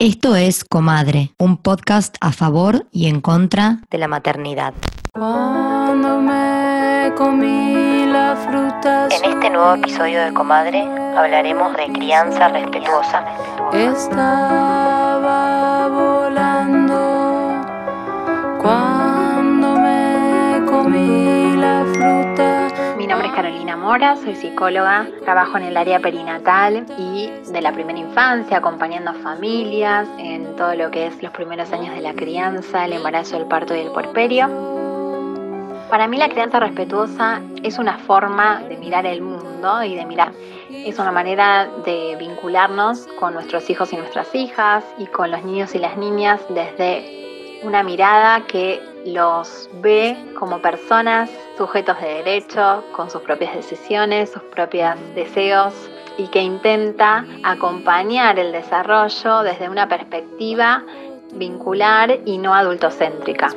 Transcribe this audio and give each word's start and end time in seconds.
Esto 0.00 0.36
es 0.36 0.62
Comadre, 0.64 1.32
un 1.38 1.56
podcast 1.56 2.14
a 2.20 2.30
favor 2.30 2.86
y 2.92 3.08
en 3.08 3.20
contra 3.20 3.80
de 3.90 3.98
la 3.98 4.06
maternidad. 4.06 4.72
Cuando 5.12 6.20
me 6.20 7.12
comí 7.16 8.06
la 8.06 8.36
fruta 8.36 9.08
En 9.10 9.24
este 9.24 9.50
nuevo 9.50 9.74
episodio 9.74 10.24
de 10.24 10.32
Comadre 10.32 10.82
hablaremos 11.16 11.76
de 11.76 11.92
crianza 11.92 12.46
respetuosa. 12.46 13.24
estaba 13.72 14.28
volando. 15.88 17.56
Cuando 18.62 19.80
me 19.80 20.64
comí 20.64 21.37
Carolina 23.38 23.76
Mora, 23.76 24.16
soy 24.16 24.34
psicóloga, 24.34 25.06
trabajo 25.22 25.58
en 25.58 25.62
el 25.62 25.76
área 25.76 26.00
perinatal 26.00 26.84
y 26.98 27.30
de 27.52 27.60
la 27.60 27.70
primera 27.70 27.96
infancia, 27.96 28.56
acompañando 28.56 29.12
a 29.12 29.14
familias 29.14 30.08
en 30.18 30.56
todo 30.56 30.74
lo 30.74 30.90
que 30.90 31.06
es 31.06 31.22
los 31.22 31.30
primeros 31.30 31.70
años 31.70 31.94
de 31.94 32.00
la 32.00 32.14
crianza, 32.14 32.84
el 32.84 32.94
embarazo, 32.94 33.36
el 33.36 33.46
parto 33.46 33.76
y 33.76 33.78
el 33.78 33.92
puerperio. 33.92 34.48
Para 35.88 36.08
mí 36.08 36.16
la 36.16 36.28
crianza 36.28 36.58
respetuosa 36.58 37.40
es 37.62 37.78
una 37.78 37.98
forma 37.98 38.60
de 38.68 38.76
mirar 38.76 39.06
el 39.06 39.22
mundo 39.22 39.84
y 39.84 39.94
de 39.94 40.04
mirar. 40.04 40.32
Es 40.68 40.98
una 40.98 41.12
manera 41.12 41.68
de 41.84 42.16
vincularnos 42.18 43.06
con 43.20 43.34
nuestros 43.34 43.70
hijos 43.70 43.92
y 43.92 43.98
nuestras 43.98 44.34
hijas 44.34 44.84
y 44.98 45.06
con 45.06 45.30
los 45.30 45.44
niños 45.44 45.76
y 45.76 45.78
las 45.78 45.96
niñas 45.96 46.40
desde 46.48 47.60
una 47.62 47.84
mirada 47.84 48.46
que 48.48 48.82
los 49.12 49.68
ve 49.80 50.16
como 50.38 50.60
personas 50.60 51.30
sujetos 51.56 52.00
de 52.00 52.22
derecho, 52.22 52.84
con 52.92 53.10
sus 53.10 53.22
propias 53.22 53.54
decisiones, 53.54 54.30
sus 54.30 54.42
propios 54.42 54.94
deseos 55.14 55.74
y 56.16 56.26
que 56.28 56.42
intenta 56.42 57.24
acompañar 57.44 58.38
el 58.38 58.52
desarrollo 58.52 59.42
desde 59.42 59.68
una 59.68 59.88
perspectiva 59.88 60.84
vincular 61.32 62.18
y 62.24 62.38
no 62.38 62.54
adultocéntrica. 62.54 63.48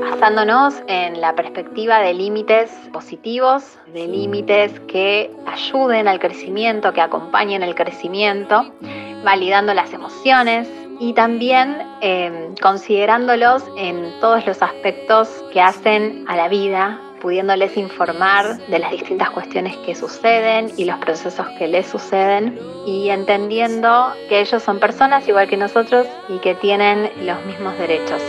Basándonos 0.00 0.74
en 0.88 1.20
la 1.20 1.34
perspectiva 1.34 2.00
de 2.00 2.14
límites 2.14 2.70
positivos, 2.92 3.78
de 3.92 4.06
límites 4.06 4.78
que 4.80 5.30
ayuden 5.46 6.08
al 6.08 6.18
crecimiento, 6.18 6.92
que 6.92 7.00
acompañen 7.00 7.62
el 7.62 7.74
crecimiento, 7.74 8.72
validando 9.24 9.74
las 9.74 9.92
emociones 9.92 10.68
y 11.02 11.14
también 11.14 11.78
eh, 12.00 12.54
considerándolos 12.62 13.64
en 13.76 14.20
todos 14.20 14.46
los 14.46 14.62
aspectos 14.62 15.28
que 15.52 15.60
hacen 15.60 16.24
a 16.28 16.36
la 16.36 16.46
vida, 16.46 17.00
pudiéndoles 17.20 17.76
informar 17.76 18.58
de 18.68 18.78
las 18.78 18.92
distintas 18.92 19.30
cuestiones 19.30 19.76
que 19.78 19.96
suceden 19.96 20.70
y 20.76 20.84
los 20.84 20.96
procesos 20.98 21.48
que 21.58 21.66
les 21.66 21.88
suceden 21.88 22.56
y 22.86 23.08
entendiendo 23.08 24.12
que 24.28 24.42
ellos 24.42 24.62
son 24.62 24.78
personas 24.78 25.26
igual 25.26 25.48
que 25.48 25.56
nosotros 25.56 26.06
y 26.28 26.38
que 26.38 26.54
tienen 26.54 27.10
los 27.26 27.44
mismos 27.46 27.76
derechos. 27.78 28.22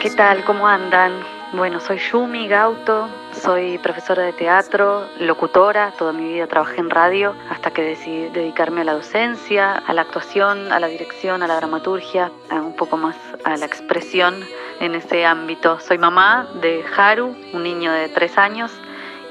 ¿Qué 0.00 0.10
tal? 0.16 0.42
¿Cómo 0.46 0.66
andan? 0.66 1.12
Bueno, 1.52 1.78
soy 1.78 1.98
Yumi 1.98 2.48
Gauto, 2.48 3.06
soy 3.38 3.78
profesora 3.78 4.24
de 4.24 4.32
teatro, 4.32 5.06
locutora, 5.20 5.92
toda 5.96 6.12
mi 6.12 6.32
vida 6.32 6.46
trabajé 6.46 6.80
en 6.80 6.90
radio 6.90 7.34
hasta 7.50 7.70
que 7.70 7.82
decidí 7.82 8.28
dedicarme 8.30 8.80
a 8.80 8.84
la 8.84 8.94
docencia, 8.94 9.74
a 9.74 9.92
la 9.92 10.02
actuación, 10.02 10.72
a 10.72 10.80
la 10.80 10.88
dirección, 10.88 11.42
a 11.42 11.46
la 11.46 11.56
dramaturgia, 11.56 12.32
a 12.50 12.56
un 12.56 12.74
poco 12.74 12.96
más 12.96 13.16
a 13.44 13.56
la 13.56 13.66
expresión 13.66 14.44
en 14.80 14.94
ese 14.94 15.24
ámbito. 15.24 15.78
Soy 15.80 15.98
mamá 15.98 16.48
de 16.60 16.84
Haru, 16.96 17.36
un 17.52 17.62
niño 17.62 17.92
de 17.92 18.08
tres 18.08 18.36
años, 18.38 18.72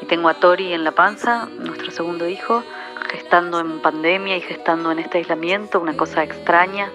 y 0.01 0.05
tengo 0.05 0.29
a 0.29 0.35
Tori 0.35 0.73
en 0.73 0.83
la 0.83 0.91
panza, 0.91 1.47
nuestro 1.59 1.91
segundo 1.91 2.27
hijo, 2.27 2.63
gestando 3.11 3.59
en 3.59 3.81
pandemia 3.81 4.37
y 4.37 4.41
gestando 4.41 4.91
en 4.91 4.99
este 4.99 5.17
aislamiento, 5.17 5.79
una 5.79 5.97
cosa 5.97 6.23
extraña, 6.23 6.89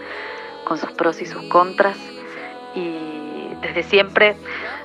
con 0.65 0.79
sus 0.79 0.93
pros 0.93 1.21
y 1.21 1.27
sus 1.27 1.43
contras. 1.45 1.99
Y 2.75 3.55
desde 3.61 3.83
siempre 3.83 4.36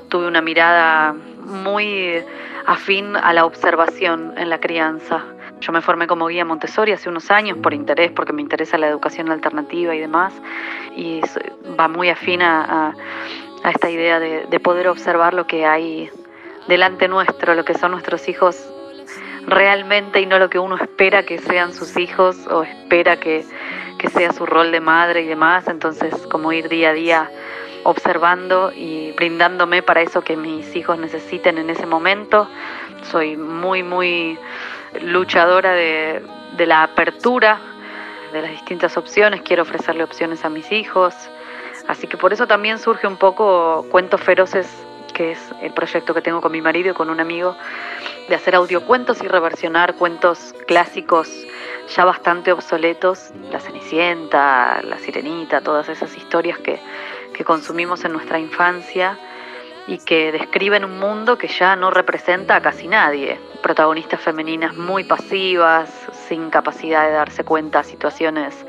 tuve 0.09 0.27
una 0.27 0.41
mirada 0.41 1.15
muy 1.47 2.23
afín 2.65 3.15
a 3.15 3.33
la 3.33 3.45
observación 3.45 4.33
en 4.37 4.49
la 4.49 4.59
crianza. 4.59 5.23
Yo 5.61 5.71
me 5.71 5.81
formé 5.81 6.05
como 6.05 6.27
guía 6.27 6.45
Montessori 6.45 6.91
hace 6.91 7.09
unos 7.09 7.31
años 7.31 7.57
por 7.57 7.73
interés, 7.73 8.11
porque 8.11 8.33
me 8.33 8.41
interesa 8.41 8.77
la 8.77 8.87
educación 8.87 9.31
alternativa 9.31 9.95
y 9.95 9.99
demás, 9.99 10.33
y 10.95 11.21
va 11.79 11.87
muy 11.87 12.09
afín 12.09 12.41
a, 12.41 12.93
esta 13.63 13.89
idea 13.89 14.19
de, 14.19 14.45
de 14.45 14.59
poder 14.59 14.87
observar 14.87 15.33
lo 15.33 15.47
que 15.47 15.65
hay 15.65 16.09
delante 16.67 17.07
nuestro, 17.07 17.55
lo 17.55 17.65
que 17.65 17.73
son 17.73 17.91
nuestros 17.91 18.29
hijos 18.29 18.69
realmente 19.47 20.21
y 20.21 20.25
no 20.25 20.37
lo 20.39 20.49
que 20.49 20.59
uno 20.59 20.75
espera 20.77 21.23
que 21.23 21.39
sean 21.39 21.73
sus 21.73 21.97
hijos 21.97 22.47
o 22.47 22.63
espera 22.63 23.17
que 23.17 23.45
sea 24.13 24.31
su 24.31 24.45
rol 24.45 24.71
de 24.71 24.79
madre 24.79 25.23
y 25.23 25.25
demás. 25.25 25.67
Entonces, 25.67 26.13
como 26.27 26.53
ir 26.53 26.69
día 26.69 26.89
a 26.89 26.93
día 26.93 27.31
observando 27.87 28.73
y 28.75 29.13
brindándome 29.13 29.81
para 29.81 30.01
eso 30.01 30.21
que 30.21 30.35
mis 30.35 30.75
hijos 30.75 30.99
necesiten 30.99 31.57
en 31.57 31.69
ese 31.69 31.85
momento. 31.85 32.49
Soy 33.03 33.37
muy, 33.37 33.81
muy 33.81 34.37
luchadora 35.01 35.71
de, 35.71 36.21
de 36.57 36.65
la 36.65 36.83
apertura 36.83 37.61
de 38.33 38.41
las 38.41 38.51
distintas 38.51 38.97
opciones. 38.97 39.41
Quiero 39.41 39.63
ofrecerle 39.63 40.03
opciones 40.03 40.43
a 40.43 40.49
mis 40.49 40.69
hijos. 40.73 41.15
Así 41.87 42.07
que 42.07 42.17
por 42.17 42.33
eso 42.33 42.45
también 42.45 42.77
surge 42.77 43.07
un 43.07 43.15
poco 43.15 43.85
Cuentos 43.89 44.19
Feroces, 44.19 44.67
que 45.13 45.31
es 45.31 45.39
el 45.61 45.71
proyecto 45.71 46.13
que 46.13 46.21
tengo 46.21 46.41
con 46.41 46.51
mi 46.51 46.61
marido 46.61 46.91
y 46.91 46.93
con 46.93 47.09
un 47.09 47.21
amigo, 47.21 47.55
de 48.27 48.35
hacer 48.35 48.55
audiocuentos 48.55 49.23
y 49.23 49.29
reversionar 49.29 49.95
cuentos 49.95 50.53
clásicos 50.67 51.29
ya 51.95 52.03
bastante 52.03 52.51
obsoletos, 52.51 53.31
La 53.49 53.61
Cenicienta, 53.61 54.81
La 54.83 54.97
Sirenita, 54.97 55.61
todas 55.61 55.87
esas 55.87 56.17
historias 56.17 56.59
que, 56.59 56.81
que 57.37 57.43
consumimos 57.43 58.03
en 58.03 58.13
nuestra 58.13 58.39
infancia 58.39 59.17
y 59.85 59.99
que 59.99 60.31
describen 60.31 60.83
un 60.83 60.99
mundo 60.99 61.37
que 61.37 61.47
ya 61.47 61.75
no 61.75 61.91
representa 61.91 62.55
a 62.55 62.61
casi 62.61 62.87
nadie. 62.87 63.39
Protagonistas 63.61 64.19
femeninas 64.19 64.75
muy 64.75 65.03
pasivas, 65.03 65.89
sin 66.27 66.49
capacidad 66.49 67.05
de 67.05 67.13
darse 67.13 67.43
cuenta 67.45 67.79
de 67.79 67.83
situaciones 67.85 68.65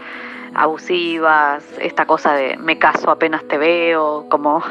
abusivas, 0.54 1.64
esta 1.80 2.06
cosa 2.06 2.34
de 2.34 2.56
me 2.56 2.78
caso 2.78 3.10
apenas 3.10 3.46
te 3.48 3.58
veo, 3.58 4.26
como 4.28 4.62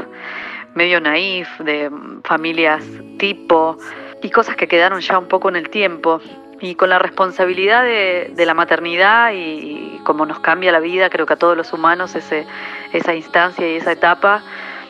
medio 0.74 1.02
naif, 1.02 1.50
de 1.60 1.92
familias 2.24 2.84
tipo, 3.18 3.78
y 4.22 4.30
cosas 4.30 4.56
que 4.56 4.68
quedaron 4.68 5.02
ya 5.02 5.18
un 5.18 5.28
poco 5.28 5.50
en 5.50 5.56
el 5.58 5.70
tiempo. 5.70 6.22
Y 6.60 6.74
con 6.74 6.90
la 6.90 6.98
responsabilidad 6.98 7.84
de, 7.84 8.32
de 8.36 8.46
la 8.46 8.56
maternidad 8.56 9.32
y, 9.32 9.98
y 9.98 10.02
como 10.04 10.26
nos 10.26 10.40
cambia 10.40 10.72
la 10.72 10.80
vida, 10.80 11.10
creo 11.10 11.28
que 11.28 11.34
a 11.34 11.38
todos 11.38 11.56
los 11.56 11.72
humanos 11.72 12.16
ese, 12.16 12.48
esa 12.94 13.14
instancia 13.14 13.68
y 13.68 13.78
esa 13.78 13.92
etapa, 13.92 14.44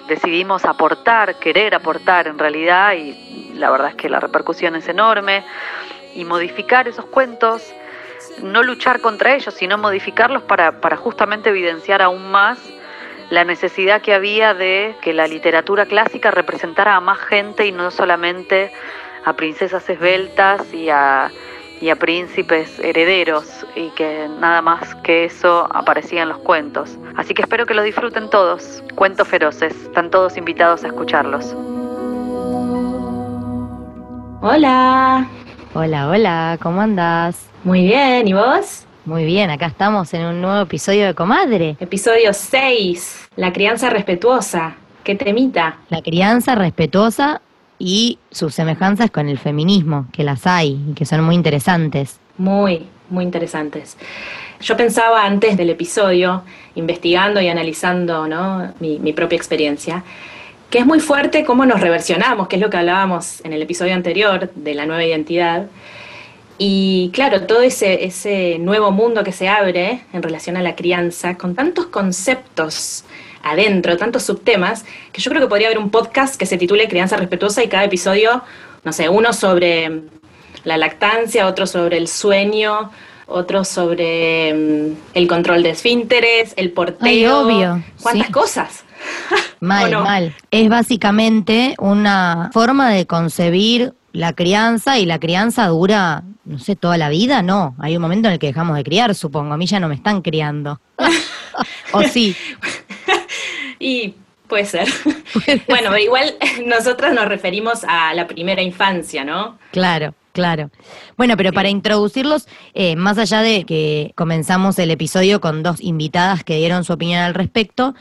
decidimos 0.07 0.65
aportar, 0.65 1.35
querer 1.39 1.75
aportar 1.75 2.27
en 2.27 2.39
realidad, 2.39 2.93
y 2.93 3.53
la 3.55 3.69
verdad 3.69 3.89
es 3.89 3.95
que 3.95 4.09
la 4.09 4.19
repercusión 4.19 4.75
es 4.75 4.87
enorme, 4.87 5.43
y 6.15 6.25
modificar 6.25 6.87
esos 6.87 7.05
cuentos, 7.05 7.73
no 8.41 8.63
luchar 8.63 9.01
contra 9.01 9.35
ellos, 9.35 9.53
sino 9.53 9.77
modificarlos 9.77 10.43
para, 10.43 10.81
para 10.81 10.97
justamente 10.97 11.49
evidenciar 11.49 12.01
aún 12.01 12.31
más 12.31 12.57
la 13.29 13.43
necesidad 13.43 14.01
que 14.01 14.13
había 14.13 14.53
de 14.53 14.95
que 15.01 15.13
la 15.13 15.27
literatura 15.27 15.85
clásica 15.85 16.31
representara 16.31 16.95
a 16.95 17.01
más 17.01 17.19
gente 17.19 17.65
y 17.65 17.71
no 17.71 17.91
solamente 17.91 18.71
a 19.25 19.33
princesas 19.33 19.89
esbeltas 19.89 20.73
y 20.73 20.89
a, 20.89 21.29
y 21.81 21.89
a 21.89 21.95
príncipes 21.95 22.79
herederos 22.79 23.65
y 23.75 23.89
que 23.91 24.27
nada 24.39 24.61
más 24.61 24.95
que 25.03 25.25
eso 25.25 25.67
aparecía 25.73 26.23
en 26.23 26.29
los 26.29 26.39
cuentos. 26.39 26.97
Así 27.15 27.33
que 27.33 27.41
espero 27.41 27.65
que 27.65 27.73
lo 27.73 27.83
disfruten 27.83 28.29
todos. 28.29 28.83
Cuentos 28.95 29.27
feroces, 29.27 29.73
están 29.83 30.09
todos 30.09 30.37
invitados 30.37 30.83
a 30.83 30.87
escucharlos. 30.87 31.55
Hola, 34.41 35.27
Hola, 35.73 36.07
hola, 36.09 36.57
¿cómo 36.61 36.81
andás? 36.81 37.49
muy 37.63 37.81
bien, 37.83 38.27
¿y 38.27 38.33
vos? 38.33 38.85
Muy 39.05 39.25
bien, 39.25 39.49
acá 39.49 39.67
estamos 39.67 40.13
en 40.13 40.25
un 40.25 40.41
nuevo 40.41 40.61
episodio 40.61 41.05
de 41.05 41.13
Comadre. 41.13 41.77
Episodio 41.79 42.33
6, 42.33 43.29
la 43.35 43.53
crianza 43.53 43.89
respetuosa. 43.89 44.75
¿Qué 45.03 45.15
temita? 45.15 45.77
La 45.89 46.01
crianza 46.01 46.55
respetuosa 46.55 47.41
y 47.79 48.19
sus 48.31 48.53
semejanzas 48.55 49.11
con 49.11 49.29
el 49.29 49.37
feminismo, 49.37 50.07
que 50.11 50.23
las 50.23 50.47
hay 50.47 50.79
y 50.89 50.93
que 50.93 51.05
son 51.05 51.23
muy 51.23 51.35
interesantes. 51.35 52.19
Muy, 52.37 52.85
muy 53.09 53.23
interesantes. 53.23 53.97
Yo 54.59 54.75
pensaba 54.75 55.23
antes 55.23 55.55
del 55.57 55.69
episodio, 55.69 56.43
investigando 56.75 57.39
y 57.39 57.47
analizando 57.47 58.27
¿no? 58.27 58.73
mi, 58.79 59.13
propia 59.13 59.35
experiencia, 59.35 60.03
que 60.69 60.79
es 60.79 60.85
muy 60.85 60.99
fuerte 60.99 61.45
cómo 61.45 61.65
nos 61.65 61.79
reversionamos, 61.79 62.47
que 62.47 62.55
es 62.55 62.61
lo 62.61 62.69
que 62.69 62.77
hablábamos 62.77 63.43
en 63.45 63.53
el 63.53 63.61
episodio 63.61 63.93
anterior 63.93 64.51
de 64.55 64.73
la 64.73 64.85
nueva 64.85 65.05
identidad. 65.05 65.67
Y 66.57 67.11
claro, 67.13 67.43
todo 67.43 67.61
ese, 67.61 68.03
ese 68.05 68.57
nuevo 68.59 68.91
mundo 68.91 69.23
que 69.23 69.31
se 69.31 69.47
abre 69.47 70.01
en 70.11 70.23
relación 70.23 70.57
a 70.57 70.63
la 70.63 70.75
crianza, 70.75 71.37
con 71.37 71.53
tantos 71.53 71.85
conceptos 71.85 73.05
adentro, 73.51 73.97
tantos 73.97 74.23
subtemas, 74.23 74.85
que 75.11 75.21
yo 75.21 75.29
creo 75.31 75.41
que 75.41 75.47
podría 75.47 75.67
haber 75.67 75.79
un 75.79 75.89
podcast 75.89 76.35
que 76.35 76.45
se 76.45 76.57
titule 76.57 76.87
Crianza 76.87 77.17
Respetuosa 77.17 77.63
y 77.63 77.67
cada 77.67 77.83
episodio, 77.85 78.43
no 78.83 78.93
sé, 78.93 79.09
uno 79.09 79.33
sobre 79.33 80.01
la 80.63 80.77
lactancia, 80.77 81.47
otro 81.47 81.67
sobre 81.67 81.97
el 81.97 82.07
sueño, 82.07 82.91
otro 83.27 83.63
sobre 83.63 84.53
mm, 84.53 84.97
el 85.13 85.27
control 85.27 85.63
de 85.63 85.71
esfínteres, 85.71 86.53
el 86.57 86.71
porteo. 86.71 87.41
obvio, 87.41 87.83
¿Cuántas 88.01 88.27
sí. 88.27 88.33
cosas? 88.33 88.83
Mal, 89.59 89.91
mal. 89.91 90.35
Es 90.51 90.69
básicamente 90.69 91.75
una 91.79 92.49
forma 92.53 92.91
de 92.91 93.07
concebir 93.07 93.93
la 94.11 94.33
crianza 94.33 94.99
y 94.99 95.05
la 95.05 95.19
crianza 95.19 95.67
dura, 95.67 96.23
no 96.45 96.59
sé, 96.59 96.75
toda 96.75 96.97
la 96.97 97.09
vida, 97.09 97.41
no. 97.41 97.75
Hay 97.79 97.95
un 97.95 98.01
momento 98.01 98.27
en 98.27 98.33
el 98.33 98.39
que 98.39 98.47
dejamos 98.47 98.75
de 98.75 98.83
criar, 98.83 99.15
supongo. 99.15 99.53
A 99.53 99.57
mí 99.57 99.65
ya 99.65 99.79
no 99.79 99.87
me 99.87 99.95
están 99.95 100.21
criando. 100.21 100.79
o 101.91 102.03
sí. 102.03 102.35
Y 103.79 104.15
puede 104.47 104.65
ser. 104.65 104.87
bueno, 105.67 105.97
igual 105.97 106.35
nosotras 106.65 107.13
nos 107.13 107.27
referimos 107.27 107.83
a 107.87 108.13
la 108.13 108.27
primera 108.27 108.61
infancia, 108.61 109.23
¿no? 109.23 109.57
Claro, 109.71 110.15
claro. 110.31 110.69
Bueno, 111.17 111.35
pero 111.37 111.51
para 111.51 111.69
introducirlos, 111.69 112.47
eh, 112.73 112.95
más 112.95 113.17
allá 113.17 113.41
de 113.41 113.65
que 113.65 114.11
comenzamos 114.15 114.79
el 114.79 114.91
episodio 114.91 115.41
con 115.41 115.63
dos 115.63 115.81
invitadas 115.81 116.43
que 116.43 116.57
dieron 116.57 116.83
su 116.83 116.93
opinión 116.93 117.21
al 117.21 117.33
respecto, 117.33 117.93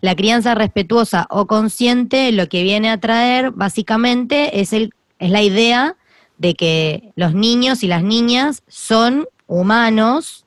la 0.00 0.16
crianza 0.16 0.54
respetuosa 0.54 1.26
o 1.30 1.46
consciente 1.46 2.32
lo 2.32 2.48
que 2.48 2.64
viene 2.64 2.90
a 2.90 2.98
traer 2.98 3.52
básicamente 3.52 4.60
es, 4.60 4.72
el, 4.72 4.92
es 5.20 5.30
la 5.30 5.42
idea 5.42 5.96
de 6.38 6.54
que 6.54 7.12
los 7.14 7.34
niños 7.34 7.84
y 7.84 7.86
las 7.86 8.02
niñas 8.02 8.64
son 8.66 9.28
humanos 9.46 10.44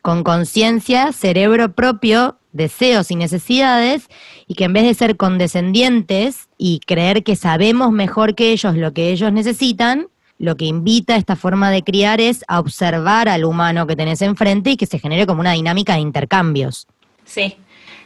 con 0.00 0.24
conciencia, 0.24 1.12
cerebro 1.12 1.72
propio, 1.74 2.38
deseos 2.56 3.10
y 3.10 3.16
necesidades, 3.16 4.08
y 4.46 4.54
que 4.54 4.64
en 4.64 4.72
vez 4.72 4.84
de 4.84 4.94
ser 4.94 5.16
condescendientes 5.16 6.48
y 6.58 6.80
creer 6.86 7.22
que 7.22 7.36
sabemos 7.36 7.92
mejor 7.92 8.34
que 8.34 8.52
ellos 8.52 8.76
lo 8.76 8.92
que 8.92 9.10
ellos 9.10 9.32
necesitan, 9.32 10.08
lo 10.38 10.56
que 10.56 10.66
invita 10.66 11.14
a 11.14 11.16
esta 11.16 11.36
forma 11.36 11.70
de 11.70 11.82
criar 11.82 12.20
es 12.20 12.44
a 12.48 12.60
observar 12.60 13.28
al 13.28 13.44
humano 13.44 13.86
que 13.86 13.96
tenés 13.96 14.20
enfrente 14.22 14.70
y 14.70 14.76
que 14.76 14.86
se 14.86 14.98
genere 14.98 15.26
como 15.26 15.40
una 15.40 15.52
dinámica 15.52 15.94
de 15.94 16.00
intercambios. 16.00 16.86
Sí, 17.24 17.56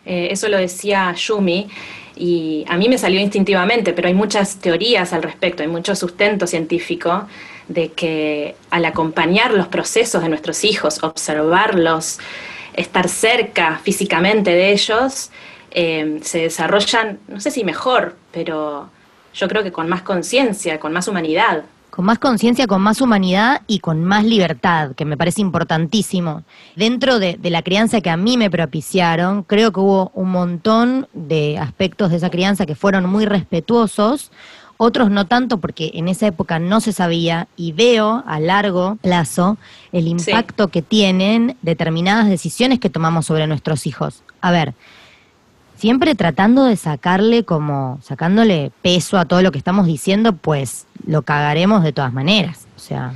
eh, 0.06 0.29
eso 0.31 0.49
lo 0.49 0.56
decía 0.56 1.12
Yumi 1.14 1.69
y 2.17 2.64
a 2.69 2.76
mí 2.76 2.88
me 2.88 2.99
salió 2.99 3.20
instintivamente, 3.20 3.93
pero 3.93 4.08
hay 4.08 4.14
muchas 4.14 4.56
teorías 4.56 5.12
al 5.12 5.23
respecto, 5.23 5.62
hay 5.62 5.69
mucho 5.69 5.96
sustento 5.96 6.46
científico 6.46 7.26
de 7.69 7.91
que 7.91 8.56
al 8.70 8.85
acompañar 8.85 9.53
los 9.53 9.69
procesos 9.69 10.23
de 10.23 10.29
nuestros 10.29 10.64
hijos, 10.64 11.03
observarlos, 11.03 12.19
estar 12.81 13.09
cerca 13.09 13.81
físicamente 13.82 14.50
de 14.50 14.73
ellos, 14.73 15.31
eh, 15.71 16.21
se 16.23 16.41
desarrollan, 16.41 17.19
no 17.29 17.41
sé 17.41 17.50
si 17.50 17.65
mejor, 17.65 18.17
pero 18.32 18.91
yo 19.35 19.49
creo 19.49 19.62
que 19.62 19.73
con 19.73 19.88
más 19.88 20.03
conciencia, 20.03 20.81
con 20.81 20.93
más 20.93 21.06
humanidad. 21.09 21.65
Con 21.91 22.05
más 22.05 22.19
conciencia, 22.19 22.67
con 22.67 22.82
más 22.82 23.00
humanidad 23.00 23.62
y 23.67 23.81
con 23.81 24.05
más 24.05 24.25
libertad, 24.25 24.94
que 24.94 25.05
me 25.05 25.17
parece 25.17 25.41
importantísimo. 25.41 26.44
Dentro 26.77 27.19
de, 27.19 27.37
de 27.37 27.50
la 27.50 27.62
crianza 27.62 28.00
que 28.00 28.11
a 28.11 28.17
mí 28.17 28.37
me 28.37 28.50
propiciaron, 28.50 29.43
creo 29.43 29.73
que 29.73 29.81
hubo 29.81 30.11
un 30.15 30.31
montón 30.31 31.09
de 31.12 31.59
aspectos 31.59 32.11
de 32.11 32.17
esa 32.17 32.31
crianza 32.31 32.65
que 32.65 32.77
fueron 32.77 33.06
muy 33.06 33.27
respetuosos, 33.27 34.31
otros 34.82 35.11
no 35.11 35.27
tanto 35.27 35.59
porque 35.59 35.91
en 35.93 36.09
esa 36.09 36.27
época 36.27 36.59
no 36.59 36.81
se 36.81 36.94
sabía 36.94 37.49
y 37.55 37.73
veo 37.73 38.25
a 38.27 38.41
largo 38.41 38.97
plazo 39.03 39.59
el 39.93 40.09
impacto 40.09 40.69
que 40.69 40.81
tienen 40.81 41.59
determinadas 41.61 42.31
decisiones 42.31 42.81
que 42.81 42.88
tomamos 42.88 43.27
sobre 43.27 43.47
nuestros 43.47 43.87
hijos. 43.87 44.23
A 44.41 44.50
ver, 44.50 44.73
siempre 45.77 46.15
tratando 46.15 46.65
de 46.65 46.77
sacarle 46.77 47.44
como, 47.44 47.99
sacándole 48.03 48.73
peso 48.81 49.19
a 49.19 49.27
todo 49.27 49.43
lo 49.43 49.53
que 49.53 49.59
estamos 49.59 49.85
diciendo, 49.85 50.32
pues 50.32 50.87
lo 51.06 51.21
cagaremos 51.23 51.82
de 51.82 51.93
todas 51.93 52.15
maneras. 52.15 52.67
O 52.75 52.79
sea, 52.79 53.12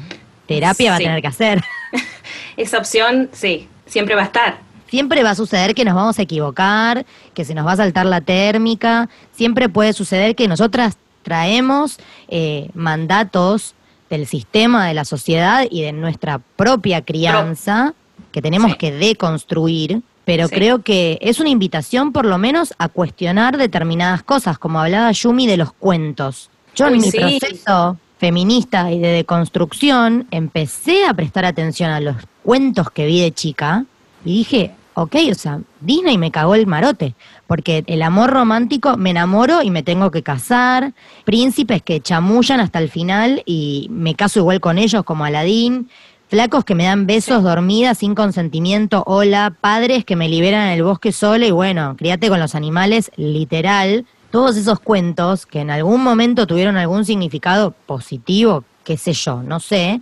terapia 0.47 0.91
va 0.91 0.97
a 0.97 0.99
tener 0.99 1.23
que 1.23 1.29
hacer. 1.29 1.63
Esa 2.59 2.77
opción, 2.77 3.31
sí, 3.33 3.71
siempre 3.87 4.15
va 4.15 4.21
a 4.21 4.27
estar. 4.27 4.59
Siempre 4.89 5.23
va 5.23 5.31
a 5.31 5.35
suceder 5.35 5.75
que 5.75 5.87
nos 5.87 5.95
vamos 5.95 6.19
a 6.19 6.23
equivocar, 6.23 7.07
que 7.33 7.47
se 7.47 7.55
nos 7.55 7.67
va 7.67 7.73
a 7.73 7.77
saltar 7.77 8.05
la 8.05 8.21
térmica, 8.21 9.09
siempre 9.33 9.71
puede 9.71 9.95
suceder 9.95 10.37
que 10.37 10.47
nosotras 10.47 10.99
traemos 11.25 11.99
eh, 12.29 12.69
mandatos 12.75 13.75
del 14.11 14.27
sistema, 14.29 14.87
de 14.87 14.95
la 14.95 15.05
sociedad 15.05 15.65
y 15.69 15.83
de 15.83 15.93
nuestra 15.93 16.39
propia 16.39 17.03
crianza 17.03 17.95
que 18.31 18.41
tenemos 18.41 18.73
Sí. 18.73 18.79
que 18.79 18.93
deconstruir, 18.93 20.03
pero 20.25 20.47
Sí. 20.49 20.55
creo 20.55 20.83
que 20.83 21.19
es 21.21 21.41
una 21.41 21.49
invitación 21.49 22.13
por 22.13 22.25
lo 22.27 22.39
menos 22.39 22.75
a 22.79 22.89
cuestionar 22.89 23.57
determinadas 23.57 24.23
cosas, 24.23 24.59
como 24.59 24.79
hablaba 24.81 25.11
Yumi 25.11 25.47
de 25.47 25.57
los 25.57 25.73
cuentos. 25.73 26.51
Yo 26.77 26.87
en 26.87 26.95
mi 26.99 27.11
sí. 27.11 27.19
proceso 27.19 27.97
feminista 28.19 28.91
y 28.93 28.99
de 29.01 29.09
deconstrucción 29.09 30.27
empecé 30.31 31.05
a 31.07 31.15
prestar 31.15 31.45
atención 31.45 31.91
a 31.91 32.01
los 32.01 32.17
cuentos 32.43 32.91
que 32.91 33.07
vi 33.07 33.21
de 33.21 33.33
chica 33.33 33.85
y 34.25 34.39
dije, 34.39 34.71
ok, 34.95 35.17
o 35.31 35.35
sea, 35.35 35.61
Disney 35.81 36.19
me 36.19 36.31
cagó 36.31 36.55
el 36.55 36.67
marote, 36.67 37.15
porque 37.47 37.85
el 37.87 38.03
amor 38.03 38.31
romántico 38.31 38.97
me 38.97 39.11
enamoro 39.11 39.63
y 39.63 39.71
me 39.71 39.83
tengo 39.83 40.11
que 40.11 40.23
casar, 40.23 40.93
príncipes 41.25 41.83
que 41.83 42.01
chamullan 42.01 42.61
hasta 42.61 42.79
el 42.79 42.89
final 42.91 43.43
y 43.47 43.89
me 43.91 44.15
caso 44.15 44.39
igual 44.41 44.61
con 44.61 44.79
ellos 44.79 45.03
como 45.05 45.25
Aladín, 45.25 45.89
flacos 46.29 46.65
que 46.65 46.75
me 46.75 46.85
dan 46.85 47.07
besos 47.07 47.43
dormidas 47.43 47.99
sin 47.99 48.15
consentimiento, 48.15 49.03
hola, 49.07 49.55
padres 49.61 50.05
que 50.05 50.17
me 50.17 50.29
liberan 50.29 50.69
en 50.69 50.73
el 50.75 50.83
bosque 50.83 51.13
sola 51.13 51.47
y 51.47 51.51
bueno, 51.51 51.95
criate 51.99 52.29
con 52.29 52.41
los 52.41 52.55
animales, 52.55 53.11
literal. 53.17 54.07
Todos 54.31 54.57
esos 54.57 54.81
cuentos 54.81 55.47
que 55.47 55.61
en 55.61 55.71
algún 55.71 56.03
momento 56.03 56.47
tuvieron 56.47 56.77
algún 56.77 57.05
significado 57.05 57.73
positivo, 57.87 58.65
qué 58.83 58.97
sé 58.97 59.13
yo, 59.13 59.43
no 59.45 59.61
sé. 59.61 60.01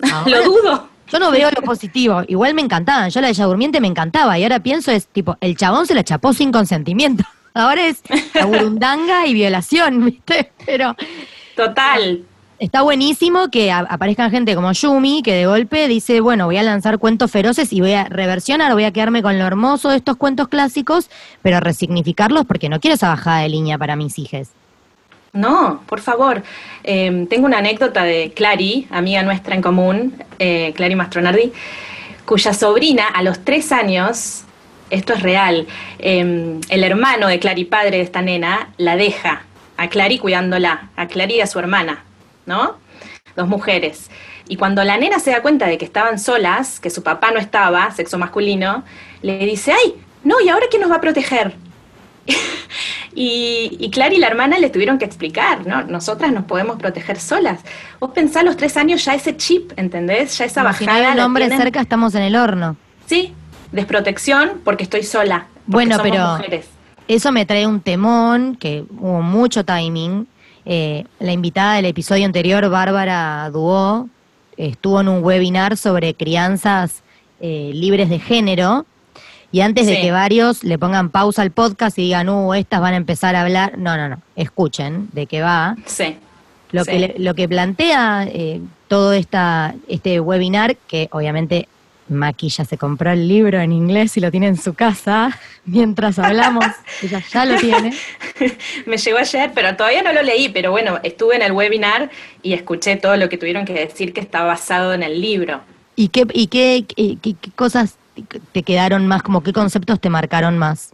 Ahora- 0.12 0.30
Lo 0.38 0.44
dudo. 0.44 0.88
Yo 1.10 1.18
no 1.18 1.30
veo 1.30 1.50
lo 1.50 1.62
positivo. 1.62 2.22
Igual 2.28 2.54
me 2.54 2.62
encantaban. 2.62 3.10
Yo 3.10 3.20
la 3.20 3.28
de 3.28 3.32
Ella 3.32 3.44
Durmiente 3.44 3.80
me 3.80 3.88
encantaba. 3.88 4.38
Y 4.38 4.42
ahora 4.42 4.60
pienso 4.60 4.90
es 4.90 5.06
tipo, 5.06 5.36
el 5.40 5.56
chabón 5.56 5.86
se 5.86 5.94
la 5.94 6.04
chapó 6.04 6.32
sin 6.32 6.52
consentimiento. 6.52 7.24
Ahora 7.56 7.86
es 7.86 8.02
burundanga 8.44 9.28
y 9.28 9.34
violación, 9.34 10.04
¿viste? 10.06 10.50
Pero 10.66 10.96
Total. 11.54 12.24
está 12.58 12.82
buenísimo 12.82 13.48
que 13.48 13.70
aparezcan 13.70 14.32
gente 14.32 14.56
como 14.56 14.72
Yumi, 14.72 15.22
que 15.22 15.34
de 15.34 15.46
golpe 15.46 15.86
dice, 15.86 16.20
bueno, 16.20 16.46
voy 16.46 16.56
a 16.56 16.64
lanzar 16.64 16.98
cuentos 16.98 17.30
feroces 17.30 17.72
y 17.72 17.80
voy 17.80 17.92
a 17.92 18.06
reversionar, 18.06 18.72
voy 18.72 18.82
a 18.82 18.90
quedarme 18.90 19.22
con 19.22 19.38
lo 19.38 19.44
hermoso 19.44 19.90
de 19.90 19.98
estos 19.98 20.16
cuentos 20.16 20.48
clásicos, 20.48 21.10
pero 21.42 21.60
resignificarlos 21.60 22.44
porque 22.44 22.68
no 22.68 22.80
quiero 22.80 22.96
esa 22.96 23.10
bajada 23.10 23.42
de 23.42 23.50
línea 23.50 23.78
para 23.78 23.94
mis 23.94 24.18
hijes. 24.18 24.50
No, 25.34 25.82
por 25.86 26.00
favor. 26.00 26.44
Eh, 26.84 27.26
tengo 27.28 27.46
una 27.46 27.58
anécdota 27.58 28.04
de 28.04 28.32
Clary, 28.34 28.86
amiga 28.90 29.22
nuestra 29.24 29.56
en 29.56 29.62
común, 29.62 30.14
eh, 30.38 30.72
Clary 30.76 30.94
Mastronardi, 30.94 31.52
cuya 32.24 32.54
sobrina 32.54 33.08
a 33.08 33.20
los 33.24 33.44
tres 33.44 33.72
años, 33.72 34.44
esto 34.90 35.12
es 35.12 35.22
real, 35.22 35.66
eh, 35.98 36.60
el 36.68 36.84
hermano 36.84 37.26
de 37.26 37.40
Clary, 37.40 37.64
padre 37.64 37.96
de 37.96 38.02
esta 38.04 38.22
nena, 38.22 38.72
la 38.76 38.94
deja 38.94 39.42
a 39.76 39.88
Clary 39.88 40.18
cuidándola, 40.20 40.90
a 40.94 41.08
Clary 41.08 41.34
y 41.34 41.40
a 41.40 41.48
su 41.48 41.58
hermana, 41.58 42.04
¿no? 42.46 42.76
Dos 43.34 43.48
mujeres. 43.48 44.12
Y 44.46 44.54
cuando 44.54 44.84
la 44.84 44.98
nena 44.98 45.18
se 45.18 45.32
da 45.32 45.42
cuenta 45.42 45.66
de 45.66 45.78
que 45.78 45.84
estaban 45.84 46.20
solas, 46.20 46.78
que 46.78 46.90
su 46.90 47.02
papá 47.02 47.32
no 47.32 47.40
estaba, 47.40 47.90
sexo 47.90 48.18
masculino, 48.18 48.84
le 49.20 49.38
dice, 49.38 49.72
ay, 49.72 49.94
no, 50.22 50.40
¿y 50.40 50.48
ahora 50.48 50.66
quién 50.70 50.82
nos 50.82 50.92
va 50.92 50.96
a 50.96 51.00
proteger? 51.00 51.56
Y, 53.16 53.76
y 53.78 53.90
Clara 53.90 54.12
y 54.12 54.18
la 54.18 54.26
hermana 54.26 54.58
le 54.58 54.70
tuvieron 54.70 54.98
que 54.98 55.04
explicar, 55.04 55.64
¿no? 55.66 55.82
Nosotras 55.84 56.32
nos 56.32 56.46
podemos 56.46 56.78
proteger 56.78 57.20
solas. 57.20 57.60
Vos 58.00 58.10
pensás 58.10 58.38
a 58.38 58.42
los 58.42 58.56
tres 58.56 58.76
años 58.76 59.04
ya 59.04 59.14
ese 59.14 59.36
chip, 59.36 59.70
¿entendés? 59.76 60.36
Ya 60.36 60.46
esa 60.46 60.62
no 60.62 60.70
bajada. 60.70 61.14
la 61.14 61.24
hombre 61.24 61.44
tienen. 61.44 61.60
cerca, 61.64 61.80
estamos 61.80 62.16
en 62.16 62.22
el 62.22 62.34
horno. 62.34 62.76
Sí, 63.06 63.32
desprotección 63.70 64.60
porque 64.64 64.82
estoy 64.82 65.04
sola. 65.04 65.46
porque 65.52 65.70
Bueno, 65.70 65.96
somos 65.96 66.10
pero 66.10 66.26
mujeres. 66.32 66.66
eso 67.06 67.30
me 67.30 67.46
trae 67.46 67.68
un 67.68 67.80
temón, 67.80 68.56
que 68.56 68.84
hubo 68.98 69.22
mucho 69.22 69.64
timing. 69.64 70.26
Eh, 70.66 71.04
la 71.20 71.30
invitada 71.32 71.74
del 71.74 71.84
episodio 71.84 72.24
anterior, 72.26 72.68
Bárbara 72.68 73.48
Duó, 73.50 74.08
estuvo 74.56 75.00
en 75.00 75.08
un 75.08 75.22
webinar 75.22 75.76
sobre 75.76 76.14
crianzas 76.14 77.04
eh, 77.40 77.70
libres 77.74 78.08
de 78.08 78.18
género. 78.18 78.86
Y 79.54 79.60
antes 79.60 79.86
de 79.86 80.00
que 80.00 80.10
varios 80.10 80.64
le 80.64 80.78
pongan 80.80 81.10
pausa 81.10 81.42
al 81.42 81.52
podcast 81.52 81.96
y 82.00 82.02
digan, 82.02 82.28
uh, 82.28 82.54
estas 82.54 82.80
van 82.80 82.94
a 82.94 82.96
empezar 82.96 83.36
a 83.36 83.42
hablar, 83.42 83.78
no, 83.78 83.96
no, 83.96 84.08
no, 84.08 84.20
escuchen 84.34 85.08
de 85.12 85.26
qué 85.26 85.42
va. 85.42 85.76
Sí. 85.86 86.16
Lo, 86.72 86.82
Sí. 86.84 86.90
que, 86.90 87.14
lo 87.18 87.34
que 87.36 87.48
plantea 87.48 88.24
eh, 88.28 88.60
todo 88.88 89.12
esta, 89.12 89.76
este 89.86 90.18
webinar, 90.18 90.76
que 90.88 91.08
obviamente 91.12 91.68
Maki 92.08 92.48
ya 92.48 92.64
se 92.64 92.76
compró 92.78 93.12
el 93.12 93.28
libro 93.28 93.60
en 93.60 93.70
inglés 93.70 94.16
y 94.16 94.20
lo 94.20 94.32
tiene 94.32 94.48
en 94.48 94.56
su 94.56 94.74
casa 94.74 95.38
mientras 95.66 96.18
hablamos, 96.18 96.64
ella 97.04 97.22
ya 97.32 97.44
lo 97.44 97.56
tiene. 97.56 97.94
Me 98.86 98.96
llegó 98.96 99.18
ayer, 99.18 99.52
pero 99.54 99.76
todavía 99.76 100.02
no 100.02 100.12
lo 100.12 100.22
leí, 100.24 100.48
pero 100.48 100.72
bueno, 100.72 100.98
estuve 101.04 101.36
en 101.36 101.42
el 101.42 101.52
webinar 101.52 102.10
y 102.42 102.54
escuché 102.54 102.96
todo 102.96 103.16
lo 103.16 103.28
que 103.28 103.38
tuvieron 103.38 103.64
que 103.64 103.74
decir 103.74 104.12
que 104.12 104.20
está 104.20 104.42
basado 104.42 104.94
en 104.94 105.04
el 105.04 105.20
libro. 105.20 105.60
¿Y 105.94 106.08
qué, 106.08 106.26
y 106.32 106.48
qué, 106.48 106.84
qué- 106.88 107.18
qué- 107.22 107.36
qué 107.40 107.50
cosas 107.52 107.94
te 108.52 108.62
quedaron 108.62 109.06
más, 109.06 109.22
como 109.22 109.42
qué 109.42 109.52
conceptos 109.52 110.00
te 110.00 110.08
marcaron 110.10 110.58
más? 110.58 110.92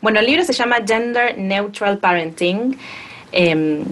Bueno, 0.00 0.20
el 0.20 0.26
libro 0.26 0.44
se 0.44 0.52
llama 0.52 0.76
Gender 0.86 1.36
Neutral 1.38 1.98
Parenting. 1.98 2.76
eh, 3.32 3.84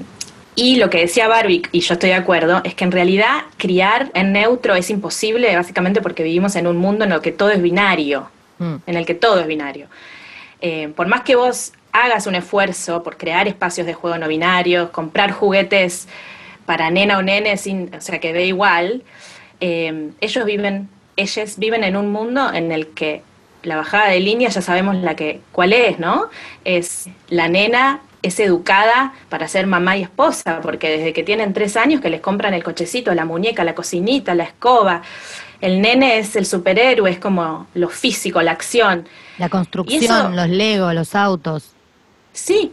Y 0.61 0.75
lo 0.75 0.91
que 0.91 0.99
decía 0.99 1.29
Barbie, 1.29 1.63
y 1.71 1.79
yo 1.79 1.95
estoy 1.95 2.09
de 2.11 2.17
acuerdo, 2.17 2.61
es 2.65 2.75
que 2.75 2.83
en 2.83 2.91
realidad 2.91 3.43
criar 3.59 4.11
en 4.15 4.33
neutro 4.33 4.75
es 4.75 4.91
imposible, 4.91 5.55
básicamente 5.55 6.01
porque 6.01 6.25
vivimos 6.25 6.57
en 6.57 6.67
un 6.67 6.77
mundo 6.79 7.05
en 7.05 7.13
el 7.13 7.21
que 7.21 7.31
todo 7.31 7.51
es 7.51 7.63
binario, 7.63 8.29
Mm. 8.59 8.75
en 8.87 8.97
el 8.97 9.07
que 9.07 9.15
todo 9.15 9.39
es 9.39 9.47
binario. 9.47 9.87
Eh, 10.61 10.89
por 10.97 11.07
más 11.07 11.21
que 11.21 11.37
vos 11.37 11.73
hagas 11.93 12.27
un 12.27 12.35
esfuerzo 12.35 13.05
por 13.05 13.17
crear 13.17 13.47
espacios 13.47 13.87
de 13.87 13.95
juego 13.95 14.19
no 14.19 14.27
binarios, 14.27 14.91
comprar 14.91 15.31
juguetes 15.31 16.09
para 16.67 16.91
nena 16.91 17.19
o 17.19 17.23
nene, 17.23 17.57
sin, 17.57 17.95
o 17.95 18.01
sea, 18.01 18.19
que 18.19 18.33
dé 18.33 18.47
igual, 18.47 19.05
eh, 19.61 20.11
ellos 20.21 20.45
viven, 20.45 20.89
ellas 21.19 21.59
viven 21.59 21.85
en 21.85 21.97
un 21.97 22.11
mundo 22.11 22.53
en 22.53 22.73
el 22.73 22.89
que 22.89 23.23
la 23.63 23.77
bajada 23.77 24.09
de 24.09 24.21
línea 24.21 24.49
ya 24.49 24.63
sabemos 24.63 24.97
la 24.97 25.15
que, 25.17 25.41
cuál 25.53 25.73
es, 25.73 25.99
¿no? 25.99 26.29
Es 26.65 27.09
la 27.29 27.49
nena 27.49 28.01
es 28.23 28.41
educada 28.41 29.13
para 29.29 29.47
ser 29.47 29.67
mamá 29.67 29.97
y 29.97 30.03
esposa, 30.03 30.61
porque 30.61 30.91
desde 30.91 31.13
que 31.13 31.23
tienen 31.23 31.53
tres 31.53 31.77
años 31.77 32.01
que 32.01 32.11
les 32.11 32.21
compran 32.21 32.53
el 32.55 32.65
cochecito, 32.65 33.15
la 33.15 33.25
muñeca, 33.25 33.63
la 33.65 33.75
cocinita, 33.75 34.35
la 34.35 34.45
escoba. 34.45 35.03
El 35.61 35.81
nene 35.81 36.19
es 36.19 36.35
el 36.37 36.47
superhéroe, 36.47 37.11
es 37.11 37.19
como 37.19 37.67
lo 37.75 37.89
físico, 37.89 38.41
la 38.43 38.53
acción. 38.53 39.07
La 39.39 39.49
construcción, 39.49 40.03
eso- 40.03 40.29
los 40.31 40.49
legos, 40.49 40.95
los 40.95 41.15
autos. 41.15 41.71
Sí, 42.33 42.73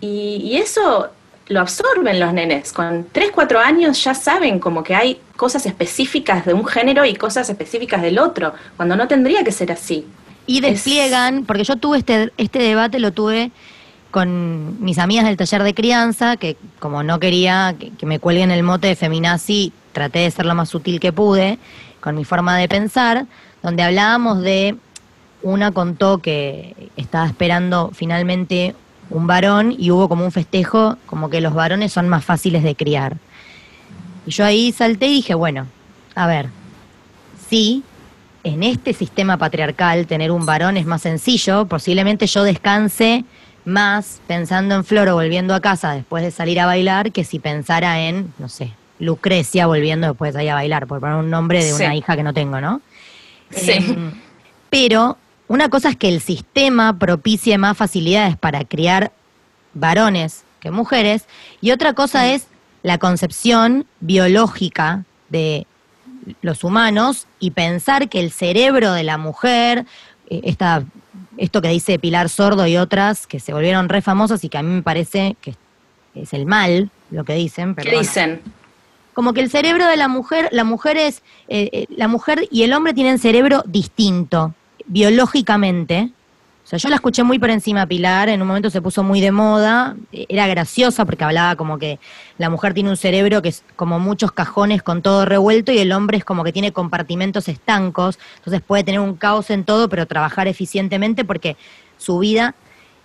y, 0.00 0.36
y 0.44 0.56
eso 0.58 1.10
lo 1.48 1.60
absorben 1.60 2.18
los 2.20 2.32
nenes. 2.32 2.72
Con 2.72 3.06
3, 3.12 3.30
4 3.34 3.58
años 3.60 4.02
ya 4.02 4.14
saben 4.14 4.58
como 4.58 4.82
que 4.82 4.94
hay 4.94 5.20
cosas 5.36 5.66
específicas 5.66 6.44
de 6.46 6.54
un 6.54 6.64
género 6.66 7.04
y 7.04 7.14
cosas 7.14 7.48
específicas 7.50 8.02
del 8.02 8.18
otro, 8.18 8.54
cuando 8.76 8.96
no 8.96 9.06
tendría 9.08 9.44
que 9.44 9.52
ser 9.52 9.70
así. 9.72 10.06
Y 10.46 10.58
Es- 10.58 10.62
despliegan, 10.62 11.44
porque 11.44 11.64
yo 11.64 11.76
tuve 11.76 11.98
este, 11.98 12.32
este 12.36 12.58
debate, 12.60 12.98
lo 12.98 13.12
tuve 13.12 13.50
con 14.10 14.82
mis 14.84 14.98
amigas 14.98 15.24
del 15.24 15.36
taller 15.36 15.62
de 15.64 15.74
crianza, 15.74 16.36
que 16.36 16.56
como 16.78 17.02
no 17.02 17.18
quería 17.18 17.74
que, 17.78 17.90
que 17.90 18.06
me 18.06 18.20
cuelguen 18.20 18.50
el 18.52 18.62
mote 18.62 18.86
de 18.86 18.96
feminazi, 18.96 19.72
traté 19.92 20.20
de 20.20 20.30
ser 20.30 20.46
lo 20.46 20.54
más 20.54 20.68
sutil 20.68 21.00
que 21.00 21.12
pude, 21.12 21.58
con 22.00 22.14
mi 22.14 22.24
forma 22.24 22.56
de 22.56 22.68
pensar, 22.68 23.26
donde 23.62 23.82
hablábamos 23.82 24.40
de, 24.40 24.76
una 25.42 25.72
contó 25.72 26.18
que 26.18 26.74
estaba 26.96 27.26
esperando 27.26 27.90
finalmente 27.92 28.74
un 29.10 29.26
varón 29.26 29.74
y 29.78 29.90
hubo 29.90 30.08
como 30.08 30.24
un 30.24 30.32
festejo, 30.32 30.96
como 31.06 31.30
que 31.30 31.40
los 31.40 31.54
varones 31.54 31.92
son 31.92 32.08
más 32.08 32.24
fáciles 32.24 32.62
de 32.62 32.74
criar. 32.74 33.16
Y 34.26 34.30
yo 34.30 34.44
ahí 34.44 34.72
salté 34.72 35.06
y 35.06 35.14
dije, 35.16 35.34
bueno, 35.34 35.66
a 36.14 36.26
ver, 36.26 36.48
sí, 37.48 37.82
en 38.42 38.62
este 38.62 38.92
sistema 38.92 39.36
patriarcal 39.36 40.06
tener 40.06 40.30
un 40.30 40.46
varón 40.46 40.76
es 40.76 40.86
más 40.86 41.02
sencillo, 41.02 41.66
posiblemente 41.66 42.26
yo 42.26 42.42
descanse 42.44 43.24
más 43.64 44.20
pensando 44.26 44.74
en 44.74 44.84
Floro 44.84 45.14
volviendo 45.14 45.54
a 45.54 45.60
casa 45.60 45.92
después 45.92 46.22
de 46.22 46.30
salir 46.30 46.60
a 46.60 46.66
bailar 46.66 47.12
que 47.12 47.24
si 47.24 47.38
pensara 47.38 48.00
en, 48.00 48.32
no 48.38 48.48
sé, 48.48 48.72
Lucrecia 48.98 49.66
volviendo 49.66 50.06
después 50.08 50.32
de 50.32 50.38
salir 50.40 50.50
a 50.50 50.54
bailar, 50.54 50.86
por 50.86 51.00
poner 51.00 51.16
un 51.16 51.30
nombre 51.30 51.64
de 51.64 51.72
una 51.74 51.90
Sí. 51.90 51.96
hija 51.96 52.16
que 52.16 52.22
no 52.22 52.32
tengo, 52.34 52.60
¿no? 52.60 52.80
Sí. 53.50 53.72
Em, 53.72 54.12
pero 54.70 55.16
una 55.48 55.68
cosa 55.68 55.90
es 55.90 55.96
que 55.96 56.08
el 56.08 56.20
sistema 56.20 56.98
propicie 56.98 57.58
más 57.58 57.76
facilidades 57.76 58.36
para 58.36 58.64
criar 58.64 59.12
varones 59.74 60.44
que 60.60 60.70
mujeres, 60.70 61.26
y 61.60 61.72
otra 61.72 61.92
cosa 61.92 62.28
es 62.32 62.46
la 62.82 62.98
concepción 62.98 63.86
biológica 64.00 65.04
de 65.28 65.66
los 66.42 66.64
humanos 66.64 67.26
y 67.38 67.50
pensar 67.50 68.08
que 68.08 68.20
el 68.20 68.30
cerebro 68.30 68.92
de 68.92 69.02
la 69.02 69.18
mujer, 69.18 69.84
eh, 70.30 70.40
esta, 70.44 70.82
esto 71.36 71.60
que 71.60 71.68
dice 71.68 71.98
Pilar 71.98 72.28
Sordo 72.28 72.66
y 72.66 72.76
otras 72.76 73.26
que 73.26 73.40
se 73.40 73.52
volvieron 73.52 73.88
re 73.88 74.00
famosas 74.00 74.42
y 74.44 74.48
que 74.48 74.58
a 74.58 74.62
mí 74.62 74.72
me 74.72 74.82
parece 74.82 75.36
que 75.40 75.54
es 76.14 76.32
el 76.32 76.46
mal 76.46 76.90
lo 77.10 77.24
que 77.24 77.34
dicen. 77.34 77.74
pero 77.74 77.90
¿Qué 77.90 77.96
bueno. 77.96 78.08
dicen? 78.08 78.40
Como 79.12 79.32
que 79.32 79.40
el 79.40 79.50
cerebro 79.50 79.86
de 79.86 79.96
la 79.96 80.08
mujer, 80.08 80.48
la 80.50 80.64
mujer 80.64 80.96
es, 80.96 81.22
eh, 81.48 81.68
eh, 81.72 81.86
la 81.90 82.08
mujer 82.08 82.48
y 82.50 82.62
el 82.62 82.72
hombre 82.72 82.94
tienen 82.94 83.18
cerebro 83.18 83.62
distinto, 83.66 84.54
biológicamente. 84.86 86.10
O 86.64 86.66
sea, 86.66 86.78
yo 86.78 86.88
la 86.88 86.94
escuché 86.96 87.22
muy 87.24 87.38
por 87.38 87.50
encima 87.50 87.86
Pilar, 87.86 88.30
en 88.30 88.40
un 88.40 88.48
momento 88.48 88.70
se 88.70 88.80
puso 88.80 89.02
muy 89.02 89.20
de 89.20 89.32
moda, 89.32 89.96
era 90.12 90.46
graciosa 90.46 91.04
porque 91.04 91.22
hablaba 91.22 91.56
como 91.56 91.78
que 91.78 91.98
la 92.38 92.48
mujer 92.48 92.72
tiene 92.72 92.88
un 92.88 92.96
cerebro 92.96 93.42
que 93.42 93.50
es 93.50 93.62
como 93.76 93.98
muchos 93.98 94.32
cajones 94.32 94.82
con 94.82 95.02
todo 95.02 95.26
revuelto 95.26 95.72
y 95.72 95.78
el 95.78 95.92
hombre 95.92 96.16
es 96.16 96.24
como 96.24 96.42
que 96.42 96.52
tiene 96.52 96.72
compartimentos 96.72 97.48
estancos, 97.48 98.18
entonces 98.36 98.62
puede 98.62 98.82
tener 98.82 99.00
un 99.00 99.14
caos 99.14 99.50
en 99.50 99.64
todo, 99.64 99.90
pero 99.90 100.06
trabajar 100.06 100.48
eficientemente 100.48 101.24
porque 101.24 101.56
su 101.98 102.18
vida... 102.18 102.54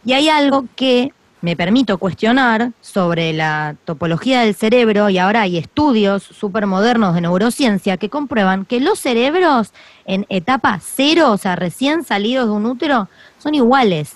Y 0.05 0.13
hay 0.13 0.29
algo 0.29 0.65
que 0.77 1.12
me 1.41 1.55
permito 1.55 1.98
cuestionar 1.98 2.72
sobre 2.81 3.34
la 3.34 3.75
topología 3.86 4.41
del 4.41 4.55
cerebro 4.55 5.10
y 5.10 5.17
ahora 5.17 5.41
hay 5.41 5.58
estudios 5.58 6.24
súper 6.24 6.65
modernos 6.65 7.15
de 7.15 7.22
neurociencia 7.22 7.98
que 7.98 8.10
comprueban 8.10 8.65
que 8.65 8.79
los 8.79 9.00
cerebros 9.00 9.72
en 10.05 10.25
etapa 10.29 10.79
cero, 10.84 11.31
o 11.31 11.38
sea, 11.38 11.55
recién 11.55 12.03
salidos 12.03 12.48
de 12.48 12.53
un 12.53 12.65
útero, 12.65 13.08
son 13.38 13.55
iguales. 13.55 14.13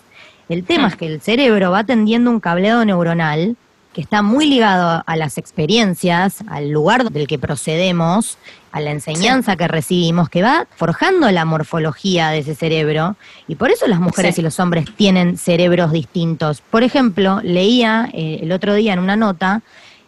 El 0.50 0.66
tema 0.66 0.90
es 0.90 0.96
que 0.98 1.08
el 1.08 1.22
cerebro 1.22 1.72
va 1.72 1.86
tendiendo 1.86 2.30
un 2.30 2.40
cableado 2.40 2.84
neuronal 2.84 3.56
que 3.94 4.02
está 4.02 4.22
muy 4.22 4.48
ligado 4.48 5.04
a 5.06 5.16
las 5.16 5.38
experiencias, 5.38 6.44
al 6.48 6.72
lugar 6.72 7.12
del 7.12 7.28
que 7.28 7.38
procedemos, 7.40 8.38
a 8.74 8.80
la 8.82 8.90
enseñanza 8.92 9.56
que 9.56 9.68
recibimos, 9.68 10.30
que 10.30 10.42
va 10.42 10.68
forjando 10.76 11.30
la 11.30 11.46
morfología 11.46 12.30
de 12.30 12.40
ese 12.40 12.56
cerebro. 12.56 13.16
Y 13.48 13.54
por 13.56 13.70
eso 13.70 13.86
las 13.88 14.00
mujeres 14.00 14.34
Sí. 14.36 14.42
y 14.42 14.44
los 14.44 14.60
hombres 14.60 14.86
tienen 14.98 15.38
cerebros 15.38 15.92
distintos. 15.92 16.62
Por 16.62 16.82
ejemplo, 16.82 17.40
leía 17.44 18.10
eh, 18.14 18.40
el 18.42 18.52
otro 18.52 18.74
día 18.74 18.94
en 18.94 19.00
una 19.00 19.16
nota 19.16 19.62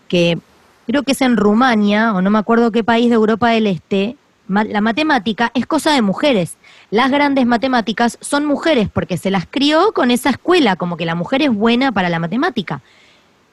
que 0.08 0.40
creo 0.88 1.04
que 1.04 1.12
es 1.12 1.22
en 1.22 1.38
Rumania, 1.38 2.14
o 2.16 2.22
no 2.24 2.32
me 2.32 2.40
acuerdo 2.40 2.72
qué 2.72 2.84
país 2.84 3.10
de 3.10 3.16
Europa 3.16 3.50
del 3.50 3.68
Este, 3.68 4.18
la 4.48 4.82
matemática 4.82 5.52
es 5.54 5.68
cosa 5.68 5.94
de 5.94 6.02
mujeres. 6.02 6.58
Las 6.90 7.12
grandes 7.12 7.46
matemáticas 7.46 8.18
son 8.20 8.46
mujeres 8.46 8.90
porque 8.92 9.18
se 9.18 9.30
las 9.30 9.46
crió 9.48 9.92
con 9.94 10.10
esa 10.10 10.32
escuela, 10.32 10.76
como 10.76 10.98
que 10.98 11.06
la 11.06 11.16
mujer 11.16 11.44
es 11.44 11.52
buena 11.52 11.92
para 11.92 12.10
la 12.10 12.18
matemática. 12.20 12.82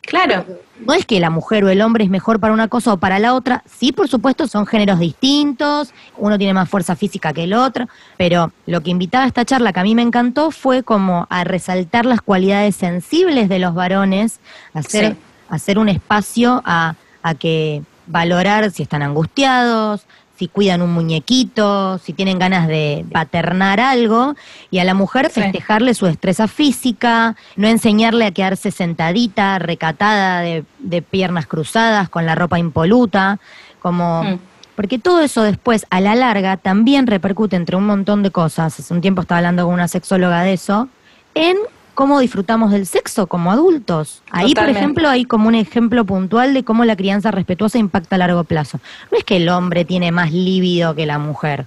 Claro, 0.03 0.45
No 0.85 0.95
es 0.95 1.07
que 1.07 1.21
la 1.21 1.31
mujer 1.31 1.63
o 1.65 1.69
el 1.71 1.81
hombre 1.81 2.03
es 2.03 2.11
mejor 2.11 2.41
para 2.41 2.53
una 2.53 2.67
cosa 2.67 2.93
o 2.93 2.97
para 2.97 3.21
la 3.21 3.35
otra. 3.35 3.63
Sí, 3.67 3.93
por 3.93 4.09
supuesto, 4.09 4.49
son 4.49 4.67
géneros 4.67 4.99
distintos, 4.99 5.95
uno 6.17 6.37
tiene 6.39 6.53
más 6.55 6.69
fuerza 6.69 6.97
física 6.97 7.33
que 7.33 7.45
el 7.45 7.55
otro, 7.55 7.87
pero 8.19 8.51
lo 8.67 8.81
que 8.81 8.91
invitaba 8.91 9.25
a 9.25 9.29
esta 9.29 9.45
charla 9.45 9.73
que 9.73 9.79
a 9.79 9.85
mí 9.85 9.95
me 9.95 10.03
encantó 10.03 10.51
fue 10.51 10.83
como 10.83 11.29
a 11.31 11.45
resaltar 11.45 12.05
las 12.05 12.21
cualidades 12.21 12.75
sensibles 12.75 13.49
de 13.49 13.61
los 13.61 13.75
varones, 13.75 14.41
hacer, 14.75 15.13
Sí. 15.13 15.19
hacer 15.49 15.79
un 15.79 15.89
espacio 15.89 16.63
a, 16.65 16.97
a 17.23 17.35
que 17.37 17.83
valorar 18.09 18.73
si 18.73 18.83
están 18.83 19.03
angustiados, 19.03 20.05
si 20.43 20.49
cuidan 20.49 20.83
un 20.83 20.93
muñequito, 20.93 21.99
si 21.99 22.13
tienen 22.15 22.41
ganas 22.41 22.67
de 22.67 23.07
paternar 23.13 23.79
algo, 23.79 24.35
y 24.73 24.81
a 24.81 24.85
la 24.85 24.93
mujer 24.93 25.31
festejarle 25.31 25.95
su 25.95 26.07
destreza 26.07 26.49
física, 26.49 27.37
no 27.55 27.69
enseñarle 27.69 28.25
a 28.25 28.33
quedarse 28.33 28.73
sentadita, 28.73 29.61
recatada, 29.61 30.41
de, 30.41 30.65
de 30.81 31.01
piernas 31.01 31.47
cruzadas, 31.47 32.09
con 32.09 32.27
la 32.27 32.35
ropa 32.35 32.59
impoluta, 32.59 33.39
como... 33.81 34.25
Mm. 34.25 34.39
Porque 34.75 34.99
todo 34.99 35.21
eso 35.21 35.43
después, 35.43 35.87
a 35.91 36.01
la 36.01 36.17
larga, 36.17 36.57
también 36.57 37.07
repercute 37.07 37.55
entre 37.55 37.77
un 37.77 37.87
montón 37.87 38.25
de 38.25 38.33
cosas. 38.33 38.81
Hace 38.81 38.93
un 38.93 39.03
tiempo 39.03 39.21
estaba 39.21 39.39
hablando 39.39 39.65
con 39.67 39.75
una 39.75 39.87
sexóloga 39.87 40.43
de 40.43 40.55
eso, 40.55 40.89
en 41.35 41.57
cómo 41.95 42.21
disfrutamos 42.21 42.71
del 42.71 42.87
sexo 42.87 43.27
como 43.27 43.53
adultos. 43.53 44.23
Ahí, 44.31 44.55
por 44.55 44.69
ejemplo, 44.69 45.09
hay 45.09 45.25
como 45.25 45.49
un 45.49 45.55
ejemplo 45.55 46.05
puntual 46.05 46.55
de 46.55 46.65
cómo 46.65 46.85
la 46.85 46.97
crianza 46.97 47.31
respetuosa 47.31 47.79
impacta 47.79 48.17
a 48.17 48.19
largo 48.19 48.45
plazo. 48.45 48.81
No 49.11 49.19
es 49.19 49.25
que 49.25 49.37
el 49.37 49.49
hombre 49.49 49.85
tiene 49.85 50.11
más 50.13 50.33
líbido 50.33 50.95
que 50.95 51.07
la 51.07 51.19
mujer, 51.19 51.67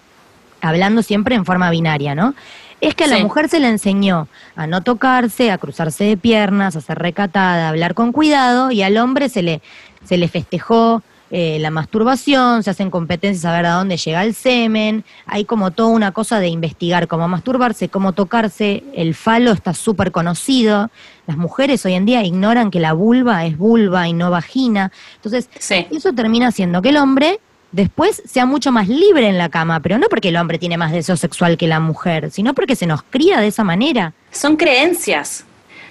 hablando 0.61 1.03
siempre 1.03 1.35
en 1.35 1.45
forma 1.45 1.69
binaria, 1.69 2.15
¿no? 2.15 2.33
Es 2.81 2.93
que 2.95 3.05
a 3.05 3.07
la 3.07 3.17
Sí. 3.17 3.23
mujer 3.23 3.49
se 3.49 3.59
le 3.59 3.69
enseñó 3.69 4.27
a 4.55 4.67
no 4.67 4.81
tocarse, 4.81 5.49
a 5.51 5.57
cruzarse 5.57 6.03
de 6.03 6.17
piernas, 6.17 6.75
a 6.75 6.81
ser 6.81 6.99
recatada, 6.99 7.67
a 7.67 7.69
hablar 7.69 7.93
con 7.93 8.11
cuidado, 8.11 8.71
y 8.71 8.81
al 8.83 8.97
hombre 8.97 9.29
se 9.29 9.41
le, 9.43 9.61
se 10.03 10.17
le 10.17 10.27
festejó 10.27 11.01
eh, 11.31 11.57
la 11.59 11.71
masturbación, 11.71 12.61
se 12.61 12.69
hacen 12.69 12.91
competencias 12.91 13.45
a 13.45 13.51
ver 13.51 13.65
a 13.65 13.73
dónde 13.73 13.97
llega 13.97 14.23
el 14.23 14.35
semen, 14.35 15.03
hay 15.25 15.43
como 15.43 15.71
toda 15.71 15.89
una 15.89 16.11
cosa 16.11 16.39
de 16.39 16.49
investigar 16.49 17.07
cómo 17.07 17.27
masturbarse, 17.27 17.89
cómo 17.89 18.13
tocarse, 18.13 18.83
el 18.93 19.15
falo 19.15 19.51
está 19.51 19.73
súper 19.73 20.11
conocido, 20.11 20.91
las 21.25 21.37
mujeres 21.37 21.83
hoy 21.85 21.93
en 21.93 22.05
día 22.05 22.23
ignoran 22.23 22.69
que 22.69 22.79
la 22.79 22.93
vulva 22.93 23.43
es 23.45 23.57
vulva 23.57 24.07
y 24.07 24.13
no 24.13 24.29
vagina, 24.29 24.91
entonces 25.15 25.49
sí. 25.57 25.87
eso 25.91 26.13
termina 26.13 26.49
haciendo 26.49 26.83
que 26.83 26.89
el 26.89 26.97
hombre 26.97 27.39
después 27.71 28.21
sea 28.25 28.45
mucho 28.45 28.71
más 28.71 28.87
libre 28.87 29.27
en 29.27 29.39
la 29.39 29.49
cama, 29.49 29.79
pero 29.79 29.97
no 29.97 30.07
porque 30.09 30.29
el 30.29 30.37
hombre 30.37 30.59
tiene 30.59 30.77
más 30.77 30.91
deseo 30.91 31.17
sexual 31.17 31.57
que 31.57 31.67
la 31.67 31.79
mujer, 31.79 32.29
sino 32.29 32.53
porque 32.53 32.75
se 32.75 32.85
nos 32.85 33.01
cría 33.01 33.41
de 33.41 33.47
esa 33.47 33.63
manera. 33.63 34.13
Son 34.31 34.55
creencias, 34.55 35.43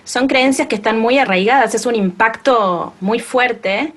son 0.05 0.29
creencias 0.29 0.69
que 0.69 0.77
están 0.77 1.01
muy 1.01 1.19
arraigadas, 1.19 1.75
es 1.75 1.87
un 1.87 1.97
impacto 1.97 2.95
muy 3.01 3.19
fuerte 3.19 3.93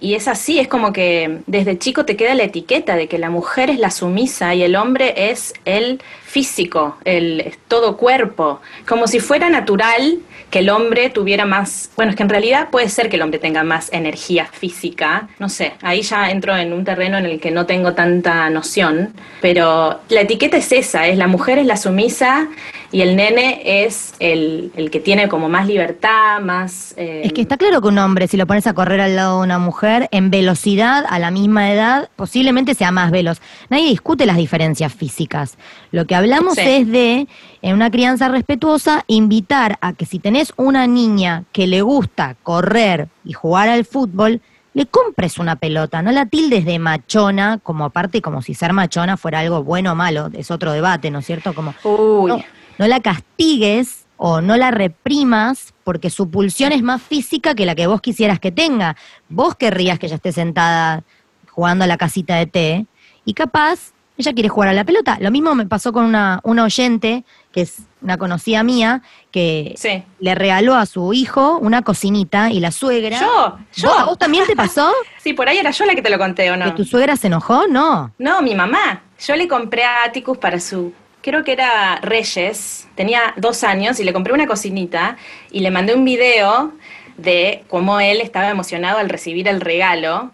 Y 0.00 0.14
es 0.14 0.28
así, 0.28 0.60
es 0.60 0.68
como 0.68 0.92
que 0.92 1.40
desde 1.46 1.78
chico 1.78 2.04
te 2.04 2.16
queda 2.16 2.34
la 2.34 2.44
etiqueta 2.44 2.94
de 2.94 3.08
que 3.08 3.18
la 3.18 3.30
mujer 3.30 3.68
es 3.68 3.80
la 3.80 3.90
sumisa 3.90 4.54
y 4.54 4.62
el 4.62 4.76
hombre 4.76 5.30
es 5.30 5.54
el 5.64 6.00
físico, 6.24 6.96
el 7.04 7.56
todo 7.66 7.96
cuerpo, 7.96 8.60
como 8.86 9.08
si 9.08 9.18
fuera 9.18 9.48
natural 9.48 10.18
que 10.50 10.60
el 10.60 10.70
hombre 10.70 11.10
tuviera 11.10 11.46
más, 11.46 11.90
bueno, 11.96 12.10
es 12.10 12.16
que 12.16 12.22
en 12.22 12.28
realidad 12.28 12.68
puede 12.70 12.88
ser 12.88 13.08
que 13.08 13.16
el 13.16 13.22
hombre 13.22 13.38
tenga 13.38 13.64
más 13.64 13.92
energía 13.92 14.46
física, 14.46 15.28
no 15.38 15.48
sé, 15.48 15.72
ahí 15.82 16.02
ya 16.02 16.30
entro 16.30 16.56
en 16.56 16.72
un 16.72 16.84
terreno 16.84 17.18
en 17.18 17.26
el 17.26 17.40
que 17.40 17.50
no 17.50 17.66
tengo 17.66 17.94
tanta 17.94 18.48
noción, 18.50 19.14
pero 19.40 20.00
la 20.10 20.20
etiqueta 20.20 20.58
es 20.58 20.70
esa, 20.70 21.06
es 21.06 21.18
la 21.18 21.26
mujer 21.26 21.58
es 21.58 21.66
la 21.66 21.76
sumisa 21.76 22.48
y 22.90 23.02
el 23.02 23.16
nene 23.16 23.84
es 23.84 24.14
el, 24.18 24.72
el 24.74 24.90
que 24.90 24.98
tiene 24.98 25.28
como 25.28 25.48
más 25.48 25.66
libertad, 25.66 26.40
más... 26.40 26.94
Eh... 26.96 27.22
Es 27.24 27.32
que 27.34 27.42
está 27.42 27.58
claro 27.58 27.82
que 27.82 27.88
un 27.88 27.98
hombre, 27.98 28.28
si 28.28 28.38
lo 28.38 28.46
pones 28.46 28.66
a 28.66 28.72
correr 28.72 29.00
al 29.00 29.14
lado 29.14 29.38
de 29.38 29.44
una 29.44 29.58
mujer, 29.58 30.08
en 30.10 30.30
velocidad, 30.30 31.04
a 31.08 31.18
la 31.18 31.30
misma 31.30 31.70
edad, 31.70 32.08
posiblemente 32.16 32.74
sea 32.74 32.90
más 32.90 33.10
veloz. 33.10 33.40
Nadie 33.68 33.88
discute 33.88 34.24
las 34.24 34.38
diferencias 34.38 34.92
físicas. 34.94 35.58
Lo 35.90 36.06
que 36.06 36.14
hablamos 36.14 36.56
es 36.56 36.88
de, 36.88 37.28
en 37.60 37.74
una 37.74 37.90
crianza 37.90 38.28
respetuosa, 38.28 39.04
invitar 39.06 39.76
a 39.82 39.92
que 39.92 40.06
si 40.06 40.18
tenés 40.18 40.54
una 40.56 40.86
niña 40.86 41.44
que 41.52 41.66
le 41.66 41.82
gusta 41.82 42.36
correr 42.42 43.08
y 43.22 43.34
jugar 43.34 43.68
al 43.68 43.84
fútbol, 43.84 44.40
le 44.72 44.86
compres 44.86 45.38
una 45.38 45.56
pelota, 45.56 46.00
no 46.02 46.12
la 46.12 46.26
tildes 46.26 46.64
de 46.64 46.78
machona, 46.78 47.58
como 47.62 47.84
aparte 47.84 48.22
como 48.22 48.42
si 48.42 48.54
ser 48.54 48.72
machona 48.72 49.16
fuera 49.16 49.40
algo 49.40 49.64
bueno 49.64 49.92
o 49.92 49.94
malo, 49.94 50.30
es 50.32 50.50
otro 50.50 50.72
debate, 50.72 51.10
¿no 51.10 51.18
es 51.18 51.26
cierto? 51.26 51.52
Como, 51.52 51.74
Uy 51.82 52.32
no 52.32 52.57
la 52.86 53.00
castigues 53.00 54.06
o 54.16 54.40
no 54.40 54.56
la 54.56 54.70
reprimas 54.70 55.74
porque 55.84 56.10
su 56.10 56.30
pulsión 56.30 56.72
es 56.72 56.82
más 56.82 57.02
física 57.02 57.54
que 57.54 57.66
la 57.66 57.74
que 57.74 57.86
vos 57.86 58.00
quisieras 58.00 58.38
que 58.38 58.52
tenga. 58.52 58.96
Vos 59.28 59.54
querrías 59.54 59.98
que 59.98 60.06
ella 60.06 60.16
esté 60.16 60.32
sentada 60.32 61.02
jugando 61.48 61.84
a 61.84 61.88
la 61.88 61.96
casita 61.96 62.36
de 62.36 62.46
té 62.46 62.86
y 63.24 63.34
capaz 63.34 63.92
ella 64.18 64.32
quiere 64.32 64.48
jugar 64.48 64.68
a 64.68 64.72
la 64.72 64.84
pelota. 64.84 65.16
Lo 65.20 65.30
mismo 65.30 65.54
me 65.54 65.66
pasó 65.66 65.92
con 65.92 66.04
una, 66.04 66.40
una 66.42 66.64
oyente, 66.64 67.24
que 67.52 67.62
es 67.62 67.82
una 68.02 68.18
conocida 68.18 68.64
mía, 68.64 69.02
que 69.30 69.76
le 70.18 70.34
regaló 70.34 70.74
a 70.74 70.86
su 70.86 71.12
hijo 71.12 71.58
una 71.58 71.82
cocinita 71.82 72.50
y 72.50 72.58
la 72.58 72.72
suegra... 72.72 73.20
¿Yo? 73.20 73.58
¿Yo? 73.74 73.88
¿Vos, 73.88 74.06
¿Vos 74.06 74.18
también 74.18 74.44
te 74.44 74.56
pasó? 74.56 74.92
sí, 75.22 75.34
por 75.34 75.48
ahí 75.48 75.58
era 75.58 75.70
yo 75.70 75.84
la 75.84 75.94
que 75.94 76.02
te 76.02 76.10
lo 76.10 76.18
conté, 76.18 76.50
¿o 76.50 76.56
no? 76.56 76.64
¿Que 76.64 76.72
tu 76.72 76.84
suegra 76.84 77.14
se 77.14 77.28
enojó? 77.28 77.68
No. 77.68 78.12
No, 78.18 78.42
mi 78.42 78.56
mamá. 78.56 79.02
Yo 79.24 79.36
le 79.36 79.46
compré 79.46 79.84
a 79.84 80.04
Atticus 80.04 80.36
para 80.38 80.58
su 80.58 80.92
creo 81.22 81.44
que 81.44 81.52
era 81.52 81.96
Reyes, 82.02 82.88
tenía 82.94 83.34
dos 83.36 83.64
años 83.64 84.00
y 84.00 84.04
le 84.04 84.12
compré 84.12 84.32
una 84.32 84.46
cocinita 84.46 85.16
y 85.50 85.60
le 85.60 85.70
mandé 85.70 85.94
un 85.94 86.04
video 86.04 86.72
de 87.16 87.64
cómo 87.68 88.00
él 88.00 88.20
estaba 88.20 88.48
emocionado 88.48 88.98
al 88.98 89.08
recibir 89.08 89.48
el 89.48 89.60
regalo. 89.60 90.30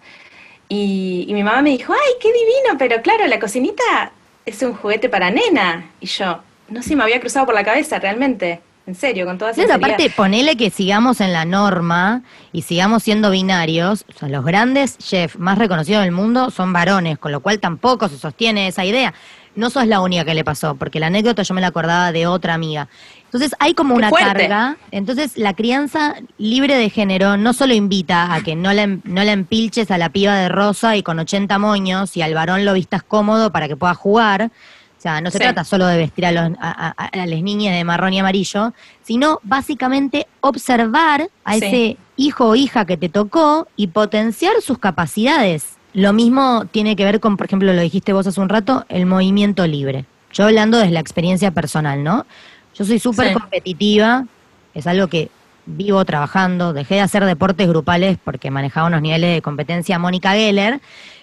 Y, 0.68 1.26
mi 1.30 1.42
mamá 1.42 1.62
me 1.62 1.70
dijo, 1.70 1.92
ay, 1.92 2.12
qué 2.20 2.28
divino, 2.28 2.78
pero 2.78 3.02
claro, 3.02 3.26
la 3.26 3.38
cocinita 3.38 4.12
es 4.46 4.62
un 4.62 4.74
juguete 4.74 5.08
para 5.08 5.30
nena. 5.30 5.90
Y 6.00 6.06
yo, 6.06 6.40
no 6.68 6.82
sé, 6.82 6.96
me 6.96 7.02
había 7.02 7.20
cruzado 7.20 7.46
por 7.46 7.54
la 7.54 7.64
cabeza 7.64 7.98
realmente. 7.98 8.60
En 8.86 8.94
serio, 8.94 9.24
con 9.24 9.38
toda 9.38 9.54
sinceridad. 9.54 9.76
aparte, 9.76 10.10
ponele 10.10 10.58
que 10.58 10.68
sigamos 10.68 11.22
en 11.22 11.32
la 11.32 11.46
norma 11.46 12.22
y 12.52 12.62
sigamos 12.62 13.02
siendo 13.02 13.30
binarios. 13.30 14.04
O 14.20 14.26
los 14.26 14.44
grandes 14.44 14.98
chefs 14.98 15.38
más 15.38 15.56
reconocidos 15.56 16.02
del 16.02 16.12
mundo 16.12 16.50
son 16.50 16.74
varones, 16.74 17.18
con 17.18 17.32
lo 17.32 17.40
cual 17.40 17.60
tampoco 17.60 18.08
se 18.08 18.18
sostiene 18.18 18.68
esa 18.68 18.84
idea 18.84 19.14
no 19.56 19.70
sos 19.70 19.86
la 19.86 20.00
única 20.00 20.24
que 20.24 20.34
le 20.34 20.44
pasó, 20.44 20.74
porque 20.74 21.00
la 21.00 21.06
anécdota 21.08 21.42
yo 21.42 21.54
me 21.54 21.60
la 21.60 21.68
acordaba 21.68 22.12
de 22.12 22.26
otra 22.26 22.54
amiga. 22.54 22.88
Entonces 23.24 23.56
hay 23.58 23.74
como 23.74 23.94
una 23.94 24.10
carga. 24.10 24.76
Entonces 24.90 25.36
la 25.36 25.54
crianza 25.54 26.14
libre 26.38 26.76
de 26.76 26.88
género 26.88 27.36
no 27.36 27.52
solo 27.52 27.74
invita 27.74 28.32
a 28.32 28.42
que 28.42 28.54
no 28.54 28.72
la, 28.72 28.86
no 28.86 29.24
la 29.24 29.32
empilches 29.32 29.90
a 29.90 29.98
la 29.98 30.10
piba 30.10 30.36
de 30.36 30.48
rosa 30.48 30.96
y 30.96 31.02
con 31.02 31.18
80 31.18 31.58
moños 31.58 32.16
y 32.16 32.22
al 32.22 32.32
varón 32.34 32.64
lo 32.64 32.74
vistas 32.74 33.02
cómodo 33.02 33.50
para 33.50 33.66
que 33.66 33.76
pueda 33.76 33.94
jugar. 33.94 34.50
O 34.98 35.00
sea, 35.04 35.20
no 35.20 35.30
se 35.30 35.38
trata 35.38 35.64
solo 35.64 35.86
de 35.86 35.98
vestir 35.98 36.24
a, 36.24 36.32
los, 36.32 36.56
a, 36.60 37.10
las 37.12 37.42
niñas 37.42 37.74
de 37.74 37.84
marrón 37.84 38.14
y 38.14 38.20
amarillo, 38.20 38.72
sino 39.02 39.40
básicamente 39.42 40.26
observar 40.40 41.28
a 41.44 41.56
ese 41.56 41.98
hijo 42.16 42.50
o 42.50 42.54
hija 42.54 42.86
que 42.86 42.96
te 42.96 43.08
tocó 43.08 43.68
y 43.76 43.88
potenciar 43.88 44.62
sus 44.62 44.78
capacidades. 44.78 45.73
Lo 45.94 46.12
mismo 46.12 46.66
tiene 46.72 46.96
que 46.96 47.04
ver 47.04 47.20
con, 47.20 47.36
por 47.36 47.46
ejemplo, 47.46 47.72
lo 47.72 47.80
dijiste 47.80 48.12
vos 48.12 48.26
hace 48.26 48.40
un 48.40 48.48
rato, 48.48 48.84
el 48.88 49.06
movimiento 49.06 49.64
libre. 49.66 50.04
Yo 50.32 50.44
hablando 50.44 50.78
desde 50.78 50.90
la 50.90 50.98
experiencia 50.98 51.52
personal, 51.52 52.02
¿no? 52.02 52.26
Yo 52.74 52.84
soy 52.84 52.98
súper 52.98 53.32
competitiva, 53.32 54.26
es 54.74 54.88
algo 54.88 55.06
que 55.06 55.30
vivo 55.66 56.04
trabajando, 56.04 56.72
dejé 56.72 56.96
de 56.96 57.00
hacer 57.00 57.24
deportes 57.24 57.68
grupales 57.68 58.18
porque 58.22 58.50
manejaba 58.50 58.88
unos 58.88 59.02
niveles 59.02 59.36
de 59.36 59.42
competencia 59.42 59.98
Mónica 60.00 60.32
Geller, 60.32 60.80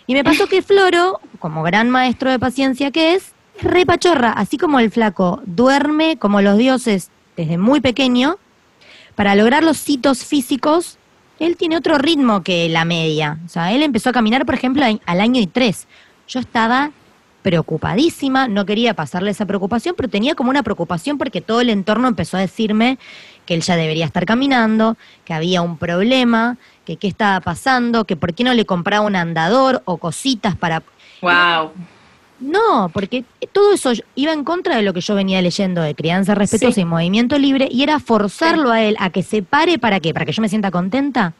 y 0.08 0.14
me 0.14 0.24
pasó 0.24 0.48
que 0.48 0.62
Floro, 0.62 1.20
como 1.40 1.64
gran 1.64 1.90
maestro 1.90 2.32
de 2.32 2.40
paciencia 2.40 2.92
que 2.92 3.16
es, 3.16 3.34
es 3.58 3.64
re 3.64 3.86
pachorra, 3.86 4.32
así 4.32 4.58
como 4.58 4.80
el 4.80 4.90
flaco 4.90 5.42
duerme 5.46 6.18
como 6.18 6.42
los 6.42 6.58
dioses 6.58 7.12
desde 7.36 7.58
muy 7.58 7.82
pequeño, 7.82 8.38
para 9.16 9.36
lograr 9.36 9.64
los 9.64 9.88
hitos 9.90 10.24
físicos 10.24 10.98
él 11.42 11.58
tiene 11.58 11.76
otro 11.76 11.98
ritmo 11.98 12.44
que 12.44 12.70
la 12.70 12.86
media. 12.86 13.40
O 13.46 13.50
sea, 13.50 13.74
él 13.74 13.82
empezó 13.82 14.10
a 14.10 14.14
caminar, 14.14 14.46
por 14.46 14.54
ejemplo, 14.54 14.86
al 14.86 15.22
año 15.22 15.42
y 15.42 15.48
tres. 15.48 15.88
Yo 16.28 16.40
estaba 16.40 16.92
preocupadísima, 17.42 18.48
no 18.48 18.68
quería 18.68 18.94
pasarle 18.94 19.32
esa 19.32 19.48
preocupación, 19.48 19.96
pero 19.98 20.08
tenía 20.08 20.36
como 20.36 20.52
una 20.52 20.62
preocupación 20.62 21.18
porque 21.18 21.42
todo 21.42 21.62
el 21.62 21.72
entorno 21.72 22.08
empezó 22.08 22.38
a 22.38 22.42
decirme 22.42 23.00
que 23.48 23.56
él 23.56 23.62
ya 23.62 23.76
debería 23.76 24.06
estar 24.06 24.28
caminando, 24.28 24.98
que 25.26 25.34
había 25.34 25.64
un 25.64 25.78
problema, 25.78 26.58
que 26.86 26.98
qué 26.98 27.08
estaba 27.08 27.40
pasando, 27.40 28.06
que 28.06 28.16
por 28.16 28.36
qué 28.36 28.44
no 28.44 28.54
le 28.54 28.66
compraba 28.66 29.04
un 29.04 29.16
andador 29.16 29.82
o 29.86 29.98
cositas 29.98 30.56
para... 30.56 30.84
Wow. 31.24 31.72
No, 32.42 32.90
porque 32.92 33.24
todo 33.54 33.74
eso 33.74 33.94
iba 34.16 34.34
en 34.34 34.44
contra 34.44 34.76
de 34.76 34.82
lo 34.82 34.94
que 34.94 35.02
yo 35.02 35.14
venía 35.16 35.42
leyendo 35.42 35.82
de 35.82 35.94
crianza 35.94 36.34
respetuosa 36.34 36.82
y 36.82 36.86
movimiento 36.86 37.38
libre, 37.38 37.70
y 37.72 37.84
era 37.84 38.00
forzarlo 38.00 38.72
a 38.72 38.82
él 38.82 38.98
a 39.00 39.12
que 39.12 39.22
se 39.22 39.44
pare 39.44 39.78
para 39.78 40.00
qué, 40.00 40.14
para 40.14 40.26
que 40.26 40.32
yo 40.32 40.42
me 40.42 40.50
sienta 40.50 40.72
contenta. 40.72 41.34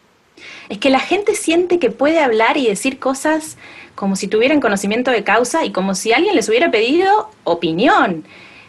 Es 0.70 0.78
que 0.78 0.90
la 0.90 1.00
gente 1.00 1.36
siente 1.36 1.80
que 1.80 1.90
puede 1.90 2.20
hablar 2.20 2.58
y 2.58 2.68
decir 2.68 3.00
cosas 3.00 3.58
como 3.96 4.16
si 4.16 4.28
tuvieran 4.28 4.62
conocimiento 4.62 5.12
de 5.12 5.24
causa 5.24 5.66
y 5.66 5.72
como 5.72 5.96
si 5.96 6.14
alguien 6.14 6.36
les 6.36 6.48
hubiera 6.50 6.72
pedido 6.72 7.30
opinión. 7.44 8.24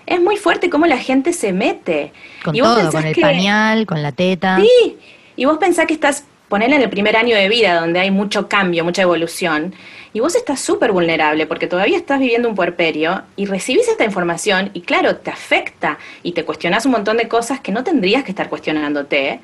Es 0.07 0.21
muy 0.21 0.37
fuerte 0.37 0.69
cómo 0.69 0.87
la 0.87 0.99
gente 0.99 1.33
se 1.33 1.53
mete. 1.53 2.13
Con 2.45 2.57
todo, 2.57 2.91
con 2.91 3.05
el 3.07 3.15
pañal, 3.15 3.87
con 3.87 4.03
la 4.03 4.13
teta. 4.13 4.59
Sí, 4.59 4.97
y 5.37 5.45
vos 5.45 5.59
pensás 5.59 5.87
que 5.87 5.95
estás, 5.95 6.25
ponele 6.49 6.77
en 6.77 6.83
el 6.83 6.91
primer 6.91 7.17
año 7.17 7.37
de 7.37 7.49
vida, 7.49 7.81
donde 7.81 8.01
hay 8.01 8.11
mucho 8.11 8.49
cambio, 8.49 8.85
mucha 8.85 9.03
evolución, 9.03 9.75
y 10.13 10.21
vos 10.21 10.35
estás 10.35 10.61
súper 10.61 10.93
vulnerable 10.93 11.47
porque 11.47 11.67
todavía 11.67 11.97
estás 11.97 12.21
viviendo 12.21 12.49
un 12.49 12.55
puerperio 12.55 13.23
y 13.37 13.47
recibís 13.47 13.89
esta 13.89 14.05
información 14.05 14.71
y 14.75 14.83
claro, 14.83 15.17
te 15.17 15.31
afecta 15.31 15.99
y 16.23 16.33
te 16.33 16.45
cuestionás 16.45 16.87
un 16.87 16.93
montón 16.93 17.17
de 17.17 17.29
cosas 17.29 17.61
que 17.61 17.73
no 17.73 17.85
tendrías 17.85 18.25
que 18.25 18.31
estar 18.31 18.49
cuestionándote, 18.49 19.41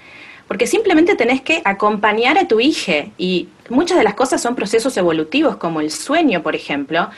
porque 0.46 0.66
simplemente 0.66 1.14
tenés 1.14 1.40
que 1.40 1.62
acompañar 1.64 2.38
a 2.38 2.48
tu 2.48 2.60
hija 2.60 3.06
y 3.16 3.48
muchas 3.68 3.98
de 3.98 4.04
las 4.04 4.14
cosas 4.14 4.40
son 4.40 4.54
procesos 4.54 4.96
evolutivos 4.96 5.56
como 5.56 5.80
el 5.80 5.90
sueño, 5.90 6.42
por 6.42 6.54
ejemplo. 6.54 7.10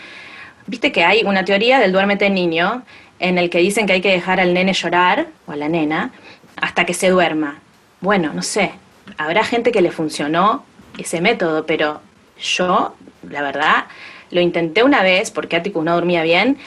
Viste 0.66 0.92
que 0.92 1.04
hay 1.04 1.22
una 1.24 1.44
teoría 1.44 1.78
del 1.78 1.92
duérmete 1.92 2.30
niño 2.30 2.82
en 3.18 3.38
el 3.38 3.50
que 3.50 3.58
dicen 3.58 3.86
que 3.86 3.94
hay 3.94 4.00
que 4.00 4.10
dejar 4.10 4.40
al 4.40 4.54
nene 4.54 4.72
llorar 4.72 5.28
o 5.46 5.52
a 5.52 5.56
la 5.56 5.68
nena 5.68 6.12
hasta 6.56 6.84
que 6.84 6.94
se 6.94 7.08
duerma. 7.08 7.60
Bueno, 8.00 8.32
no 8.32 8.42
sé, 8.42 8.72
habrá 9.18 9.44
gente 9.44 9.72
que 9.72 9.82
le 9.82 9.90
funcionó 9.90 10.64
ese 10.98 11.20
método, 11.20 11.66
pero 11.66 12.00
yo 12.40 12.94
la 13.28 13.42
verdad. 13.42 13.84
Lo 14.30 14.40
intenté 14.40 14.82
una 14.82 15.02
vez 15.02 15.30
porque 15.30 15.56
Atticus 15.56 15.84
no 15.84 15.94
dormía 15.94 16.22
bien 16.22 16.58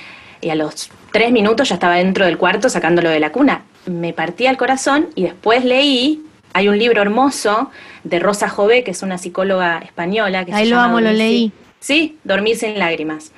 y 0.42 0.50
a 0.50 0.56
los 0.56 0.90
tres 1.12 1.32
minutos 1.32 1.70
ya 1.70 1.76
estaba 1.76 1.96
dentro 1.96 2.26
del 2.26 2.38
cuarto 2.38 2.70
sacándolo 2.70 3.10
de 3.10 3.20
la 3.20 3.32
cuna. 3.32 3.64
Me 3.86 4.14
partía 4.14 4.50
el 4.50 4.58
corazón 4.58 5.10
y 5.16 5.24
después 5.24 5.64
leí, 5.64 6.24
hay 6.54 6.68
un 6.68 6.78
libro 6.78 7.02
hermoso 7.02 7.72
de 8.04 8.20
Rosa 8.20 8.50
Jové, 8.50 8.84
que 8.84 8.92
es 8.92 9.02
una 9.02 9.18
psicóloga 9.18 9.80
española. 9.80 10.46
Que 10.46 10.54
Ahí 10.54 10.68
lo 10.68 10.80
amo, 10.80 11.00
lo 11.00 11.12
leí. 11.12 11.52
Sí, 11.80 12.18
Dormir 12.24 12.56
sin 12.56 12.80
lágrimas. 12.80 13.34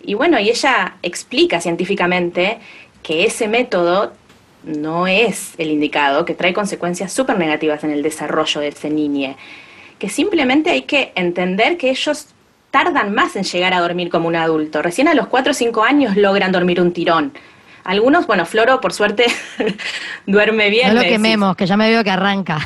Y 0.00 0.14
bueno, 0.14 0.38
y 0.38 0.48
ella 0.48 0.94
explica 1.02 1.60
científicamente 1.60 2.58
que 3.02 3.24
ese 3.24 3.48
método 3.48 4.12
no 4.62 5.06
es 5.06 5.54
el 5.58 5.70
indicado, 5.70 6.24
que 6.24 6.34
trae 6.34 6.52
consecuencias 6.52 7.12
súper 7.12 7.38
negativas 7.38 7.82
en 7.82 7.90
el 7.90 8.02
desarrollo 8.02 8.60
de 8.60 8.68
ese 8.68 8.90
niño, 8.90 9.34
que 9.98 10.08
simplemente 10.08 10.70
hay 10.70 10.82
que 10.82 11.12
entender 11.14 11.76
que 11.78 11.90
ellos 11.90 12.28
tardan 12.70 13.14
más 13.14 13.36
en 13.36 13.44
llegar 13.44 13.74
a 13.74 13.80
dormir 13.80 14.10
como 14.10 14.28
un 14.28 14.36
adulto. 14.36 14.82
Recién 14.82 15.08
a 15.08 15.14
los 15.14 15.26
4 15.26 15.50
o 15.50 15.54
5 15.54 15.84
años 15.84 16.16
logran 16.16 16.52
dormir 16.52 16.80
un 16.80 16.92
tirón. 16.92 17.32
Algunos, 17.84 18.26
bueno, 18.26 18.44
Floro 18.46 18.80
por 18.80 18.92
suerte 18.92 19.26
duerme 20.26 20.70
bien. 20.70 20.88
No 20.88 20.94
lo 20.94 21.08
quememos, 21.08 21.56
que 21.56 21.66
ya 21.66 21.76
me 21.76 21.88
veo 21.88 22.04
que 22.04 22.10
arranca. 22.10 22.58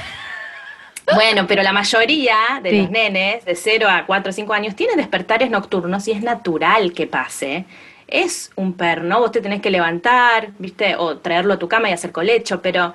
Bueno, 1.12 1.46
pero 1.46 1.62
la 1.62 1.72
mayoría 1.72 2.36
de 2.62 2.72
los 2.72 2.90
nenes 2.90 3.44
de 3.44 3.54
0 3.54 3.88
a 3.88 4.06
4 4.06 4.30
o 4.30 4.32
5 4.32 4.52
años 4.54 4.74
tienen 4.74 4.96
despertares 4.96 5.50
nocturnos 5.50 6.08
y 6.08 6.12
es 6.12 6.22
natural 6.22 6.92
que 6.92 7.06
pase. 7.06 7.66
Es 8.06 8.50
un 8.56 8.74
perno, 8.74 9.18
vos 9.18 9.32
te 9.32 9.40
tenés 9.40 9.60
que 9.60 9.70
levantar, 9.70 10.50
¿viste? 10.58 10.96
O 10.96 11.18
traerlo 11.18 11.54
a 11.54 11.58
tu 11.58 11.68
cama 11.68 11.90
y 11.90 11.92
hacer 11.92 12.12
colecho, 12.12 12.62
pero 12.62 12.94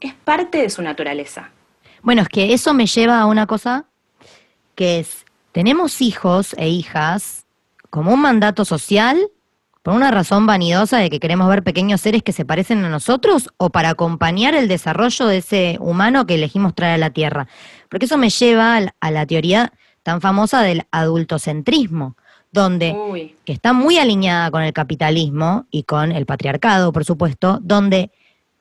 es 0.00 0.12
parte 0.14 0.58
de 0.58 0.70
su 0.70 0.82
naturaleza. 0.82 1.50
Bueno, 2.02 2.22
es 2.22 2.28
que 2.28 2.52
eso 2.52 2.74
me 2.74 2.86
lleva 2.86 3.20
a 3.20 3.26
una 3.26 3.46
cosa 3.46 3.84
que 4.74 5.00
es, 5.00 5.25
tenemos 5.56 6.02
hijos 6.02 6.54
e 6.58 6.68
hijas 6.68 7.46
como 7.88 8.12
un 8.12 8.20
mandato 8.20 8.66
social, 8.66 9.30
por 9.82 9.94
una 9.94 10.10
razón 10.10 10.44
vanidosa 10.44 10.98
de 10.98 11.08
que 11.08 11.18
queremos 11.18 11.48
ver 11.48 11.62
pequeños 11.62 12.02
seres 12.02 12.22
que 12.22 12.34
se 12.34 12.44
parecen 12.44 12.84
a 12.84 12.90
nosotros 12.90 13.48
o 13.56 13.70
para 13.70 13.88
acompañar 13.88 14.54
el 14.54 14.68
desarrollo 14.68 15.24
de 15.24 15.38
ese 15.38 15.78
humano 15.80 16.26
que 16.26 16.34
elegimos 16.34 16.74
traer 16.74 16.96
a 16.96 16.98
la 16.98 17.08
Tierra. 17.08 17.48
Porque 17.88 18.04
eso 18.04 18.18
me 18.18 18.28
lleva 18.28 18.78
a 19.00 19.10
la 19.10 19.24
teoría 19.24 19.72
tan 20.02 20.20
famosa 20.20 20.60
del 20.60 20.82
adultocentrismo, 20.90 22.18
donde 22.52 22.92
Uy, 22.92 23.34
que 23.46 23.54
está 23.54 23.72
muy 23.72 23.96
alineada 23.96 24.50
con 24.50 24.62
el 24.62 24.74
capitalismo 24.74 25.64
y 25.70 25.84
con 25.84 26.12
el 26.12 26.26
patriarcado, 26.26 26.92
por 26.92 27.06
supuesto, 27.06 27.60
donde 27.62 28.10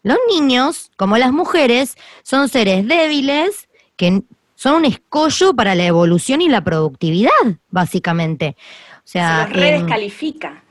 los 0.01 0.17
niños, 0.29 0.91
como 0.95 1.17
las 1.17 1.33
mujeres, 1.33 1.97
son 2.23 2.47
seres 2.47 2.87
débiles 2.87 3.67
que 3.97 4.23
son 4.55 4.75
un 4.75 4.85
escollo 4.85 5.53
para 5.53 5.75
la 5.75 5.85
evolución 5.85 6.41
y 6.41 6.49
la 6.49 6.63
productividad, 6.63 7.31
básicamente. 7.69 8.55
O 8.97 9.01
sea, 9.03 9.43
se 9.43 9.49
los 9.49 9.57
em, 9.57 9.63
redescalifica. 9.63 10.63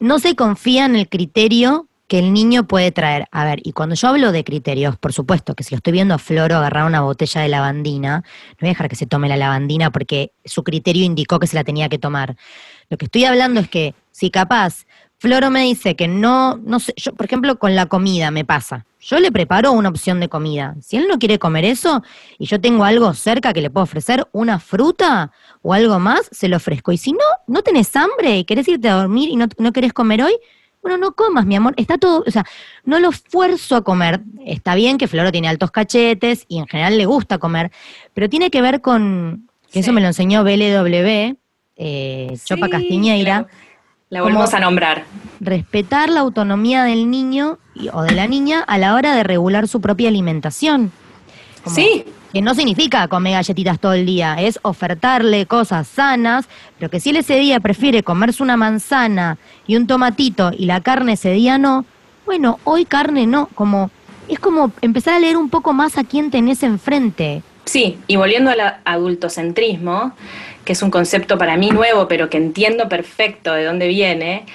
no 0.00 0.18
se 0.18 0.34
confía 0.36 0.86
en 0.86 0.96
el 0.96 1.08
criterio 1.08 1.88
que 2.06 2.18
el 2.18 2.32
niño 2.32 2.66
puede 2.66 2.92
traer. 2.92 3.26
A 3.30 3.44
ver, 3.44 3.60
y 3.64 3.72
cuando 3.72 3.94
yo 3.94 4.08
hablo 4.08 4.30
de 4.30 4.44
criterios, 4.44 4.96
por 4.98 5.12
supuesto 5.12 5.54
que 5.54 5.64
si 5.64 5.74
lo 5.74 5.78
estoy 5.78 5.92
viendo 5.92 6.14
a 6.14 6.18
Floro 6.18 6.56
agarrar 6.56 6.86
una 6.86 7.00
botella 7.00 7.40
de 7.40 7.48
lavandina, 7.48 8.18
no 8.18 8.56
voy 8.60 8.68
a 8.68 8.72
dejar 8.72 8.88
que 8.88 8.96
se 8.96 9.06
tome 9.06 9.28
la 9.28 9.36
lavandina 9.36 9.90
porque 9.90 10.32
su 10.44 10.62
criterio 10.64 11.04
indicó 11.04 11.38
que 11.38 11.46
se 11.46 11.56
la 11.56 11.64
tenía 11.64 11.88
que 11.88 11.98
tomar. 11.98 12.36
Lo 12.90 12.98
que 12.98 13.06
estoy 13.06 13.24
hablando 13.24 13.60
es 13.60 13.68
que 13.68 13.94
si 14.10 14.30
capaz 14.30 14.84
Floro 15.24 15.50
me 15.50 15.62
dice 15.62 15.96
que 15.96 16.06
no, 16.06 16.58
no 16.66 16.78
sé, 16.78 16.92
yo 16.98 17.14
por 17.14 17.24
ejemplo 17.24 17.58
con 17.58 17.74
la 17.74 17.86
comida 17.86 18.30
me 18.30 18.44
pasa. 18.44 18.84
Yo 19.00 19.18
le 19.20 19.32
preparo 19.32 19.72
una 19.72 19.88
opción 19.88 20.20
de 20.20 20.28
comida. 20.28 20.76
Si 20.82 20.98
él 20.98 21.06
no 21.08 21.18
quiere 21.18 21.38
comer 21.38 21.64
eso 21.64 22.02
y 22.38 22.44
yo 22.44 22.60
tengo 22.60 22.84
algo 22.84 23.14
cerca 23.14 23.54
que 23.54 23.62
le 23.62 23.70
puedo 23.70 23.84
ofrecer, 23.84 24.28
una 24.32 24.60
fruta 24.60 25.32
o 25.62 25.72
algo 25.72 25.98
más, 25.98 26.28
se 26.30 26.46
lo 26.48 26.58
ofrezco. 26.58 26.92
Y 26.92 26.98
si 26.98 27.12
no, 27.12 27.24
no 27.46 27.62
tenés 27.62 27.96
hambre 27.96 28.36
y 28.36 28.44
querés 28.44 28.68
irte 28.68 28.86
a 28.86 28.96
dormir 28.96 29.30
y 29.30 29.36
no, 29.36 29.46
no 29.56 29.72
querés 29.72 29.94
comer 29.94 30.24
hoy, 30.24 30.36
bueno, 30.82 30.98
no 30.98 31.12
comas, 31.12 31.46
mi 31.46 31.56
amor. 31.56 31.72
Está 31.78 31.96
todo, 31.96 32.22
o 32.26 32.30
sea, 32.30 32.44
no 32.84 32.98
lo 32.98 33.08
esfuerzo 33.08 33.76
a 33.76 33.82
comer. 33.82 34.20
Está 34.44 34.74
bien 34.74 34.98
que 34.98 35.08
Floro 35.08 35.32
tiene 35.32 35.48
altos 35.48 35.70
cachetes 35.70 36.44
y 36.48 36.58
en 36.58 36.66
general 36.66 36.98
le 36.98 37.06
gusta 37.06 37.38
comer, 37.38 37.72
pero 38.12 38.28
tiene 38.28 38.50
que 38.50 38.60
ver 38.60 38.82
con, 38.82 39.48
que 39.72 39.78
eso 39.78 39.94
me 39.94 40.02
lo 40.02 40.08
enseñó 40.08 40.44
BLW, 40.44 41.38
eh, 41.76 42.36
Chopa 42.44 42.68
Castiñeira, 42.68 43.48
la 44.14 44.22
volvemos 44.22 44.54
a 44.54 44.60
nombrar. 44.60 45.04
respetar 45.40 46.08
la 46.08 46.20
autonomía 46.20 46.84
del 46.84 47.10
niño 47.10 47.58
y- 47.74 47.88
o 47.92 48.02
de 48.02 48.12
la 48.12 48.26
niña 48.26 48.60
a 48.66 48.78
la 48.78 48.94
hora 48.94 49.14
de 49.14 49.22
regular 49.24 49.68
su 49.68 49.80
propia 49.80 50.08
alimentación. 50.08 50.90
Como- 51.62 51.76
Sí, 51.76 52.04
Que 52.32 52.42
no 52.42 52.52
significa 52.56 53.06
comer 53.06 53.34
galletitas 53.34 53.78
todo 53.78 53.92
el 53.92 54.06
día, 54.06 54.34
es 54.40 54.58
ofertarle 54.62 55.46
cosas 55.46 55.86
sanas, 55.86 56.48
pero 56.78 56.90
que 56.90 56.98
si 56.98 57.10
él 57.10 57.16
ese 57.18 57.36
día 57.38 57.60
prefiere 57.60 58.02
comerse 58.02 58.42
una 58.42 58.56
manzana 58.56 59.38
y 59.68 59.76
un 59.76 59.86
tomatito 59.86 60.50
y 60.56 60.64
la 60.66 60.80
carne 60.80 61.12
ese 61.12 61.30
día 61.30 61.58
no, 61.58 61.84
bueno, 62.26 62.58
hoy 62.64 62.86
carne 62.86 63.28
no, 63.28 63.48
como 63.54 63.90
es 64.26 64.40
como 64.40 64.72
empezar 64.82 65.14
a 65.14 65.20
leer 65.20 65.36
un 65.36 65.48
poco 65.48 65.72
más 65.72 65.96
a 65.96 66.02
quién 66.02 66.32
tenés 66.32 66.64
enfrente. 66.64 67.44
Sí, 67.66 67.98
y 68.08 68.16
volviendo 68.16 68.50
al 68.50 68.60
adultocentrismo, 68.84 70.12
que 70.64 70.72
es 70.72 70.82
un 70.82 70.90
concepto 70.90 71.38
para 71.38 71.56
mí 71.56 71.70
nuevo, 71.70 72.08
pero 72.08 72.30
que 72.30 72.36
entiendo 72.36 72.88
perfecto 72.88 73.52
de 73.52 73.64
dónde 73.64 73.88
viene, 73.88 74.46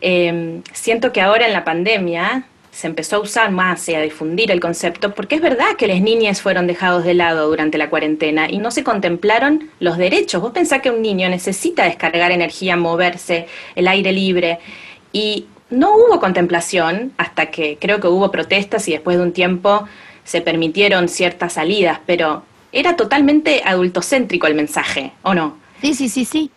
eh, 0.00 0.60
siento 0.72 1.12
que 1.12 1.20
ahora 1.20 1.46
en 1.46 1.52
la 1.52 1.64
pandemia 1.64 2.46
se 2.72 2.86
empezó 2.86 3.16
a 3.16 3.20
usar 3.20 3.50
más 3.50 3.86
y 3.90 3.94
a 3.94 4.00
difundir 4.00 4.50
el 4.50 4.58
concepto, 4.58 5.14
porque 5.14 5.34
es 5.34 5.42
verdad 5.42 5.76
que 5.76 5.86
las 5.86 6.00
niñas 6.00 6.40
fueron 6.40 6.66
dejados 6.66 7.04
de 7.04 7.12
lado 7.12 7.46
durante 7.48 7.76
la 7.76 7.90
cuarentena 7.90 8.50
y 8.50 8.58
no 8.58 8.70
se 8.70 8.82
contemplaron 8.82 9.70
los 9.78 9.98
derechos. 9.98 10.40
Vos 10.40 10.52
pensás 10.52 10.80
que 10.80 10.90
un 10.90 11.02
niño 11.02 11.28
necesita 11.28 11.84
descargar 11.84 12.32
energía, 12.32 12.76
moverse, 12.76 13.46
el 13.76 13.88
aire 13.88 14.12
libre, 14.12 14.58
y 15.12 15.46
no 15.68 15.94
hubo 15.94 16.18
contemplación 16.18 17.12
hasta 17.18 17.46
que 17.46 17.76
creo 17.78 18.00
que 18.00 18.08
hubo 18.08 18.30
protestas 18.30 18.88
y 18.88 18.92
después 18.92 19.18
de 19.18 19.22
un 19.22 19.32
tiempo 19.32 19.86
se 20.24 20.40
permitieron 20.40 21.08
ciertas 21.08 21.54
salidas, 21.54 22.00
pero 22.06 22.42
era 22.72 22.96
totalmente 22.96 23.62
adultocéntrico 23.64 24.46
el 24.46 24.54
mensaje, 24.54 25.12
¿o 25.22 25.34
no? 25.34 25.56
Sí, 25.80 25.94
sí, 25.94 26.08
sí, 26.08 26.24
sí. 26.24 26.50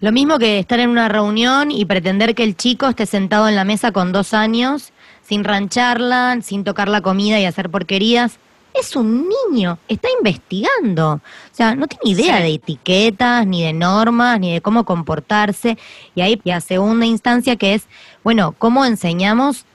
Lo 0.00 0.12
mismo 0.12 0.38
que 0.38 0.58
estar 0.58 0.80
en 0.80 0.90
una 0.90 1.08
reunión 1.08 1.70
y 1.70 1.84
pretender 1.84 2.34
que 2.34 2.42
el 2.42 2.56
chico 2.56 2.88
esté 2.88 3.06
sentado 3.06 3.48
en 3.48 3.56
la 3.56 3.64
mesa 3.64 3.92
con 3.92 4.12
dos 4.12 4.32
años, 4.34 4.92
sin 5.22 5.44
rancharla, 5.44 6.38
sin 6.42 6.64
tocar 6.64 6.88
la 6.88 7.02
comida 7.02 7.38
y 7.38 7.44
hacer 7.44 7.68
porquerías. 7.70 8.38
Es 8.72 8.96
un 8.96 9.28
niño, 9.50 9.78
está 9.88 10.08
investigando. 10.18 11.14
O 11.14 11.20
sea, 11.52 11.74
no 11.74 11.86
tiene 11.86 12.18
idea 12.20 12.36
Sí. 12.38 12.42
de 12.44 12.54
etiquetas, 12.54 13.46
ni 13.46 13.62
de 13.64 13.72
normas, 13.72 14.40
ni 14.40 14.52
de 14.54 14.60
cómo 14.60 14.84
comportarse. 14.84 15.76
Y 16.14 16.20
ahí 16.22 16.40
la 16.44 16.60
segunda 16.60 17.04
instancia 17.04 17.56
que 17.56 17.74
es, 17.74 17.86
bueno, 18.24 18.54
¿cómo 18.58 18.84
enseñamos 18.86 19.66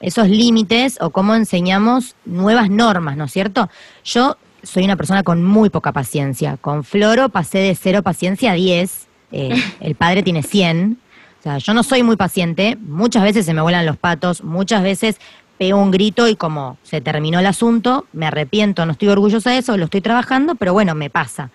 esos 0.00 0.28
límites 0.28 0.98
o 1.00 1.10
cómo 1.10 1.34
enseñamos 1.34 2.16
nuevas 2.24 2.70
normas, 2.70 3.16
¿no 3.16 3.24
es 3.24 3.32
cierto? 3.32 3.68
Yo 4.04 4.36
soy 4.62 4.84
una 4.84 4.96
persona 4.96 5.22
con 5.22 5.44
muy 5.44 5.70
poca 5.70 5.92
paciencia. 5.92 6.56
Con 6.60 6.84
Floro 6.84 7.28
pasé 7.28 7.58
de 7.58 7.74
cero 7.74 8.02
paciencia 8.02 8.52
a 8.52 8.54
10. 8.54 9.06
eh, 9.32 9.50
el 9.80 9.94
padre 9.94 10.22
tiene 10.22 10.42
100. 10.42 10.98
O 11.38 11.42
sea, 11.42 11.58
yo 11.58 11.74
no 11.74 11.82
soy 11.82 12.02
muy 12.02 12.16
paciente. 12.16 12.76
Muchas 12.80 13.22
veces 13.22 13.46
se 13.46 13.54
me 13.54 13.60
vuelan 13.62 13.86
los 13.86 13.96
patos. 13.96 14.42
Muchas 14.42 14.82
veces 14.82 15.18
pego 15.58 15.80
un 15.80 15.90
grito 15.90 16.28
y 16.28 16.36
como 16.36 16.78
se 16.82 17.00
terminó 17.00 17.38
el 17.40 17.46
asunto, 17.46 18.06
me 18.12 18.26
arrepiento. 18.26 18.84
No 18.86 18.92
estoy 18.92 19.08
orgullosa 19.08 19.50
de 19.50 19.58
eso, 19.58 19.76
lo 19.76 19.84
estoy 19.86 20.00
trabajando, 20.00 20.54
pero 20.54 20.72
bueno, 20.72 20.94
me 20.94 21.10
pasa. 21.10 21.50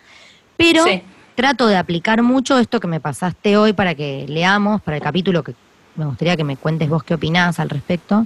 Pero 0.58 0.84
Sí. 0.84 1.02
trato 1.36 1.68
de 1.68 1.78
aplicar 1.78 2.22
mucho 2.22 2.60
esto 2.60 2.80
que 2.80 2.88
me 2.88 3.00
pasaste 3.00 3.58
hoy 3.58 3.74
para 3.74 3.96
que 3.96 4.26
leamos, 4.28 4.82
para 4.82 4.98
el 4.98 5.04
capítulo 5.04 5.44
que 5.44 5.54
me 5.96 6.06
gustaría 6.06 6.36
que 6.38 6.44
me 6.44 6.58
cuentes 6.58 6.90
vos 6.90 7.04
qué 7.04 7.14
opinás 7.14 7.60
al 7.60 7.70
respecto, 7.70 8.26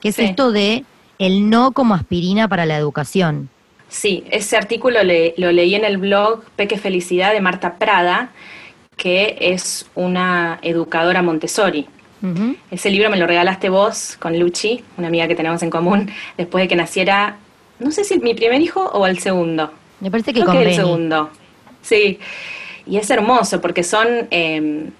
que 0.00 0.08
es 0.10 0.16
Sí. 0.16 0.22
esto 0.22 0.52
de 0.52 0.84
el 1.18 1.50
no 1.50 1.72
como 1.72 1.94
aspirina 1.94 2.46
para 2.48 2.64
la 2.66 2.76
educación. 2.76 3.48
Sí, 3.90 4.24
ese 4.30 4.56
artículo 4.56 5.02
le- 5.02 5.34
lo 5.36 5.52
leí 5.52 5.74
en 5.74 5.84
el 5.84 5.98
blog 5.98 6.44
Peque 6.56 6.78
Felicidad 6.78 7.32
de 7.32 7.40
Marta 7.40 7.74
Prada, 7.74 8.30
que 8.96 9.36
es 9.40 9.86
una 9.94 10.58
educadora 10.62 11.22
Montessori. 11.22 11.86
Ese 12.70 12.90
libro 12.90 13.08
me 13.10 13.16
lo 13.16 13.26
regalaste 13.26 13.68
vos 13.70 14.16
con 14.20 14.38
Luchi, 14.38 14.84
una 14.98 15.08
amiga 15.08 15.26
que 15.26 15.34
tenemos 15.34 15.62
en 15.62 15.70
común, 15.70 16.10
después 16.36 16.62
de 16.62 16.68
que 16.68 16.76
naciera, 16.76 17.36
no 17.78 17.90
sé 17.90 18.04
si 18.04 18.18
mi 18.18 18.34
primer 18.34 18.60
hijo 18.60 18.84
o 18.92 19.06
el 19.06 19.18
segundo. 19.18 19.72
Me 20.00 20.10
parece 20.10 20.32
que 20.34 20.40
Creo 20.40 20.52
que 20.52 20.62
el 20.62 20.74
segundo. 20.74 21.30
Sí. 21.82 22.18
Y 22.86 22.98
es 22.98 23.08
hermoso 23.10 23.60
porque 23.62 23.82
son, 23.82 24.06
eh, 24.30 24.90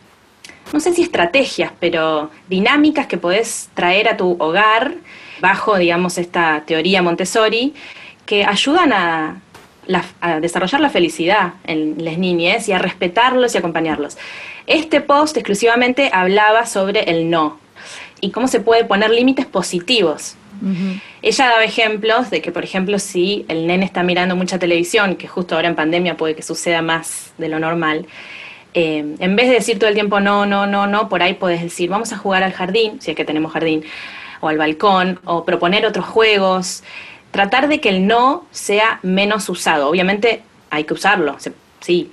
no 0.72 0.81
sé 0.81 0.94
si 0.94 1.03
estrategias, 1.03 1.72
pero 1.79 2.31
dinámicas 2.48 3.07
que 3.07 3.18
podés 3.18 3.68
traer 3.74 4.09
a 4.09 4.16
tu 4.16 4.37
hogar 4.38 4.94
bajo, 5.42 5.76
digamos, 5.76 6.16
esta 6.16 6.62
teoría 6.66 7.03
Montessori 7.03 7.74
que 8.26 8.44
ayudan 8.44 8.92
a, 8.92 9.40
la- 9.87 10.04
a 10.20 10.40
desarrollar 10.40 10.80
la 10.80 10.90
felicidad 10.90 11.54
en 11.64 12.04
las 12.04 12.18
niñas 12.18 12.68
y 12.68 12.72
a 12.72 12.78
respetarlos 12.78 13.54
y 13.54 13.59
acompañarlos. 13.59 14.18
Este 14.66 15.00
post 15.00 15.37
exclusivamente 15.37 16.11
hablaba 16.12 16.66
sobre 16.66 17.11
el 17.11 17.28
no 17.30 17.59
y 18.20 18.30
cómo 18.30 18.46
se 18.48 18.61
puede 18.61 18.85
poner 18.85 19.11
límites 19.11 19.46
positivos 19.46 20.37
ella 21.22 21.46
daba 21.46 21.64
ejemplos 21.64 22.28
de 22.28 22.42
que, 22.42 22.52
por 22.52 22.64
ejemplo, 22.64 22.98
si 22.98 23.46
el 23.48 23.66
nene 23.66 23.87
está 23.87 24.02
mirando 24.02 24.37
mucha 24.37 24.59
televisión, 24.59 25.16
que 25.16 25.26
justo 25.26 25.54
ahora 25.54 25.68
en 25.68 25.74
pandemia 25.74 26.18
puede 26.18 26.35
que 26.35 26.42
suceda 26.42 26.83
más 26.83 27.33
de 27.38 27.48
lo 27.48 27.59
normal, 27.59 28.04
eh, 28.74 29.16
en 29.18 29.37
vez 29.37 29.48
de 29.48 29.54
decir 29.54 29.78
todo 29.78 29.88
el 29.88 29.94
tiempo 29.94 30.20
no, 30.20 30.44
no, 30.44 30.66
no, 30.66 30.87
no, 30.87 31.09
por 31.09 31.22
ahí 31.22 31.33
puedes 31.33 31.62
decir 31.62 31.88
vamos 31.88 32.12
a 32.12 32.18
jugar 32.18 32.42
al 32.42 32.52
jardín, 32.52 33.00
si 33.00 33.12
es 33.12 33.16
que 33.16 33.24
tenemos 33.24 33.52
jardín, 33.52 33.85
o 34.40 34.48
al 34.48 34.59
balcón, 34.59 35.18
o 35.24 35.46
proponer 35.46 35.87
otros 35.87 36.04
juegos, 36.04 36.83
tratar 37.30 37.68
de 37.68 37.80
que 37.80 37.88
el 37.88 38.06
no 38.06 38.46
sea 38.50 39.00
menos 39.02 39.48
usado. 39.48 39.88
Obviamente 39.88 40.42
hay 40.70 40.84
que 40.84 40.94
usarlo, 40.94 41.36
sí, 41.80 42.10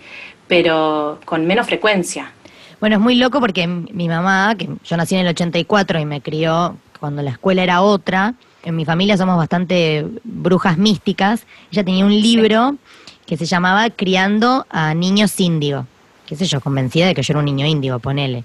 pero 0.47 1.19
con 1.25 1.45
menos 1.45 1.67
frecuencia. 1.67 2.31
Bueno, 2.79 2.97
es 2.97 3.01
muy 3.01 3.15
loco 3.15 3.39
porque 3.39 3.67
mi 3.67 4.07
mamá, 4.07 4.55
que 4.55 4.69
yo 4.83 4.97
nací 4.97 5.15
en 5.15 5.21
el 5.21 5.27
84 5.29 5.99
y 5.99 6.05
me 6.05 6.21
crió 6.21 6.77
cuando 6.99 7.21
la 7.21 7.31
escuela 7.31 7.63
era 7.63 7.81
otra, 7.81 8.35
en 8.63 8.75
mi 8.75 8.85
familia 8.85 9.17
somos 9.17 9.37
bastante 9.37 10.05
brujas 10.23 10.77
místicas, 10.77 11.45
ella 11.71 11.83
tenía 11.83 12.05
un 12.05 12.11
libro 12.11 12.75
que 13.25 13.37
se 13.37 13.45
llamaba 13.45 13.89
Criando 13.89 14.65
a 14.69 14.93
Niños 14.93 15.39
Índigo, 15.39 15.85
qué 16.25 16.35
sé 16.35 16.45
yo, 16.45 16.61
convencida 16.61 17.07
de 17.07 17.15
que 17.15 17.23
yo 17.23 17.33
era 17.33 17.39
un 17.39 17.45
niño 17.45 17.65
índigo, 17.65 17.99
ponele. 17.99 18.43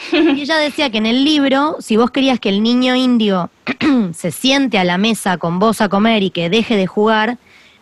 Y 0.12 0.40
ella 0.42 0.56
decía 0.56 0.90
que 0.90 0.98
en 0.98 1.06
el 1.06 1.24
libro, 1.24 1.76
si 1.80 1.96
vos 1.96 2.10
querías 2.10 2.40
que 2.40 2.48
el 2.48 2.62
niño 2.62 2.94
indio 2.94 3.50
se 4.14 4.30
siente 4.30 4.78
a 4.78 4.84
la 4.84 4.98
mesa 4.98 5.36
con 5.38 5.58
vos 5.58 5.80
a 5.80 5.88
comer 5.88 6.22
y 6.22 6.30
que 6.30 6.50
deje 6.50 6.76
de 6.76 6.86
jugar, 6.86 7.38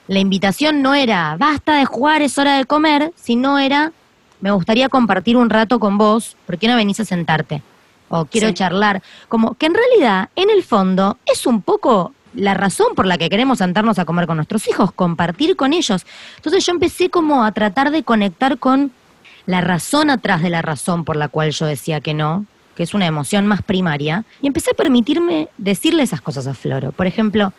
la 0.09 0.19
invitación 0.19 0.83
no 0.83 0.95
era 0.95 1.37
basta 1.39 1.77
de 1.77 1.85
jugar, 1.85 2.23
es 2.23 2.39
hora 2.39 2.57
de 2.57 2.65
comer, 2.65 3.13
sino 3.17 3.59
era 3.59 3.93
me 4.41 4.51
gustaría 4.53 4.89
compartir 4.89 5.37
un 5.37 5.51
rato 5.51 5.81
con 5.81 5.99
vos, 5.99 6.37
¿por 6.47 6.59
qué 6.59 6.69
no 6.69 6.77
venís 6.77 7.01
a 7.01 7.05
sentarte? 7.05 7.61
O 8.09 8.25
quiero 8.25 8.49
Sí. 8.49 8.55
charlar. 8.55 9.03
Como 9.29 9.55
que 9.55 9.67
en 9.67 9.75
realidad, 9.75 10.31
en 10.37 10.49
el 10.49 10.63
fondo, 10.63 11.19
es 11.27 11.45
un 11.45 11.61
poco 11.61 12.15
la 12.35 12.55
razón 12.55 12.95
por 12.95 13.05
la 13.07 13.19
que 13.19 13.29
queremos 13.29 13.59
sentarnos 13.59 13.99
a 13.99 14.05
comer 14.05 14.27
con 14.27 14.37
nuestros 14.37 14.69
hijos, 14.69 14.93
compartir 14.93 15.57
con 15.57 15.73
ellos. 15.73 16.07
Entonces 16.37 16.65
yo 16.65 16.73
empecé 16.73 17.11
como 17.11 17.43
a 17.45 17.53
tratar 17.53 17.91
de 17.91 18.03
conectar 18.05 18.59
con 18.59 18.93
la 19.49 19.63
razón 19.63 20.11
atrás 20.11 20.43
de 20.43 20.51
la 20.51 20.61
razón 20.61 21.07
por 21.07 21.17
la 21.17 21.29
cual 21.29 21.53
yo 21.53 21.65
decía 21.65 22.03
que 22.03 22.13
no, 22.13 22.45
que 22.77 22.83
es 22.83 22.93
una 22.93 23.07
emoción 23.07 23.47
más 23.47 23.63
primaria, 23.63 24.27
y 24.43 24.47
empecé 24.47 24.73
a 24.73 24.77
permitirme 24.77 25.49
decirle 25.57 26.03
esas 26.03 26.21
cosas 26.21 26.47
a 26.47 26.53
Floro. 26.53 26.93
Por 26.93 27.07
ejemplo, 27.07 27.55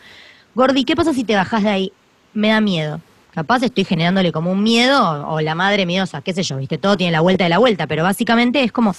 Gordi, 0.53 0.83
¿qué 0.83 0.95
pasa 0.95 1.15
si 1.15 1.23
te 1.23 1.35
bajas 1.35 1.63
de 1.63 1.69
ahí? 1.69 1.91
Me 2.35 2.49
da 2.49 2.61
miedo. 2.61 3.01
Capaz 3.33 3.63
estoy 3.63 3.85
generándole 3.85 4.31
como 4.31 4.51
un 4.51 4.61
miedo 4.61 5.27
o 5.29 5.41
la 5.41 5.55
madre 5.55 5.87
miedosa, 5.87 6.21
qué 6.21 6.31
sé 6.31 6.43
yo, 6.43 6.57
viste, 6.57 6.77
todo 6.77 6.95
tiene 6.95 7.11
la 7.11 7.21
vuelta 7.21 7.45
de 7.45 7.49
la 7.49 7.57
vuelta, 7.57 7.87
pero 7.87 8.03
básicamente 8.03 8.63
es 8.63 8.71
como, 8.71 8.93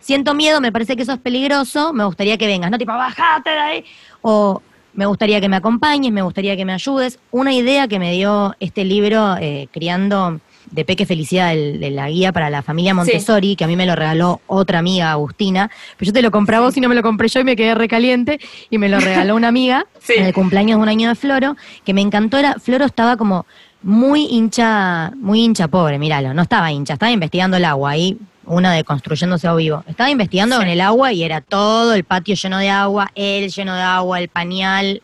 siento 0.00 0.34
miedo, 0.34 0.60
me 0.60 0.72
parece 0.72 0.96
que 0.96 1.02
eso 1.02 1.12
es 1.12 1.20
peligroso, 1.20 1.92
me 1.92 2.04
gustaría 2.04 2.36
que 2.38 2.48
vengas, 2.48 2.72
no 2.72 2.78
tipo, 2.78 2.92
bajate 2.92 3.50
de 3.50 3.58
ahí, 3.58 3.84
o 4.20 4.60
me 4.94 5.06
gustaría 5.06 5.40
que 5.40 5.48
me 5.48 5.56
acompañes, 5.56 6.10
me 6.10 6.22
gustaría 6.22 6.56
que 6.56 6.64
me 6.64 6.72
ayudes. 6.72 7.20
Una 7.30 7.54
idea 7.54 7.86
que 7.86 8.00
me 8.00 8.10
dio 8.10 8.56
este 8.58 8.84
libro, 8.84 9.36
eh, 9.36 9.68
Criando 9.70 10.40
de 10.70 10.84
Peque 10.84 11.06
Felicidad, 11.06 11.54
de 11.54 11.90
la 11.90 12.08
guía 12.08 12.32
para 12.32 12.50
la 12.50 12.62
familia 12.62 12.94
Montessori, 12.94 13.56
que 13.56 13.64
a 13.64 13.66
mí 13.66 13.76
me 13.76 13.86
lo 13.86 13.94
regaló 13.94 14.40
otra 14.46 14.78
amiga, 14.78 15.10
Agustina, 15.12 15.70
pero 15.96 16.06
yo 16.06 16.12
te 16.12 16.22
lo 16.22 16.30
compré 16.30 16.56
a 16.56 16.60
vos 16.60 16.76
y 16.76 16.80
no 16.80 16.88
me 16.88 16.94
lo 16.94 17.02
compré 17.02 17.28
yo 17.28 17.40
y 17.40 17.44
me 17.44 17.56
quedé 17.56 17.74
recaliente, 17.74 18.40
y 18.70 18.78
me 18.78 18.88
lo 18.88 19.00
regaló 19.00 19.36
una 19.36 19.48
amiga 19.48 19.86
en 20.08 20.24
el 20.24 20.32
cumpleaños 20.32 20.78
de 20.78 20.82
un 20.82 20.88
año 20.88 21.08
de 21.08 21.14
Floro, 21.14 21.56
que 21.84 21.94
me 21.94 22.00
encantó, 22.00 22.38
era, 22.38 22.54
Floro 22.54 22.84
estaba 22.84 23.16
como 23.16 23.46
muy 23.82 24.26
hincha, 24.26 25.12
muy 25.16 25.42
hincha 25.42 25.68
pobre, 25.68 25.98
míralo, 25.98 26.34
no 26.34 26.42
estaba 26.42 26.70
hincha, 26.70 26.94
estaba 26.94 27.10
investigando 27.10 27.56
el 27.56 27.64
agua 27.64 27.90
ahí, 27.90 28.16
una 28.44 28.72
de 28.72 28.84
construyéndose 28.84 29.46
a 29.46 29.54
vivo. 29.54 29.84
Estaba 29.86 30.10
investigando 30.10 30.56
con 30.56 30.66
el 30.66 30.80
agua 30.80 31.12
y 31.12 31.22
era 31.22 31.40
todo 31.40 31.94
el 31.94 32.04
patio 32.04 32.34
lleno 32.34 32.58
de 32.58 32.70
agua, 32.70 33.10
él 33.14 33.50
lleno 33.50 33.74
de 33.74 33.82
agua, 33.82 34.20
el 34.20 34.28
pañal 34.28 35.02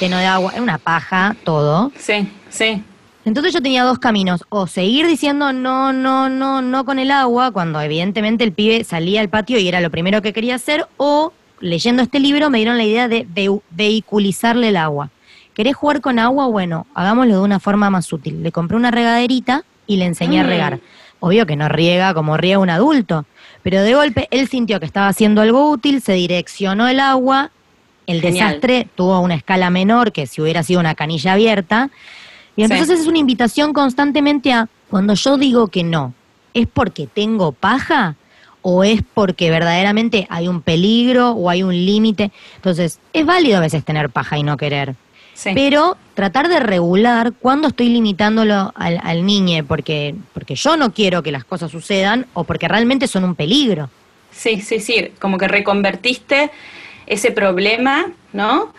lleno 0.00 0.18
de 0.18 0.26
agua, 0.26 0.52
era 0.52 0.62
una 0.62 0.78
paja, 0.78 1.36
todo. 1.44 1.92
Sí, 1.98 2.28
sí. 2.48 2.82
Entonces 3.26 3.52
yo 3.52 3.60
tenía 3.60 3.82
dos 3.82 3.98
caminos, 3.98 4.44
o 4.50 4.68
seguir 4.68 5.04
diciendo 5.08 5.52
no, 5.52 5.92
no, 5.92 6.28
no, 6.28 6.62
no 6.62 6.84
con 6.84 7.00
el 7.00 7.10
agua, 7.10 7.50
cuando 7.50 7.80
evidentemente 7.80 8.44
el 8.44 8.52
pibe 8.52 8.84
salía 8.84 9.20
al 9.20 9.28
patio 9.28 9.58
y 9.58 9.66
era 9.66 9.80
lo 9.80 9.90
primero 9.90 10.22
que 10.22 10.32
quería 10.32 10.54
hacer, 10.54 10.86
o 10.96 11.32
leyendo 11.58 12.04
este 12.04 12.20
libro 12.20 12.50
me 12.50 12.58
dieron 12.58 12.78
la 12.78 12.84
idea 12.84 13.08
de 13.08 13.26
vehiculizarle 13.70 14.68
el 14.68 14.76
agua. 14.76 15.10
¿Querés 15.54 15.74
jugar 15.74 16.00
con 16.00 16.20
agua? 16.20 16.46
Bueno, 16.46 16.86
hagámoslo 16.94 17.34
de 17.34 17.40
una 17.40 17.58
forma 17.58 17.90
más 17.90 18.12
útil. 18.12 18.44
Le 18.44 18.52
compré 18.52 18.76
una 18.76 18.92
regaderita 18.92 19.64
y 19.88 19.96
le 19.96 20.04
enseñé 20.04 20.40
a 20.40 20.44
regar. 20.44 20.78
Obvio 21.18 21.46
que 21.46 21.56
no 21.56 21.68
riega 21.68 22.14
como 22.14 22.36
riega 22.36 22.60
un 22.60 22.70
adulto, 22.70 23.24
pero 23.64 23.82
de 23.82 23.92
golpe 23.92 24.28
él 24.30 24.46
sintió 24.46 24.78
que 24.78 24.86
estaba 24.86 25.08
haciendo 25.08 25.40
algo 25.40 25.68
útil, 25.68 26.00
se 26.00 26.12
direccionó 26.12 26.86
el 26.86 27.00
agua, 27.00 27.50
el 28.06 28.20
desastre 28.20 28.86
tuvo 28.94 29.18
una 29.18 29.34
escala 29.34 29.68
menor 29.70 30.12
que 30.12 30.28
si 30.28 30.40
hubiera 30.40 30.62
sido 30.62 30.78
una 30.78 30.94
canilla 30.94 31.32
abierta, 31.32 31.90
y 32.56 32.62
entonces 32.62 33.00
es 33.00 33.06
una 33.06 33.18
invitación 33.18 33.72
constantemente 33.72 34.52
a, 34.52 34.68
cuando 34.88 35.14
yo 35.14 35.36
digo 35.36 35.68
que 35.68 35.84
no, 35.84 36.14
¿es 36.54 36.66
porque 36.66 37.06
tengo 37.06 37.52
paja? 37.52 38.16
¿O 38.62 38.82
es 38.82 39.02
porque 39.14 39.50
verdaderamente 39.50 40.26
hay 40.28 40.48
un 40.48 40.60
peligro 40.60 41.30
o 41.30 41.50
hay 41.50 41.62
un 41.62 41.72
límite? 41.72 42.32
Entonces, 42.56 42.98
es 43.12 43.24
válido 43.24 43.58
a 43.58 43.60
veces 43.60 43.84
tener 43.84 44.10
paja 44.10 44.38
y 44.38 44.42
no 44.42 44.56
querer. 44.56 44.96
Pero 45.54 45.96
tratar 46.14 46.48
de 46.48 46.58
regular 46.60 47.34
cuándo 47.34 47.68
estoy 47.68 47.90
limitándolo 47.90 48.72
al, 48.74 48.98
al 49.02 49.26
niño, 49.26 49.64
porque, 49.68 50.14
porque 50.32 50.54
yo 50.54 50.76
no 50.76 50.92
quiero 50.92 51.22
que 51.22 51.30
las 51.30 51.44
cosas 51.44 51.70
sucedan 51.70 52.26
o 52.32 52.44
porque 52.44 52.66
realmente 52.66 53.06
son 53.06 53.22
un 53.22 53.34
peligro. 53.34 53.90
Sí, 54.30 54.60
sí, 54.60 54.80
sí, 54.80 55.12
como 55.20 55.38
que 55.38 55.46
reconvertiste 55.46 56.50
ese 57.06 57.30
problema, 57.30 58.06
¿no? 58.32 58.72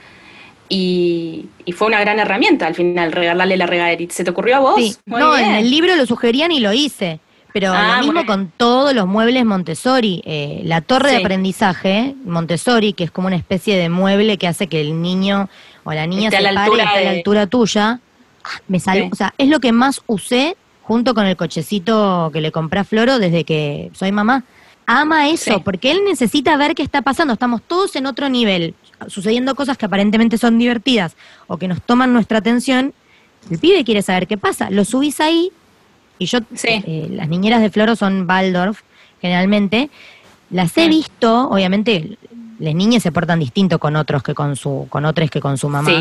Y, 0.70 1.46
fue 1.76 1.88
una 1.88 2.00
gran 2.00 2.20
herramienta 2.20 2.68
al 2.68 2.76
final 2.76 3.12
regalarle 3.12 3.58
la 3.58 3.66
regaderita. 3.68 4.14
¿Se 4.14 4.24
te 4.24 4.32
ocurrió 4.32 4.58
a 4.58 4.60
vos? 4.60 4.76
Sí. 4.78 4.96
no, 5.06 5.38
en 5.38 5.56
el 5.56 5.70
libro 5.70 5.96
lo 5.96 6.06
sugerían 6.06 6.52
y 6.52 6.60
lo 6.60 6.74
hice. 6.74 7.20
Pero 7.54 7.72
ah, 7.74 7.98
lo 7.98 8.06
mismo 8.06 8.26
con 8.26 8.52
todos 8.56 8.94
los 8.94 9.08
muebles 9.08 9.44
Montessori. 9.46 10.22
Eh, 10.26 10.62
la 10.64 10.82
torre 10.82 11.12
de 11.12 11.18
aprendizaje 11.18 12.14
Montessori, 12.26 12.94
que 12.94 13.06
es 13.06 13.12
como 13.12 13.28
una 13.28 13.36
especie 13.36 13.78
de 13.78 13.90
mueble 13.90 14.38
que 14.38 14.48
hace 14.48 14.68
que 14.68 14.82
el 14.82 15.02
niño 15.02 15.50
o 15.84 15.94
la 15.94 16.06
niña 16.06 16.30
se 16.30 16.38
a 16.38 16.42
la 16.42 16.50
altura 16.50 16.90
a 16.90 17.02
la 17.02 17.10
altura 17.12 17.48
tuya, 17.48 18.00
me 18.68 18.80
salió, 18.80 19.10
o 19.12 19.16
sea, 19.16 19.34
es 19.38 19.48
lo 19.48 19.60
que 19.60 19.72
más 19.72 20.02
usé 20.06 20.56
junto 20.84 21.14
con 21.14 21.26
el 21.26 21.36
cochecito 21.36 22.30
que 22.32 22.42
le 22.42 22.52
compré 22.52 22.82
a 22.82 22.84
Floro 22.84 23.20
desde 23.20 23.44
que 23.44 23.92
soy 23.94 24.12
mamá. 24.12 24.44
Ama 24.86 25.30
eso, 25.30 25.62
porque 25.64 25.92
él 25.92 26.02
necesita 26.06 26.56
ver 26.56 26.74
qué 26.74 26.82
está 26.82 27.02
pasando. 27.02 27.34
Estamos 27.34 27.62
todos 27.62 27.96
en 27.98 28.06
otro 28.06 28.30
nivel, 28.30 28.74
sucediendo 29.08 29.56
cosas 29.56 29.78
que 29.78 29.86
aparentemente 29.86 30.38
son 30.38 30.58
divertidas 30.58 31.16
o 31.48 31.58
que 31.58 31.68
nos 31.68 31.82
toman 31.82 32.14
nuestra 32.14 32.40
atención. 32.40 32.94
El 33.50 33.60
pibe 33.60 33.84
quiere 33.84 34.02
saber 34.02 34.28
qué 34.28 34.38
pasa. 34.38 34.70
Lo 34.70 34.84
subís 34.84 35.20
ahí, 35.20 35.52
y 36.20 36.26
yo, 36.26 36.40
eh, 36.64 37.08
las 37.12 37.30
niñeras 37.30 37.62
de 37.62 37.70
Floro 37.70 37.96
son 37.96 38.28
Waldorf, 38.28 38.82
generalmente. 39.22 39.90
Las 40.50 40.78
he 40.78 40.88
visto, 40.88 41.50
obviamente, 41.50 42.18
las 42.60 42.74
niñas 42.74 43.04
se 43.04 43.12
portan 43.12 43.40
distinto 43.40 43.80
con 43.80 43.96
otros 43.96 44.24
que 44.24 44.34
con 44.34 44.56
su, 44.56 44.88
con 44.90 45.06
otros 45.06 45.30
que 45.30 45.40
con 45.40 45.58
su 45.58 45.70
mamá. 45.70 45.92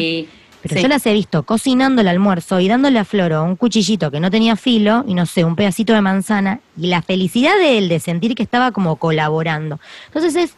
pero 0.62 0.80
yo 0.80 0.88
las 0.88 1.06
he 1.06 1.12
visto 1.12 1.42
cocinando 1.42 2.00
el 2.00 2.08
almuerzo 2.08 2.60
y 2.60 2.68
dándole 2.68 2.98
a 2.98 3.04
Floro 3.04 3.44
un 3.44 3.56
cuchillito 3.56 4.10
que 4.10 4.20
no 4.20 4.30
tenía 4.30 4.56
filo 4.56 5.04
y 5.06 5.14
no 5.14 5.26
sé, 5.26 5.44
un 5.44 5.56
pedacito 5.56 5.92
de 5.92 6.00
manzana 6.00 6.60
y 6.80 6.86
la 6.86 7.02
felicidad 7.02 7.56
de 7.58 7.78
él 7.78 7.88
de 7.88 8.00
sentir 8.00 8.34
que 8.34 8.42
estaba 8.42 8.72
como 8.72 8.96
colaborando. 8.96 9.80
Entonces 10.06 10.36
es, 10.36 10.54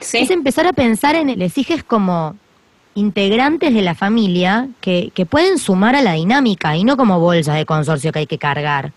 es 0.00 0.30
empezar 0.30 0.66
a 0.66 0.72
pensar 0.72 1.14
en 1.14 1.38
les 1.38 1.58
hijes 1.58 1.82
como 1.82 2.36
integrantes 2.94 3.72
de 3.74 3.82
la 3.82 3.94
familia 3.94 4.68
que, 4.80 5.12
que 5.14 5.26
pueden 5.26 5.58
sumar 5.58 5.94
a 5.94 6.02
la 6.02 6.14
dinámica 6.14 6.76
y 6.76 6.84
no 6.84 6.96
como 6.96 7.20
bolsas 7.20 7.56
de 7.56 7.66
consorcio 7.66 8.12
que 8.12 8.20
hay 8.20 8.26
que 8.26 8.38
cargar. 8.38 8.92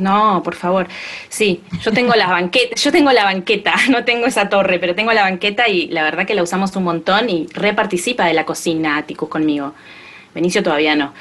No, 0.00 0.42
por 0.42 0.54
favor. 0.54 0.88
Sí, 1.28 1.62
yo 1.82 1.92
tengo 1.92 2.14
la 2.14 2.26
banqueta, 2.26 2.74
yo 2.74 2.90
tengo 2.90 3.12
la 3.12 3.24
banqueta, 3.24 3.74
no 3.90 4.04
tengo 4.04 4.26
esa 4.26 4.48
torre, 4.48 4.78
pero 4.78 4.94
tengo 4.94 5.12
la 5.12 5.22
banqueta 5.22 5.68
y 5.68 5.88
la 5.88 6.02
verdad 6.02 6.26
que 6.26 6.34
la 6.34 6.42
usamos 6.42 6.74
un 6.76 6.84
montón 6.84 7.28
y 7.30 7.46
reparticipa 7.52 8.24
de 8.24 8.34
la 8.34 8.44
cocina 8.44 8.96
Atticus 8.96 9.28
conmigo. 9.28 9.74
Benicio 10.34 10.62
todavía 10.62 10.96
no. 10.96 11.12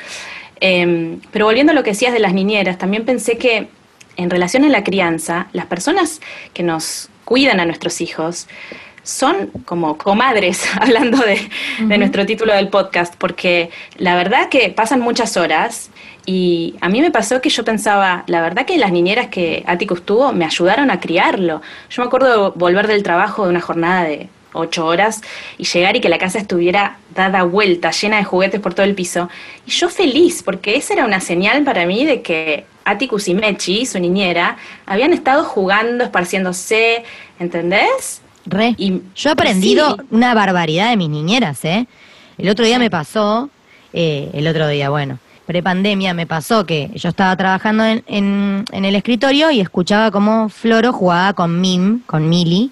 Em, 0.61 1.19
pero 1.31 1.45
volviendo 1.45 1.71
a 1.71 1.75
lo 1.75 1.83
que 1.83 1.91
decías 1.91 2.13
de 2.13 2.19
las 2.19 2.33
niñeras, 2.33 2.77
también 2.77 3.05
pensé 3.05 3.37
que 3.37 3.69
en 4.17 4.29
relación 4.29 4.65
a 4.65 4.69
la 4.69 4.83
crianza, 4.83 5.47
las 5.53 5.65
personas 5.65 6.21
que 6.53 6.63
nos 6.63 7.09
cuidan 7.25 7.59
a 7.59 7.65
nuestros 7.65 8.01
hijos 8.01 8.47
son 9.03 9.47
como 9.65 9.97
comadres, 9.97 10.65
hablando 10.79 11.17
de, 11.17 11.49
de 11.79 11.97
nuestro 11.97 12.25
título 12.25 12.53
del 12.53 12.69
podcast, 12.69 13.15
porque 13.17 13.69
la 13.97 14.15
verdad 14.15 14.49
que 14.49 14.69
pasan 14.69 14.99
muchas 14.99 15.37
horas 15.37 15.89
y 16.25 16.75
a 16.81 16.89
mí 16.89 17.01
me 17.01 17.09
pasó 17.09 17.41
que 17.41 17.49
yo 17.49 17.65
pensaba, 17.65 18.23
la 18.27 18.41
verdad 18.41 18.65
que 18.65 18.77
las 18.77 18.91
niñeras 18.91 19.27
que 19.27 19.63
Atticus 19.65 20.05
tuvo 20.05 20.31
me 20.31 20.45
ayudaron 20.45 20.91
a 20.91 20.99
criarlo. 20.99 21.61
Yo 21.89 22.03
me 22.03 22.07
acuerdo 22.07 22.51
de 22.51 22.59
volver 22.59 22.87
del 22.87 23.01
trabajo 23.01 23.45
de 23.45 23.49
una 23.49 23.61
jornada 23.61 24.03
de 24.03 24.29
ocho 24.53 24.85
horas 24.85 25.21
y 25.57 25.65
llegar 25.65 25.95
y 25.95 26.01
que 26.01 26.09
la 26.09 26.17
casa 26.17 26.37
estuviera 26.37 26.97
dada 27.15 27.43
vuelta, 27.43 27.91
llena 27.91 28.17
de 28.17 28.23
juguetes 28.23 28.59
por 28.59 28.73
todo 28.73 28.85
el 28.85 28.95
piso. 28.95 29.29
Y 29.65 29.71
yo 29.71 29.89
feliz, 29.89 30.43
porque 30.43 30.75
esa 30.75 30.93
era 30.93 31.05
una 31.05 31.19
señal 31.19 31.63
para 31.63 31.85
mí 31.85 32.05
de 32.05 32.21
que 32.21 32.65
Atticus 32.85 33.27
y 33.27 33.33
Mechi, 33.33 33.85
su 33.85 33.99
niñera, 33.99 34.57
habían 34.85 35.13
estado 35.13 35.43
jugando, 35.43 36.03
esparciéndose, 36.03 37.03
¿entendés? 37.39 38.21
Re. 38.45 38.75
Y, 38.77 39.01
yo 39.15 39.29
he 39.29 39.33
aprendido 39.33 39.97
una 40.11 40.33
barbaridad 40.33 40.89
de 40.89 40.97
mis 40.97 41.09
niñeras, 41.09 41.63
¿eh? 41.65 41.87
El 42.37 42.49
otro 42.49 42.65
día 42.65 42.79
me 42.79 42.89
pasó, 42.89 43.49
eh, 43.93 44.29
el 44.33 44.47
otro 44.47 44.67
día, 44.67 44.89
bueno, 44.89 45.19
prepandemia 45.45 46.13
me 46.13 46.25
pasó 46.25 46.65
que 46.65 46.91
yo 46.95 47.09
estaba 47.09 47.35
trabajando 47.35 47.83
en, 47.83 48.03
en, 48.71 48.85
el 48.85 48.95
escritorio 48.95 49.51
y 49.51 49.59
escuchaba 49.59 50.11
cómo 50.11 50.47
Floro 50.47 50.93
jugaba 50.93 51.33
con 51.33 51.59
Mim, 51.59 52.01
con 52.05 52.29
Mili, 52.29 52.71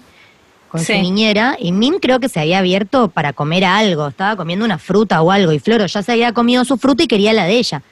con 0.68 0.82
su 0.84 0.92
niñera, 0.92 1.56
y 1.58 1.72
Mim 1.72 1.96
creo 2.00 2.20
que 2.20 2.28
se 2.28 2.40
había 2.40 2.58
abierto 2.58 3.08
para 3.08 3.32
comer 3.32 3.64
algo, 3.64 4.08
estaba 4.08 4.36
comiendo 4.36 4.64
una 4.64 4.78
fruta 4.78 5.20
o 5.22 5.30
algo, 5.30 5.52
y 5.52 5.58
Floro 5.58 5.86
ya 5.86 6.02
se 6.02 6.12
había 6.12 6.32
comido 6.32 6.64
su 6.64 6.76
fruta 6.78 7.02
y 7.02 7.08
quería 7.08 7.32
la 7.32 7.44
de 7.44 7.58
ella. 7.58 7.82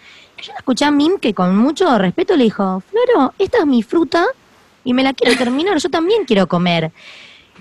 Yo 0.42 0.52
escuché 0.56 0.84
a 0.84 0.90
Mim 0.90 1.18
que 1.20 1.34
con 1.34 1.56
mucho 1.56 1.98
respeto 1.98 2.36
le 2.36 2.44
dijo, 2.44 2.82
Floro, 2.90 3.34
esta 3.38 3.58
es 3.58 3.66
mi 3.66 3.82
fruta 3.82 4.24
y 4.84 4.94
me 4.94 5.02
la 5.02 5.14
quiero 5.14 5.36
terminar, 5.36 5.78
yo 5.78 5.88
también 5.88 6.24
quiero 6.26 6.46
comer. 6.46 6.92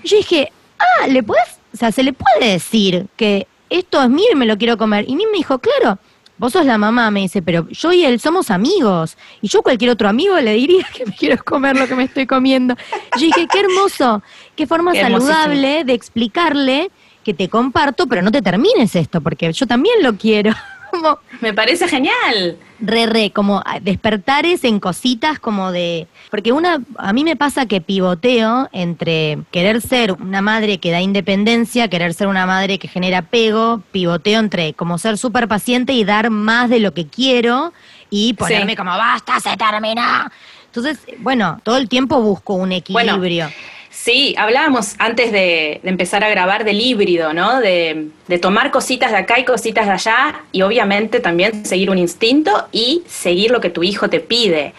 Y 0.06 0.08
yo 0.08 0.18
dije, 0.18 0.52
ah, 0.78 1.08
¿le 1.08 1.24
puedes, 1.24 1.60
o 1.74 1.78
sea, 1.78 1.92
se 1.92 2.04
le 2.04 2.14
puede 2.14 2.52
decir 2.52 3.08
que 3.16 3.48
esto 3.72 4.02
es 4.02 4.10
mío 4.10 4.28
y 4.32 4.36
me 4.36 4.46
lo 4.46 4.56
quiero 4.56 4.78
comer? 4.78 5.04
Y 5.08 5.16
Mim 5.16 5.28
me 5.32 5.40
dijo, 5.40 5.58
claro, 5.58 5.98
Vos 6.38 6.52
sos 6.52 6.66
la 6.66 6.78
mamá, 6.78 7.12
me 7.12 7.22
dice, 7.22 7.42
pero 7.42 7.66
yo 7.70 7.94
y 7.94 8.04
él 8.04 8.20
somos 8.20 8.52
amigos. 8.52 9.18
Y 9.42 9.48
yo 9.48 9.62
cualquier 9.62 9.92
otro 9.92 10.10
amigo 10.10 10.38
le 10.42 10.54
diría 10.54 10.86
que 10.94 11.06
me 11.06 11.16
quiero 11.16 11.42
comer 11.42 11.78
lo 11.78 11.88
que 11.88 11.96
me 11.96 12.04
estoy 12.04 12.28
comiendo. 12.28 12.76
yo 13.18 13.26
dije, 13.26 13.48
qué 13.50 13.62
hermoso, 13.62 14.22
qué 14.56 14.68
forma 14.68 14.94
saludable 14.94 15.86
de 15.86 15.94
explicarle 15.94 16.92
que 17.24 17.34
te 17.34 17.48
comparto, 17.48 18.06
pero 18.08 18.22
no 18.22 18.32
te 18.32 18.42
termines 18.42 18.98
esto, 18.98 19.22
porque 19.22 19.52
yo 19.54 19.66
también 19.66 19.96
lo 20.04 20.18
quiero. 20.18 20.52
Como... 20.96 21.20
Me 21.42 21.54
parece 21.54 21.88
genial. 21.88 22.58
Re, 22.80 23.06
re, 23.06 23.32
como 23.32 23.64
despertares 23.82 24.64
en 24.64 24.80
cositas 24.80 25.40
como 25.40 25.72
de... 25.72 26.08
Porque 26.30 26.52
una, 26.52 26.82
a 26.98 27.14
mí 27.14 27.24
me 27.24 27.36
pasa 27.36 27.66
que 27.66 27.82
pivoteo 27.82 28.70
entre 28.72 29.40
querer 29.52 29.82
ser 29.82 30.14
una 30.14 30.42
madre 30.42 30.80
que 30.80 30.92
da 30.92 31.02
independencia, 31.02 31.90
querer 31.90 32.14
ser 32.14 32.28
una 32.28 32.46
madre 32.46 32.80
que 32.80 32.88
genera 32.88 33.20
apego, 33.20 33.82
pivoteo 33.92 34.40
entre 34.40 34.74
como 34.74 34.98
ser 34.98 35.18
súper 35.18 35.48
paciente 35.48 35.94
y 35.94 36.04
dar 36.04 36.30
más 36.30 36.70
de 36.70 36.80
lo 36.80 36.94
que 36.94 37.08
quiero 37.08 37.74
y 38.10 38.34
ponerme 38.34 38.76
como, 38.76 38.92
basta, 38.92 39.40
se 39.40 39.56
termina. 39.58 40.32
Entonces, 40.68 41.00
bueno, 41.20 41.60
todo 41.64 41.78
el 41.78 41.88
tiempo 41.88 42.22
busco 42.22 42.54
un 42.54 42.74
equilibrio. 42.74 43.50
Sí, 43.96 44.36
hablábamos 44.38 44.96
antes 45.00 45.32
de, 45.32 45.80
empezar 45.84 46.22
a 46.26 46.30
grabar 46.30 46.66
del 46.66 46.82
híbrido, 46.82 47.34
¿no? 47.34 47.62
De, 47.62 48.10
tomar 48.42 48.70
cositas 48.70 49.12
de 49.12 49.18
acá 49.18 49.40
y 49.40 49.46
cositas 49.46 49.86
de 49.86 49.94
allá 49.94 50.44
y 50.52 50.64
obviamente 50.64 51.22
también 51.22 51.66
seguir 51.66 51.90
un 51.90 51.98
instinto 51.98 52.68
y 52.74 53.04
seguir 53.08 53.52
lo 53.52 53.62
que 53.62 53.70
tu 53.70 53.84
hijo 53.84 54.10
te 54.10 54.20
pide. 54.20 54.74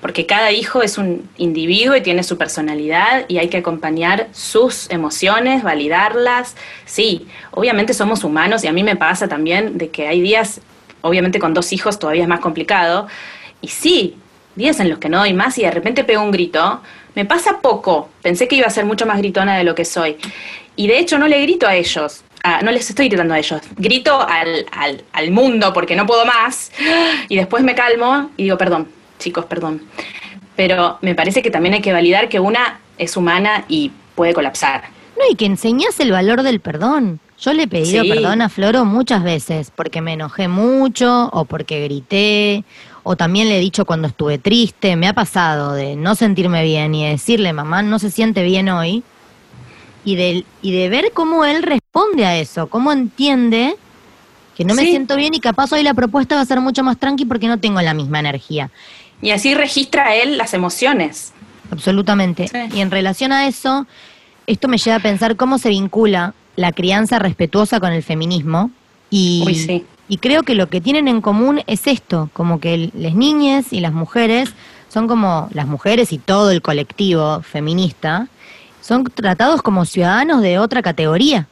Porque 0.00 0.24
cada 0.24 0.52
hijo 0.52 0.82
es 0.82 0.98
un 0.98 1.28
individuo 1.36 1.96
y 1.96 2.00
tiene 2.00 2.22
su 2.22 2.38
personalidad 2.38 3.24
y 3.26 3.38
hay 3.38 3.48
que 3.48 3.58
acompañar 3.58 4.28
sus 4.32 4.88
emociones, 4.88 5.64
validarlas. 5.64 6.54
Sí, 6.86 7.26
obviamente 7.50 7.92
somos 7.92 8.22
humanos 8.22 8.62
y 8.62 8.68
a 8.68 8.72
mí 8.72 8.84
me 8.84 8.94
pasa 8.94 9.26
también 9.26 9.78
de 9.78 9.90
que 9.90 10.06
hay 10.06 10.20
días, 10.20 10.60
obviamente 11.00 11.40
con 11.40 11.54
dos 11.54 11.72
hijos 11.72 11.98
todavía 11.98 12.22
es 12.22 12.28
más 12.28 12.40
complicado. 12.40 13.08
Y 13.60 13.68
sí, 13.68 14.16
días 14.56 14.80
en 14.80 14.88
los 14.88 14.98
que 14.98 15.08
no 15.08 15.18
doy 15.18 15.32
más 15.32 15.58
y 15.58 15.62
de 15.62 15.70
repente 15.70 16.04
pego 16.04 16.22
un 16.22 16.30
grito 16.30 16.80
me 17.14 17.24
pasa 17.24 17.60
poco. 17.60 18.08
Pensé 18.22 18.48
que 18.48 18.56
iba 18.56 18.66
a 18.66 18.70
ser 18.70 18.84
mucho 18.84 19.06
más 19.06 19.18
gritona 19.18 19.56
de 19.56 19.64
lo 19.64 19.74
que 19.74 19.84
soy. 19.84 20.16
Y 20.76 20.86
de 20.86 20.98
hecho 20.98 21.18
no 21.18 21.28
le 21.28 21.40
grito 21.42 21.66
a 21.66 21.74
ellos. 21.74 22.22
no 22.62 22.70
les 22.70 22.88
estoy 22.88 23.08
gritando 23.08 23.34
a 23.34 23.38
ellos. 23.38 23.60
Grito 23.76 24.20
al, 24.20 24.66
al, 24.72 25.04
al 25.12 25.30
mundo 25.30 25.72
porque 25.72 25.96
no 25.96 26.06
puedo 26.06 26.24
más. 26.24 26.72
Y 27.28 27.36
después 27.36 27.62
me 27.62 27.74
calmo 27.74 28.30
y 28.36 28.44
digo, 28.44 28.58
perdón, 28.58 28.88
chicos, 29.18 29.44
perdón. 29.46 29.82
Pero 30.56 30.98
me 31.02 31.14
parece 31.14 31.42
que 31.42 31.50
también 31.50 31.74
hay 31.74 31.80
que 31.80 31.92
validar 31.92 32.28
que 32.28 32.40
una 32.40 32.80
es 32.98 33.16
humana 33.16 33.64
y 33.68 33.92
puede 34.14 34.34
colapsar. 34.34 34.84
No, 35.18 35.24
y 35.30 35.34
que 35.34 35.46
enseñas 35.46 35.98
el 36.00 36.12
valor 36.12 36.42
del 36.42 36.60
perdón. 36.60 37.20
Yo 37.38 37.54
le 37.54 37.62
he 37.62 37.68
pedido 37.68 38.04
perdón 38.04 38.42
a 38.42 38.50
Floro 38.50 38.84
muchas 38.84 39.24
veces 39.24 39.72
porque 39.74 40.02
me 40.02 40.12
enojé 40.12 40.48
mucho 40.48 41.30
o 41.32 41.46
porque 41.46 41.82
grité 41.84 42.64
o 43.02 43.16
también 43.16 43.48
le 43.48 43.56
he 43.56 43.60
dicho 43.60 43.84
cuando 43.84 44.08
estuve 44.08 44.38
triste, 44.38 44.96
me 44.96 45.08
ha 45.08 45.14
pasado 45.14 45.72
de 45.72 45.96
no 45.96 46.14
sentirme 46.14 46.62
bien 46.62 46.94
y 46.94 47.08
decirle, 47.08 47.52
mamá, 47.52 47.82
no 47.82 47.98
se 47.98 48.10
siente 48.10 48.42
bien 48.42 48.68
hoy, 48.68 49.02
y 50.04 50.16
de, 50.16 50.44
y 50.62 50.72
de 50.72 50.88
ver 50.88 51.12
cómo 51.12 51.44
él 51.44 51.62
responde 51.62 52.24
a 52.24 52.38
eso, 52.38 52.68
cómo 52.68 52.92
entiende 52.92 53.76
que 54.56 54.64
no 54.64 54.74
me 54.74 54.82
siento 54.82 55.16
bien 55.16 55.32
y 55.34 55.40
capaz 55.40 55.72
hoy 55.72 55.82
la 55.82 55.94
propuesta 55.94 56.34
va 56.34 56.42
a 56.42 56.46
ser 56.46 56.60
mucho 56.60 56.82
más 56.82 56.98
tranqui 56.98 57.24
porque 57.24 57.48
no 57.48 57.58
tengo 57.58 57.80
la 57.80 57.94
misma 57.94 58.20
energía. 58.20 58.70
Y 59.22 59.30
así 59.30 59.54
registra 59.54 60.14
él 60.14 60.36
las 60.36 60.54
emociones. 60.54 61.32
Absolutamente. 61.70 62.50
Y 62.74 62.80
en 62.80 62.90
relación 62.90 63.32
a 63.32 63.46
eso, 63.46 63.86
esto 64.46 64.68
me 64.68 64.78
lleva 64.78 64.96
a 64.96 65.00
pensar 65.00 65.36
cómo 65.36 65.58
se 65.58 65.68
vincula 65.68 66.34
la 66.56 66.72
crianza 66.72 67.18
respetuosa 67.18 67.80
con 67.80 67.92
el 67.92 68.02
feminismo. 68.02 68.70
Y, 69.08 69.64
sí. 69.66 69.84
Y 70.10 70.18
creo 70.18 70.42
que 70.42 70.56
lo 70.56 70.68
que 70.68 70.80
tienen 70.80 71.06
en 71.06 71.20
común 71.20 71.62
es 71.68 71.86
esto, 71.86 72.30
como 72.32 72.58
que 72.58 72.90
las 72.94 73.14
niñas 73.14 73.72
y 73.72 73.78
las 73.78 73.92
mujeres 73.92 74.52
son 74.88 75.06
como 75.06 75.48
las 75.52 75.68
mujeres 75.68 76.12
y 76.12 76.18
todo 76.18 76.50
el 76.50 76.62
colectivo 76.62 77.42
feminista, 77.42 78.26
son 78.80 79.04
tratados 79.04 79.62
como 79.62 79.84
ciudadanos 79.84 80.42
de 80.42 80.58
otra 80.58 80.82
categoría, 80.82 81.46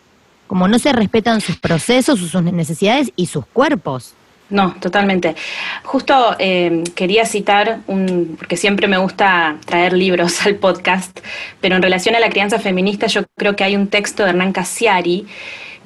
como 0.49 0.67
no 0.67 0.81
se 0.81 0.93
respetan 0.93 1.41
sus 1.41 1.57
procesos, 1.57 2.19
sus 2.19 2.43
necesidades 2.43 3.13
y 3.15 3.27
sus 3.27 3.47
cuerpos. 3.47 4.15
No, 4.51 4.75
totalmente. 4.81 5.37
Justo 5.85 6.35
eh, 6.41 6.83
quería 6.97 7.27
citar 7.27 7.79
un, 7.87 8.35
porque 8.39 8.57
siempre 8.57 8.89
me 8.89 8.99
gusta 8.99 9.57
traer 9.67 9.93
libros 9.93 10.43
al 10.47 10.57
podcast, 10.57 11.21
pero 11.61 11.77
en 11.77 11.83
relación 11.83 12.17
a 12.17 12.19
la 12.19 12.29
crianza 12.29 12.59
feminista 12.59 13.07
yo 13.07 13.23
creo 13.37 13.55
que 13.55 13.63
hay 13.63 13.77
un 13.77 13.87
texto 13.87 14.25
de 14.25 14.31
Hernán 14.31 14.53
Casiari 14.53 15.29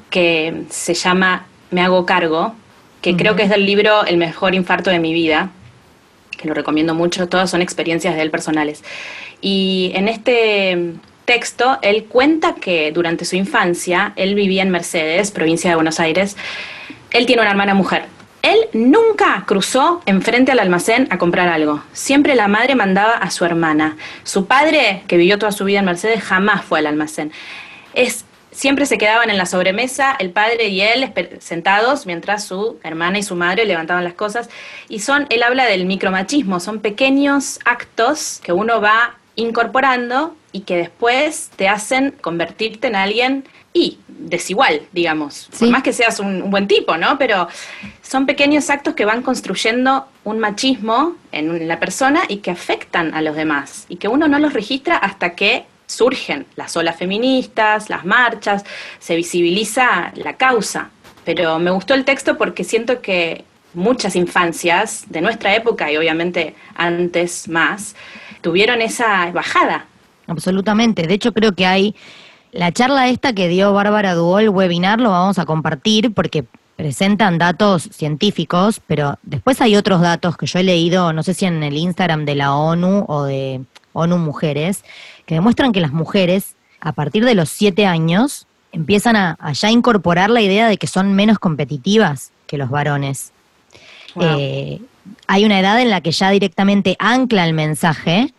que 0.08 0.62
se 0.70 0.94
llama 0.94 1.44
Me 1.70 1.82
hago 1.82 2.06
cargo, 2.06 2.54
que 3.02 3.16
creo 3.16 3.36
que 3.36 3.42
es 3.42 3.50
del 3.50 3.66
libro 3.66 4.06
El 4.06 4.16
mejor 4.16 4.54
infarto 4.54 4.88
de 4.88 4.98
mi 4.98 5.12
vida, 5.12 5.50
que 6.38 6.48
lo 6.48 6.54
recomiendo 6.54 6.94
mucho, 6.94 7.28
todas 7.28 7.50
son 7.50 7.60
experiencias 7.60 8.14
de 8.14 8.22
él 8.22 8.30
personales. 8.30 8.82
Y 9.40 9.92
en 9.94 10.08
este 10.08 10.94
texto, 11.24 11.78
él 11.82 12.04
cuenta 12.04 12.54
que 12.54 12.92
durante 12.92 13.24
su 13.24 13.36
infancia, 13.36 14.12
él 14.16 14.34
vivía 14.34 14.62
en 14.62 14.70
Mercedes, 14.70 15.30
provincia 15.30 15.68
de 15.68 15.76
Buenos 15.76 16.00
Aires, 16.00 16.36
él 17.10 17.26
tiene 17.26 17.42
una 17.42 17.50
hermana 17.50 17.74
mujer. 17.74 18.04
Él 18.42 18.58
nunca 18.72 19.44
cruzó 19.46 20.02
enfrente 20.06 20.50
al 20.50 20.58
almacén 20.58 21.06
a 21.10 21.18
comprar 21.18 21.48
algo. 21.48 21.82
Siempre 21.92 22.34
la 22.34 22.48
madre 22.48 22.74
mandaba 22.74 23.12
a 23.12 23.30
su 23.30 23.44
hermana. 23.44 23.96
Su 24.24 24.46
padre, 24.46 25.04
que 25.06 25.16
vivió 25.16 25.38
toda 25.38 25.52
su 25.52 25.64
vida 25.64 25.78
en 25.78 25.84
Mercedes, 25.84 26.22
jamás 26.22 26.64
fue 26.64 26.80
al 26.80 26.86
almacén. 26.86 27.30
Es 27.94 28.24
Siempre 28.52 28.86
se 28.86 28.98
quedaban 28.98 29.30
en 29.30 29.38
la 29.38 29.46
sobremesa 29.46 30.14
el 30.18 30.30
padre 30.30 30.68
y 30.68 30.82
él 30.82 31.12
sentados 31.40 32.06
mientras 32.06 32.44
su 32.44 32.78
hermana 32.84 33.18
y 33.18 33.22
su 33.22 33.34
madre 33.34 33.64
levantaban 33.64 34.04
las 34.04 34.14
cosas. 34.14 34.50
Y 34.88 35.00
son, 35.00 35.26
él 35.30 35.42
habla 35.42 35.64
del 35.64 35.86
micromachismo, 35.86 36.60
son 36.60 36.80
pequeños 36.80 37.58
actos 37.64 38.40
que 38.44 38.52
uno 38.52 38.80
va 38.80 39.16
incorporando 39.36 40.36
y 40.52 40.60
que 40.60 40.76
después 40.76 41.50
te 41.56 41.68
hacen 41.68 42.14
convertirte 42.20 42.88
en 42.88 42.96
alguien 42.96 43.44
y 43.72 43.98
desigual, 44.06 44.82
digamos. 44.92 45.48
Por 45.58 45.68
más 45.68 45.82
que 45.82 45.92
seas 45.92 46.20
un, 46.20 46.50
buen 46.50 46.68
tipo, 46.68 46.96
¿no? 46.98 47.18
Pero 47.18 47.48
son 48.02 48.26
pequeños 48.26 48.68
actos 48.68 48.94
que 48.94 49.04
van 49.04 49.22
construyendo 49.22 50.06
un 50.24 50.38
machismo 50.38 51.16
en 51.32 51.66
la 51.66 51.80
persona 51.80 52.22
y 52.28 52.38
que 52.38 52.50
afectan 52.50 53.14
a 53.14 53.22
los 53.22 53.34
demás 53.34 53.86
y 53.88 53.96
que 53.96 54.08
uno 54.08 54.28
no 54.28 54.38
los 54.38 54.52
registra 54.52 54.96
hasta 54.96 55.34
que 55.34 55.64
surgen 55.92 56.46
las 56.56 56.76
olas 56.76 56.96
feministas, 56.96 57.90
las 57.90 58.04
marchas, 58.04 58.64
se 58.98 59.16
visibiliza 59.16 60.12
la 60.14 60.36
causa. 60.36 60.90
Pero 61.24 61.58
me 61.58 61.70
gustó 61.70 61.94
el 61.94 62.04
texto 62.04 62.36
porque 62.36 62.64
siento 62.64 63.00
que 63.00 63.44
muchas 63.74 64.16
infancias 64.16 65.04
de 65.08 65.20
nuestra 65.20 65.54
época 65.54 65.90
y 65.90 65.96
obviamente 65.96 66.54
antes 66.74 67.48
más, 67.48 67.94
tuvieron 68.40 68.82
esa 68.82 69.30
bajada. 69.32 69.86
Absolutamente. 70.26 71.06
De 71.06 71.14
hecho, 71.14 71.32
creo 71.32 71.52
que 71.52 71.66
hay 71.66 71.94
la 72.52 72.70
charla 72.72 73.08
esta 73.08 73.32
que 73.32 73.48
dio 73.48 73.72
Bárbara 73.72 74.14
Duol, 74.14 74.50
webinar, 74.50 75.00
lo 75.00 75.10
vamos 75.10 75.38
a 75.38 75.46
compartir 75.46 76.12
porque 76.12 76.44
presentan 76.76 77.38
datos 77.38 77.88
científicos, 77.92 78.80
pero 78.86 79.18
después 79.22 79.60
hay 79.60 79.76
otros 79.76 80.00
datos 80.00 80.36
que 80.36 80.46
yo 80.46 80.58
he 80.58 80.62
leído, 80.62 81.12
no 81.12 81.22
sé 81.22 81.34
si 81.34 81.46
en 81.46 81.62
el 81.62 81.76
Instagram 81.76 82.24
de 82.24 82.34
la 82.34 82.54
ONU 82.54 83.04
o 83.08 83.24
de 83.24 83.62
ONU 83.92 84.18
Mujeres, 84.18 84.84
que 85.26 85.34
demuestran 85.34 85.72
que 85.72 85.80
las 85.80 85.92
mujeres, 85.92 86.54
a 86.80 86.92
partir 86.92 87.24
de 87.24 87.34
los 87.34 87.48
siete 87.48 87.86
años, 87.86 88.46
empiezan 88.72 89.16
a, 89.16 89.52
ya 89.52 89.70
incorporar 89.70 90.30
la 90.30 90.40
idea 90.40 90.68
de 90.68 90.78
que 90.78 90.86
son 90.86 91.12
menos 91.14 91.38
competitivas 91.38 92.32
que 92.46 92.58
los 92.58 92.70
varones. 92.70 93.32
Eh, 94.20 94.80
hay 95.26 95.44
una 95.44 95.58
edad 95.58 95.80
en 95.80 95.90
la 95.90 96.00
que 96.00 96.12
ya 96.12 96.30
directamente 96.30 96.96
ancla 96.98 97.44
el 97.46 97.54
mensaje 97.54 98.32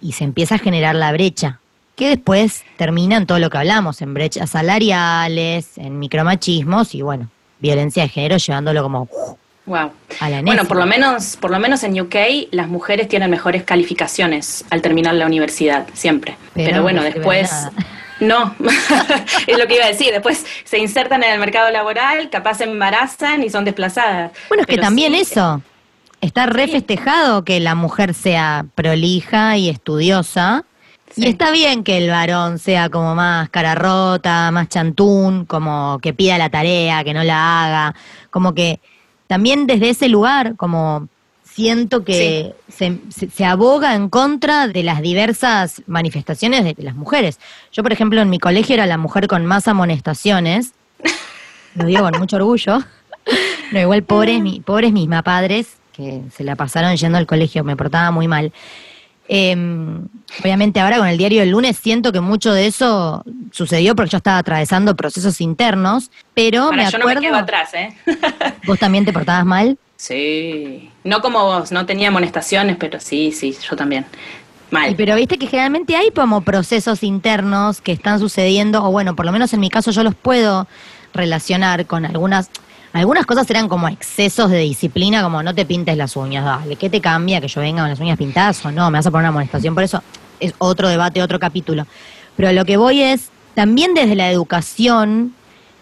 y 0.00 0.12
se 0.12 0.24
empieza 0.24 0.56
a 0.56 0.58
generar 0.58 0.94
la 0.94 1.12
brecha, 1.12 1.60
que 1.96 2.08
después 2.08 2.64
termina 2.76 3.16
en 3.16 3.26
todo 3.26 3.38
lo 3.38 3.50
que 3.50 3.58
hablamos, 3.58 4.02
en 4.02 4.14
brechas 4.14 4.50
salariales, 4.50 5.78
en 5.78 5.98
micromachismos 5.98 6.94
y 6.94 7.02
bueno, 7.02 7.28
violencia 7.60 8.02
de 8.02 8.08
género 8.08 8.36
llevándolo 8.36 8.82
como 8.82 9.08
Wow. 9.66 9.92
Bueno, 10.42 10.66
por 10.66 10.76
lo 10.76 10.84
menos, 10.84 11.36
por 11.36 11.50
lo 11.50 11.58
menos 11.58 11.82
en 11.84 11.98
UK 11.98 12.16
las 12.50 12.68
mujeres 12.68 13.08
tienen 13.08 13.30
mejores 13.30 13.62
calificaciones 13.64 14.64
al 14.68 14.82
terminar 14.82 15.14
la 15.14 15.26
universidad, 15.26 15.86
siempre. 15.94 16.36
Pero, 16.52 16.82
bueno, 16.82 17.02
después 17.02 17.50
no, 18.20 18.54
es 19.46 19.58
lo 19.58 19.66
que 19.66 19.76
iba 19.76 19.86
a 19.86 19.88
decir. 19.88 20.12
Después 20.12 20.44
se 20.64 20.78
insertan 20.78 21.22
en 21.22 21.32
el 21.32 21.38
mercado 21.38 21.70
laboral, 21.70 22.28
capaz 22.28 22.58
se 22.58 22.64
embarazan 22.64 23.42
y 23.42 23.48
son 23.48 23.64
desplazadas. 23.64 24.32
Bueno, 24.48 24.62
es 24.62 24.66
que 24.66 24.78
también 24.78 25.14
eso. 25.14 25.62
Está 26.20 26.46
refestejado 26.46 27.44
que 27.44 27.60
la 27.60 27.74
mujer 27.74 28.14
sea 28.14 28.66
prolija 28.74 29.56
y 29.56 29.68
estudiosa. 29.70 30.64
Y 31.16 31.26
está 31.28 31.50
bien 31.52 31.84
que 31.84 31.98
el 31.98 32.10
varón 32.10 32.58
sea 32.58 32.88
como 32.88 33.14
más 33.14 33.48
cara 33.50 33.74
rota, 33.74 34.50
más 34.50 34.68
chantún, 34.68 35.44
como 35.44 35.98
que 36.02 36.12
pida 36.12 36.38
la 36.38 36.50
tarea, 36.50 37.04
que 37.04 37.14
no 37.14 37.22
la 37.22 37.64
haga, 37.64 37.94
como 38.30 38.52
que 38.52 38.80
también 39.34 39.66
desde 39.66 39.90
ese 39.90 40.08
lugar, 40.08 40.54
como 40.54 41.08
siento 41.42 42.04
que 42.04 42.54
se, 42.68 43.44
aboga 43.44 43.96
en 43.96 44.08
contra 44.08 44.68
de 44.68 44.84
las 44.84 45.02
diversas 45.02 45.82
manifestaciones 45.88 46.62
de, 46.62 46.76
las 46.84 46.94
mujeres. 46.94 47.40
Yo, 47.72 47.82
por 47.82 47.92
ejemplo, 47.92 48.20
en 48.20 48.30
mi 48.30 48.38
colegio 48.38 48.74
era 48.74 48.86
la 48.86 48.96
mujer 48.96 49.26
con 49.26 49.44
más 49.44 49.66
amonestaciones, 49.66 50.72
lo 51.74 51.84
digo 51.86 52.08
con 52.08 52.20
mucho 52.20 52.36
orgullo, 52.36 52.78
no, 53.72 53.80
igual 53.80 54.04
pobres, 54.04 54.40
mi, 54.40 54.60
pobres 54.60 54.92
mis 54.92 55.08
padres, 55.24 55.78
que 55.92 56.22
se 56.32 56.44
la 56.44 56.54
pasaron 56.54 56.94
yendo 56.94 57.18
al 57.18 57.26
colegio, 57.26 57.64
me 57.64 57.74
portaba 57.74 58.12
muy 58.12 58.28
mal. 58.28 58.52
Em, 59.26 60.06
obviamente 60.40 60.80
ahora 60.80 60.98
con 60.98 61.06
el 61.08 61.16
diario 61.16 61.40
del 61.40 61.50
lunes 61.50 61.78
siento 61.78 62.12
que 62.12 62.20
mucho 62.20 62.52
de 62.52 62.66
eso 62.66 63.24
sucedió 63.52 63.96
porque 63.96 64.10
yo 64.10 64.18
estaba 64.18 64.38
atravesando 64.38 64.94
procesos 64.96 65.40
internos, 65.40 66.10
pero 66.34 66.68
Para, 66.68 66.84
me 66.84 66.90
yo 66.90 66.98
no 66.98 67.06
me 67.06 67.12
acuerdo... 67.12 67.28
quedo 67.28 67.36
atrás, 67.36 67.72
¿eh? 67.74 67.94
¿Vos 68.66 68.78
también 68.78 69.04
te 69.04 69.12
portabas 69.12 69.46
mal? 69.46 69.78
Sí. 69.96 70.90
No 71.04 71.22
como 71.22 71.44
vos, 71.44 71.72
no 71.72 71.86
tenía 71.86 72.08
amonestaciones, 72.08 72.76
pero 72.78 73.00
sí, 73.00 73.32
sí, 73.32 73.56
yo 73.68 73.76
también. 73.76 74.04
Mal. 74.70 74.90
Y 74.90 74.94
pero 74.94 75.14
viste 75.16 75.38
que 75.38 75.46
generalmente 75.46 75.96
hay 75.96 76.10
como 76.10 76.42
procesos 76.42 77.02
internos 77.02 77.80
que 77.80 77.92
están 77.92 78.18
sucediendo, 78.18 78.84
o 78.84 78.90
bueno, 78.90 79.16
por 79.16 79.24
lo 79.24 79.32
menos 79.32 79.52
en 79.54 79.60
mi 79.60 79.70
caso 79.70 79.90
yo 79.90 80.02
los 80.02 80.14
puedo 80.14 80.66
relacionar 81.14 81.86
con 81.86 82.04
algunas... 82.04 82.50
Algunas 82.94 83.26
cosas 83.26 83.50
eran 83.50 83.68
como 83.68 83.88
excesos 83.88 84.50
de 84.52 84.58
disciplina, 84.58 85.20
como 85.20 85.42
no 85.42 85.52
te 85.52 85.66
pintes 85.66 85.96
las 85.96 86.14
uñas, 86.14 86.44
dale, 86.44 86.76
¿qué 86.76 86.88
te 86.88 87.00
cambia 87.00 87.40
que 87.40 87.48
yo 87.48 87.60
venga 87.60 87.82
con 87.82 87.90
las 87.90 87.98
uñas 87.98 88.16
pintadas 88.16 88.64
o 88.64 88.70
no? 88.70 88.88
Me 88.88 88.98
vas 88.98 89.06
a 89.06 89.10
poner 89.10 89.22
una 89.24 89.28
amonestación, 89.30 89.74
por 89.74 89.82
eso 89.82 90.00
es 90.38 90.54
otro 90.58 90.88
debate, 90.88 91.20
otro 91.20 91.40
capítulo. 91.40 91.88
Pero 92.36 92.52
lo 92.52 92.64
que 92.64 92.76
voy 92.76 93.02
es, 93.02 93.30
también 93.56 93.94
desde 93.94 94.14
la 94.14 94.30
educación, 94.30 95.34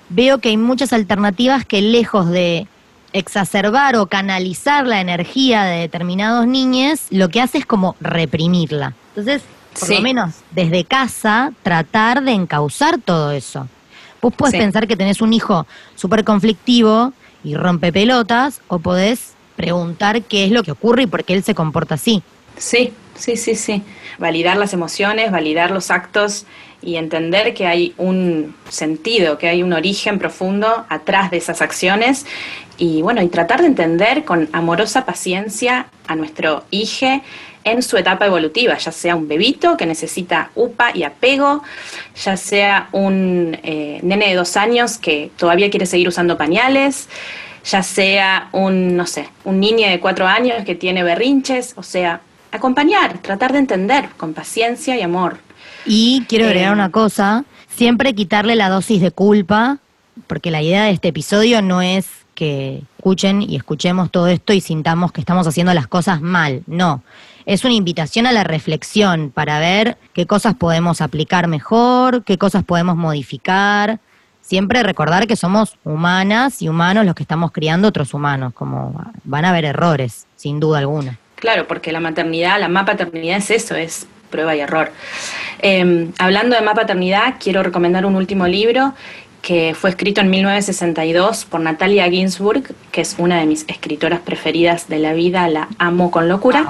veo 0.08 0.38
que 0.38 0.48
hay 0.48 0.56
muchas 0.56 0.94
alternativas 0.94 1.66
que 1.66 1.82
lejos 1.82 2.30
de 2.30 2.66
exacerbar 3.12 3.94
o 3.96 4.06
canalizar 4.06 4.86
la 4.86 5.02
energía 5.02 5.64
de 5.64 5.80
determinados 5.80 6.46
niños, 6.46 7.00
lo 7.10 7.28
que 7.28 7.42
hace 7.42 7.58
es 7.58 7.66
como 7.66 7.94
reprimirla. 8.00 8.94
Entonces, 9.14 9.42
por 9.78 9.86
Sí. 9.86 9.94
lo 9.96 10.00
menos 10.00 10.34
desde 10.52 10.84
casa, 10.84 11.52
tratar 11.62 12.22
de 12.22 12.32
encauzar 12.32 12.98
todo 12.98 13.32
eso. 13.32 13.68
Vos 14.22 14.32
podés 14.34 14.52
Sí. 14.52 14.58
pensar 14.58 14.86
que 14.86 14.96
tenés 14.96 15.20
un 15.20 15.32
hijo 15.32 15.66
súper 15.96 16.22
conflictivo 16.24 17.12
y 17.42 17.56
rompe 17.56 17.92
pelotas, 17.92 18.62
o 18.68 18.78
podés 18.78 19.34
preguntar 19.56 20.22
qué 20.22 20.44
es 20.44 20.52
lo 20.52 20.62
que 20.62 20.70
ocurre 20.70 21.02
y 21.02 21.06
por 21.06 21.24
qué 21.24 21.34
él 21.34 21.42
se 21.42 21.54
comporta 21.56 21.96
así. 21.96 22.22
Sí, 22.56 22.92
sí, 23.16 23.36
sí, 23.36 23.56
sí. 23.56 23.82
Validar 24.18 24.56
las 24.56 24.72
emociones, 24.72 25.32
validar 25.32 25.72
los 25.72 25.90
actos 25.90 26.46
y 26.80 26.96
entender 26.96 27.52
que 27.52 27.66
hay 27.66 27.94
un 27.98 28.54
sentido, 28.68 29.38
que 29.38 29.48
hay 29.48 29.62
un 29.62 29.72
origen 29.72 30.20
profundo 30.20 30.84
atrás 30.88 31.30
de 31.32 31.38
esas 31.38 31.60
acciones 31.60 32.24
y 32.78 33.02
bueno, 33.02 33.22
y 33.22 33.28
tratar 33.28 33.60
de 33.60 33.66
entender 33.66 34.24
con 34.24 34.48
amorosa 34.52 35.04
paciencia 35.04 35.86
a 36.06 36.14
nuestro 36.14 36.64
hijo 36.70 37.22
en 37.64 37.82
su 37.82 37.96
etapa 37.96 38.26
evolutiva, 38.26 38.76
ya 38.76 38.92
sea 38.92 39.14
un 39.14 39.28
bebito 39.28 39.76
que 39.76 39.86
necesita 39.86 40.50
upa 40.54 40.90
y 40.94 41.04
apego, 41.04 41.62
ya 42.16 42.36
sea 42.36 42.88
un 42.92 43.58
eh, 43.62 44.00
nene 44.02 44.28
de 44.28 44.34
dos 44.34 44.56
años 44.56 44.98
que 44.98 45.30
todavía 45.36 45.70
quiere 45.70 45.86
seguir 45.86 46.08
usando 46.08 46.36
pañales, 46.36 47.08
ya 47.64 47.82
sea 47.82 48.48
un, 48.52 48.96
no 48.96 49.06
sé, 49.06 49.28
un 49.44 49.60
niño 49.60 49.88
de 49.88 50.00
cuatro 50.00 50.26
años 50.26 50.64
que 50.64 50.74
tiene 50.74 51.02
berrinches, 51.04 51.74
o 51.76 51.82
sea, 51.82 52.20
acompañar, 52.50 53.18
tratar 53.18 53.52
de 53.52 53.60
entender 53.60 54.08
con 54.16 54.34
paciencia 54.34 54.96
y 54.96 55.02
amor. 55.02 55.38
Y 55.86 56.24
quiero 56.28 56.46
agregar 56.46 56.70
Eh, 56.70 56.74
una 56.74 56.90
cosa, 56.90 57.44
siempre 57.68 58.14
quitarle 58.14 58.56
la 58.56 58.68
dosis 58.68 59.00
de 59.00 59.10
culpa, 59.10 59.78
porque 60.26 60.50
la 60.50 60.62
idea 60.62 60.84
de 60.84 60.90
este 60.90 61.08
episodio 61.08 61.62
no 61.62 61.80
es 61.82 62.06
que 62.34 62.82
escuchen 63.02 63.42
y 63.42 63.56
escuchemos 63.56 64.12
todo 64.12 64.28
esto 64.28 64.52
y 64.52 64.60
sintamos 64.60 65.10
que 65.10 65.20
estamos 65.20 65.44
haciendo 65.48 65.74
las 65.74 65.88
cosas 65.88 66.20
mal, 66.20 66.62
no. 66.68 67.02
Es 67.46 67.64
una 67.64 67.74
invitación 67.74 68.28
a 68.28 68.32
la 68.32 68.44
reflexión 68.44 69.32
para 69.34 69.58
ver 69.58 69.96
qué 70.12 70.24
cosas 70.24 70.54
podemos 70.54 71.00
aplicar 71.00 71.48
mejor, 71.48 72.22
qué 72.22 72.38
cosas 72.38 72.62
podemos 72.62 72.96
modificar. 72.96 73.98
Siempre 74.40 74.84
recordar 74.84 75.26
que 75.26 75.34
somos 75.34 75.76
humanas 75.82 76.62
y 76.62 76.68
humanos 76.68 77.04
los 77.04 77.16
que 77.16 77.24
estamos 77.24 77.50
criando 77.50 77.88
otros 77.88 78.14
humanos, 78.14 78.52
como 78.54 78.94
van 79.24 79.46
a 79.46 79.48
haber 79.48 79.64
errores, 79.64 80.28
sin 80.36 80.60
duda 80.60 80.78
alguna. 80.78 81.18
Claro, 81.34 81.66
porque 81.66 81.90
la 81.90 81.98
maternidad, 81.98 82.60
la 82.60 82.68
mapa 82.68 82.92
paternidad 82.92 83.38
es 83.38 83.50
eso, 83.50 83.74
es 83.74 84.06
prueba 84.30 84.54
y 84.54 84.60
error. 84.60 84.92
Eh, 85.58 86.08
hablando 86.18 86.54
de 86.54 86.62
mapa 86.62 86.82
paternidad, 86.82 87.34
quiero 87.42 87.64
recomendar 87.64 88.06
un 88.06 88.14
último 88.14 88.46
libro 88.46 88.94
que 89.42 89.74
fue 89.74 89.90
escrito 89.90 90.20
en 90.20 90.30
1962 90.30 91.44
por 91.44 91.60
Natalia 91.60 92.08
Ginsburg, 92.08 92.74
que 92.92 93.00
es 93.00 93.16
una 93.18 93.40
de 93.40 93.46
mis 93.46 93.64
escritoras 93.68 94.20
preferidas 94.20 94.88
de 94.88 95.00
la 95.00 95.12
vida, 95.12 95.48
la 95.48 95.68
amo 95.78 96.12
con 96.12 96.28
locura. 96.28 96.66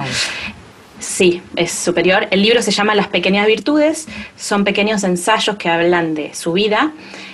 Sí, 0.99 1.41
es 1.55 1.71
superior. 1.71 2.27
El 2.31 2.41
libro 2.41 2.61
se 2.61 2.71
llama 2.71 2.95
Las 2.95 3.07
pequeñas 3.07 3.45
virtudes, 3.45 4.07
son 4.35 4.63
pequeños 4.63 5.03
ensayos 5.03 5.57
que 5.57 5.69
hablan 5.69 6.15
de 6.15 6.33
su 6.33 6.53
vida 6.53 6.91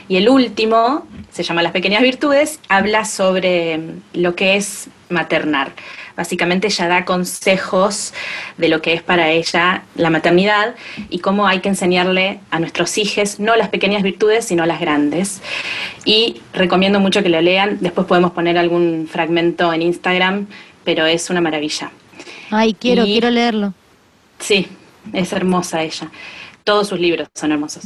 y 0.10 0.18
el 0.18 0.28
último 0.28 1.08
se 1.32 1.44
llama 1.44 1.64
Las 1.64 1.72
pequeñas 1.72 2.02
virtudes, 2.02 2.60
habla 2.68 3.06
sobre 3.06 3.80
lo 4.14 4.36
que 4.36 4.58
es 4.58 4.90
maternar. 5.08 5.72
Básicamente 6.20 6.68
ella 6.68 6.90
da 6.90 7.06
consejos 7.06 8.14
de 8.58 8.68
lo 8.68 8.82
que 8.82 8.92
es 8.92 9.02
para 9.02 9.32
ella 9.32 9.84
la 9.96 10.10
maternidad 10.10 10.76
y 11.10 11.20
cómo 11.20 11.48
hay 11.48 11.62
que 11.62 11.70
enseñarle 11.70 12.42
a 12.52 12.60
nuestros 12.60 12.98
hijos 12.98 13.40
no 13.40 13.56
las 13.56 13.70
pequeñas 13.70 14.04
virtudes, 14.04 14.44
sino 14.44 14.66
las 14.66 14.82
grandes. 14.82 15.42
Y 16.04 16.42
recomiendo 16.52 17.00
mucho 17.00 17.24
que 17.24 17.30
lo 17.30 17.40
lean, 17.42 17.78
después 17.80 18.06
podemos 18.06 18.32
poner 18.32 18.58
algún 18.58 19.08
fragmento 19.10 19.72
en 19.72 19.82
Instagram, 19.82 20.48
pero 20.84 21.06
es 21.06 21.30
una 21.30 21.40
maravilla. 21.40 21.90
Ay, 22.52 22.74
quiero, 22.74 23.06
Y- 23.06 23.14
quiero 23.14 23.30
leerlo. 23.30 23.74
Sí, 24.40 24.68
es 25.14 25.32
hermosa 25.32 25.84
ella. 25.84 26.12
Todos 26.66 26.90
sus 26.90 27.00
libros 27.00 27.30
son 27.34 27.54
hermosos. 27.54 27.86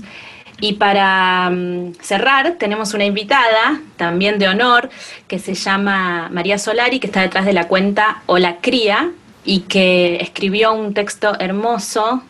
Y 0.60 0.74
para 0.74 1.50
mm, 1.50 1.96
cerrar, 2.02 2.56
tenemos 2.60 2.94
una 2.94 3.06
invitada, 3.06 3.82
también 3.98 4.40
de 4.40 4.48
honor, 4.48 4.90
que 5.28 5.40
se 5.40 5.54
llama 5.54 6.30
María 6.32 6.58
Solari, 6.58 7.00
que 7.00 7.08
está 7.08 7.22
detrás 7.22 7.46
de 7.46 7.54
la 7.54 7.68
cuenta 7.68 8.24
Hola 8.26 8.58
Cría, 8.62 9.12
y 9.46 9.62
que 9.62 10.18
escribió 10.18 10.74
un 10.74 10.94
texto 10.94 11.38
hermoso 11.40 12.24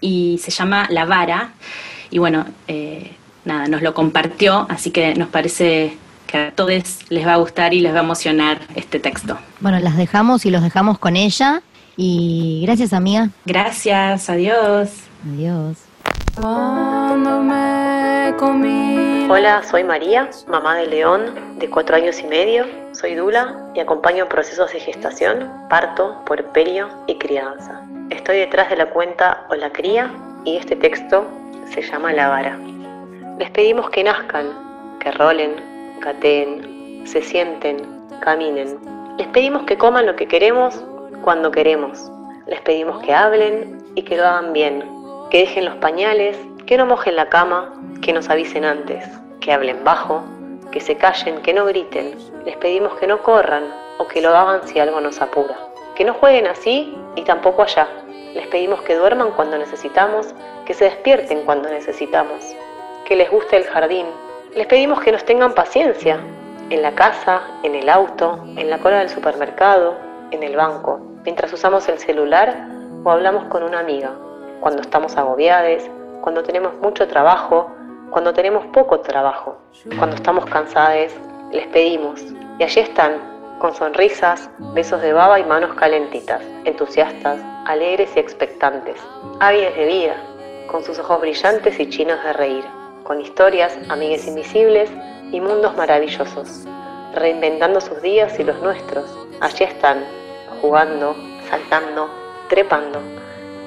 y 0.00 0.38
se 0.42 0.50
llama 0.50 0.86
La 0.90 1.04
Vara. 1.04 1.52
Y 2.10 2.18
bueno, 2.18 2.46
eh, 2.68 3.12
nada, 3.44 3.68
nos 3.68 3.82
lo 3.82 3.94
compartió, 3.94 4.66
así 4.68 4.90
que 4.90 5.14
nos 5.14 5.28
parece 5.28 5.96
que 6.26 6.38
a 6.38 6.50
todos 6.52 6.70
les 7.08 7.26
va 7.26 7.34
a 7.34 7.36
gustar 7.36 7.74
y 7.74 7.80
les 7.80 7.92
va 7.94 7.98
a 8.00 8.02
emocionar 8.02 8.60
este 8.74 9.00
texto. 9.00 9.38
Bueno, 9.60 9.78
las 9.80 9.96
dejamos 9.96 10.46
y 10.46 10.50
los 10.50 10.62
dejamos 10.62 10.98
con 10.98 11.16
ella. 11.16 11.62
Y 11.96 12.62
gracias, 12.64 12.92
amiga. 12.92 13.28
Gracias, 13.44 14.30
adiós. 14.30 14.90
Adiós. 15.26 15.76
Hola, 19.28 19.62
soy 19.64 19.84
María, 19.84 20.30
mamá 20.48 20.76
de 20.76 20.86
León, 20.86 21.58
de 21.58 21.68
cuatro 21.68 21.96
años 21.96 22.20
y 22.20 22.26
medio. 22.26 22.64
Soy 22.92 23.14
Dula 23.14 23.70
y 23.74 23.80
acompaño 23.80 24.26
procesos 24.30 24.72
de 24.72 24.80
gestación, 24.80 25.50
parto, 25.68 26.22
puerperio 26.24 26.88
y 27.06 27.18
crianza. 27.18 27.82
Estoy 28.08 28.38
detrás 28.38 28.70
de 28.70 28.76
la 28.76 28.88
cuenta 28.88 29.46
Hola 29.50 29.70
Cría 29.72 30.10
y 30.44 30.56
este 30.56 30.74
texto 30.74 31.26
se 31.66 31.82
llama 31.82 32.14
La 32.14 32.28
Vara. 32.28 32.58
Les 33.38 33.50
pedimos 33.50 33.90
que 33.90 34.02
nazcan, 34.02 34.98
que 35.00 35.10
rolen, 35.10 35.56
gateen, 36.00 37.02
se 37.06 37.20
sienten, 37.20 37.76
caminen. 38.20 38.78
Les 39.18 39.26
pedimos 39.28 39.64
que 39.64 39.76
coman 39.76 40.06
lo 40.06 40.16
que 40.16 40.26
queremos 40.26 40.82
cuando 41.22 41.50
queremos. 41.50 42.10
Les 42.46 42.60
pedimos 42.62 43.02
que 43.02 43.12
hablen 43.12 43.84
y 43.94 44.02
que 44.02 44.16
lo 44.16 44.26
hagan 44.26 44.54
bien, 44.54 45.01
que 45.32 45.38
dejen 45.38 45.64
los 45.64 45.76
pañales, 45.76 46.36
que 46.66 46.76
no 46.76 46.84
mojen 46.84 47.16
la 47.16 47.30
cama, 47.30 47.72
que 48.02 48.12
nos 48.12 48.28
avisen 48.28 48.66
antes, 48.66 49.02
que 49.40 49.50
hablen 49.50 49.82
bajo, 49.82 50.22
que 50.70 50.78
se 50.78 50.98
callen, 50.98 51.40
que 51.40 51.54
no 51.54 51.64
griten. 51.64 52.18
Les 52.44 52.54
pedimos 52.58 52.92
que 52.98 53.06
no 53.06 53.22
corran 53.22 53.64
o 53.96 54.06
que 54.06 54.20
lo 54.20 54.36
hagan 54.36 54.68
si 54.68 54.78
algo 54.78 55.00
nos 55.00 55.22
apura. 55.22 55.56
Que 55.94 56.04
no 56.04 56.12
jueguen 56.12 56.48
así 56.48 56.94
y 57.16 57.22
tampoco 57.22 57.62
allá. 57.62 57.88
Les 58.34 58.46
pedimos 58.48 58.82
que 58.82 58.94
duerman 58.94 59.30
cuando 59.30 59.56
necesitamos, 59.56 60.34
que 60.66 60.74
se 60.74 60.84
despierten 60.84 61.46
cuando 61.46 61.70
necesitamos, 61.70 62.44
que 63.06 63.16
les 63.16 63.30
guste 63.30 63.56
el 63.56 63.64
jardín. 63.64 64.08
Les 64.54 64.66
pedimos 64.66 65.00
que 65.00 65.12
nos 65.12 65.24
tengan 65.24 65.54
paciencia, 65.54 66.20
en 66.68 66.82
la 66.82 66.94
casa, 66.94 67.40
en 67.62 67.74
el 67.74 67.88
auto, 67.88 68.38
en 68.58 68.68
la 68.68 68.80
cola 68.80 68.98
del 68.98 69.08
supermercado, 69.08 69.96
en 70.30 70.42
el 70.42 70.56
banco, 70.56 71.00
mientras 71.24 71.50
usamos 71.54 71.88
el 71.88 71.98
celular 71.98 72.68
o 73.02 73.10
hablamos 73.10 73.44
con 73.46 73.62
una 73.62 73.80
amiga, 73.80 74.12
cuando 74.62 74.80
estamos 74.80 75.16
agobiados, 75.16 75.82
cuando 76.20 76.44
tenemos 76.44 76.72
mucho 76.80 77.08
trabajo, 77.08 77.68
cuando 78.10 78.32
tenemos 78.32 78.64
poco 78.66 79.00
trabajo, 79.00 79.58
cuando 79.98 80.14
estamos 80.14 80.46
cansados, 80.46 81.12
les 81.50 81.66
pedimos. 81.66 82.22
Y 82.60 82.62
allí 82.62 82.80
están, 82.80 83.58
con 83.58 83.74
sonrisas, 83.74 84.48
besos 84.72 85.02
de 85.02 85.12
baba 85.12 85.40
y 85.40 85.44
manos 85.44 85.74
calentitas, 85.74 86.40
entusiastas, 86.64 87.40
alegres 87.66 88.10
y 88.14 88.20
expectantes, 88.20 88.96
ávides 89.40 89.74
de 89.76 89.86
vida, 89.86 90.16
con 90.70 90.84
sus 90.84 90.96
ojos 91.00 91.20
brillantes 91.20 91.80
y 91.80 91.88
chinos 91.88 92.22
de 92.22 92.32
reír, 92.32 92.64
con 93.02 93.20
historias, 93.20 93.76
amigues 93.88 94.28
invisibles 94.28 94.90
y 95.32 95.40
mundos 95.40 95.76
maravillosos, 95.76 96.66
reinventando 97.16 97.80
sus 97.80 98.00
días 98.00 98.38
y 98.38 98.44
los 98.44 98.62
nuestros. 98.62 99.06
Allí 99.40 99.64
están, 99.64 100.04
jugando, 100.60 101.16
saltando, 101.50 102.08
trepando, 102.48 103.00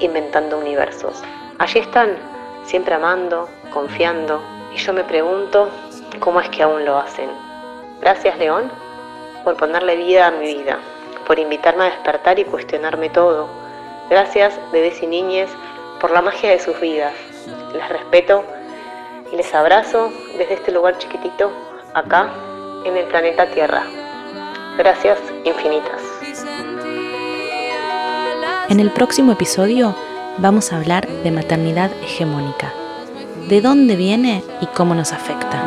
inventando 0.00 0.58
universos. 0.58 1.22
Allí 1.58 1.80
están, 1.80 2.16
siempre 2.64 2.94
amando, 2.94 3.48
confiando, 3.72 4.40
y 4.74 4.76
yo 4.76 4.92
me 4.92 5.04
pregunto 5.04 5.68
cómo 6.20 6.40
es 6.40 6.48
que 6.50 6.62
aún 6.62 6.84
lo 6.84 6.98
hacen. 6.98 7.30
Gracias, 8.00 8.38
León, 8.38 8.70
por 9.44 9.56
ponerle 9.56 9.96
vida 9.96 10.26
a 10.26 10.30
mi 10.30 10.54
vida, 10.54 10.78
por 11.26 11.38
invitarme 11.38 11.84
a 11.84 11.90
despertar 11.90 12.38
y 12.38 12.44
cuestionarme 12.44 13.08
todo, 13.10 13.48
Gracias, 14.08 14.56
bebés 14.70 15.02
y 15.02 15.06
niñes, 15.08 15.50
por 16.00 16.12
la 16.12 16.22
magia 16.22 16.50
de 16.50 16.60
sus 16.60 16.78
vidas. 16.80 17.12
Les 17.74 17.88
respeto 17.88 18.44
y 19.32 19.36
les 19.36 19.52
abrazo 19.52 20.12
desde 20.38 20.54
este 20.54 20.70
lugar 20.70 20.96
chiquitito, 20.98 21.50
acá, 21.92 22.30
en 22.84 22.96
el 22.96 23.06
planeta 23.06 23.46
Tierra. 23.46 23.82
Gracias 24.78 25.18
infinitas. 25.44 26.15
En 28.68 28.80
el 28.80 28.90
próximo 28.90 29.30
episodio 29.30 29.94
vamos 30.38 30.72
a 30.72 30.76
hablar 30.78 31.06
de 31.22 31.30
maternidad 31.30 31.92
hegemónica. 32.02 32.74
¿De 33.48 33.60
dónde 33.60 33.94
viene 33.94 34.42
y 34.60 34.66
cómo 34.66 34.92
nos 34.96 35.12
afecta? 35.12 35.62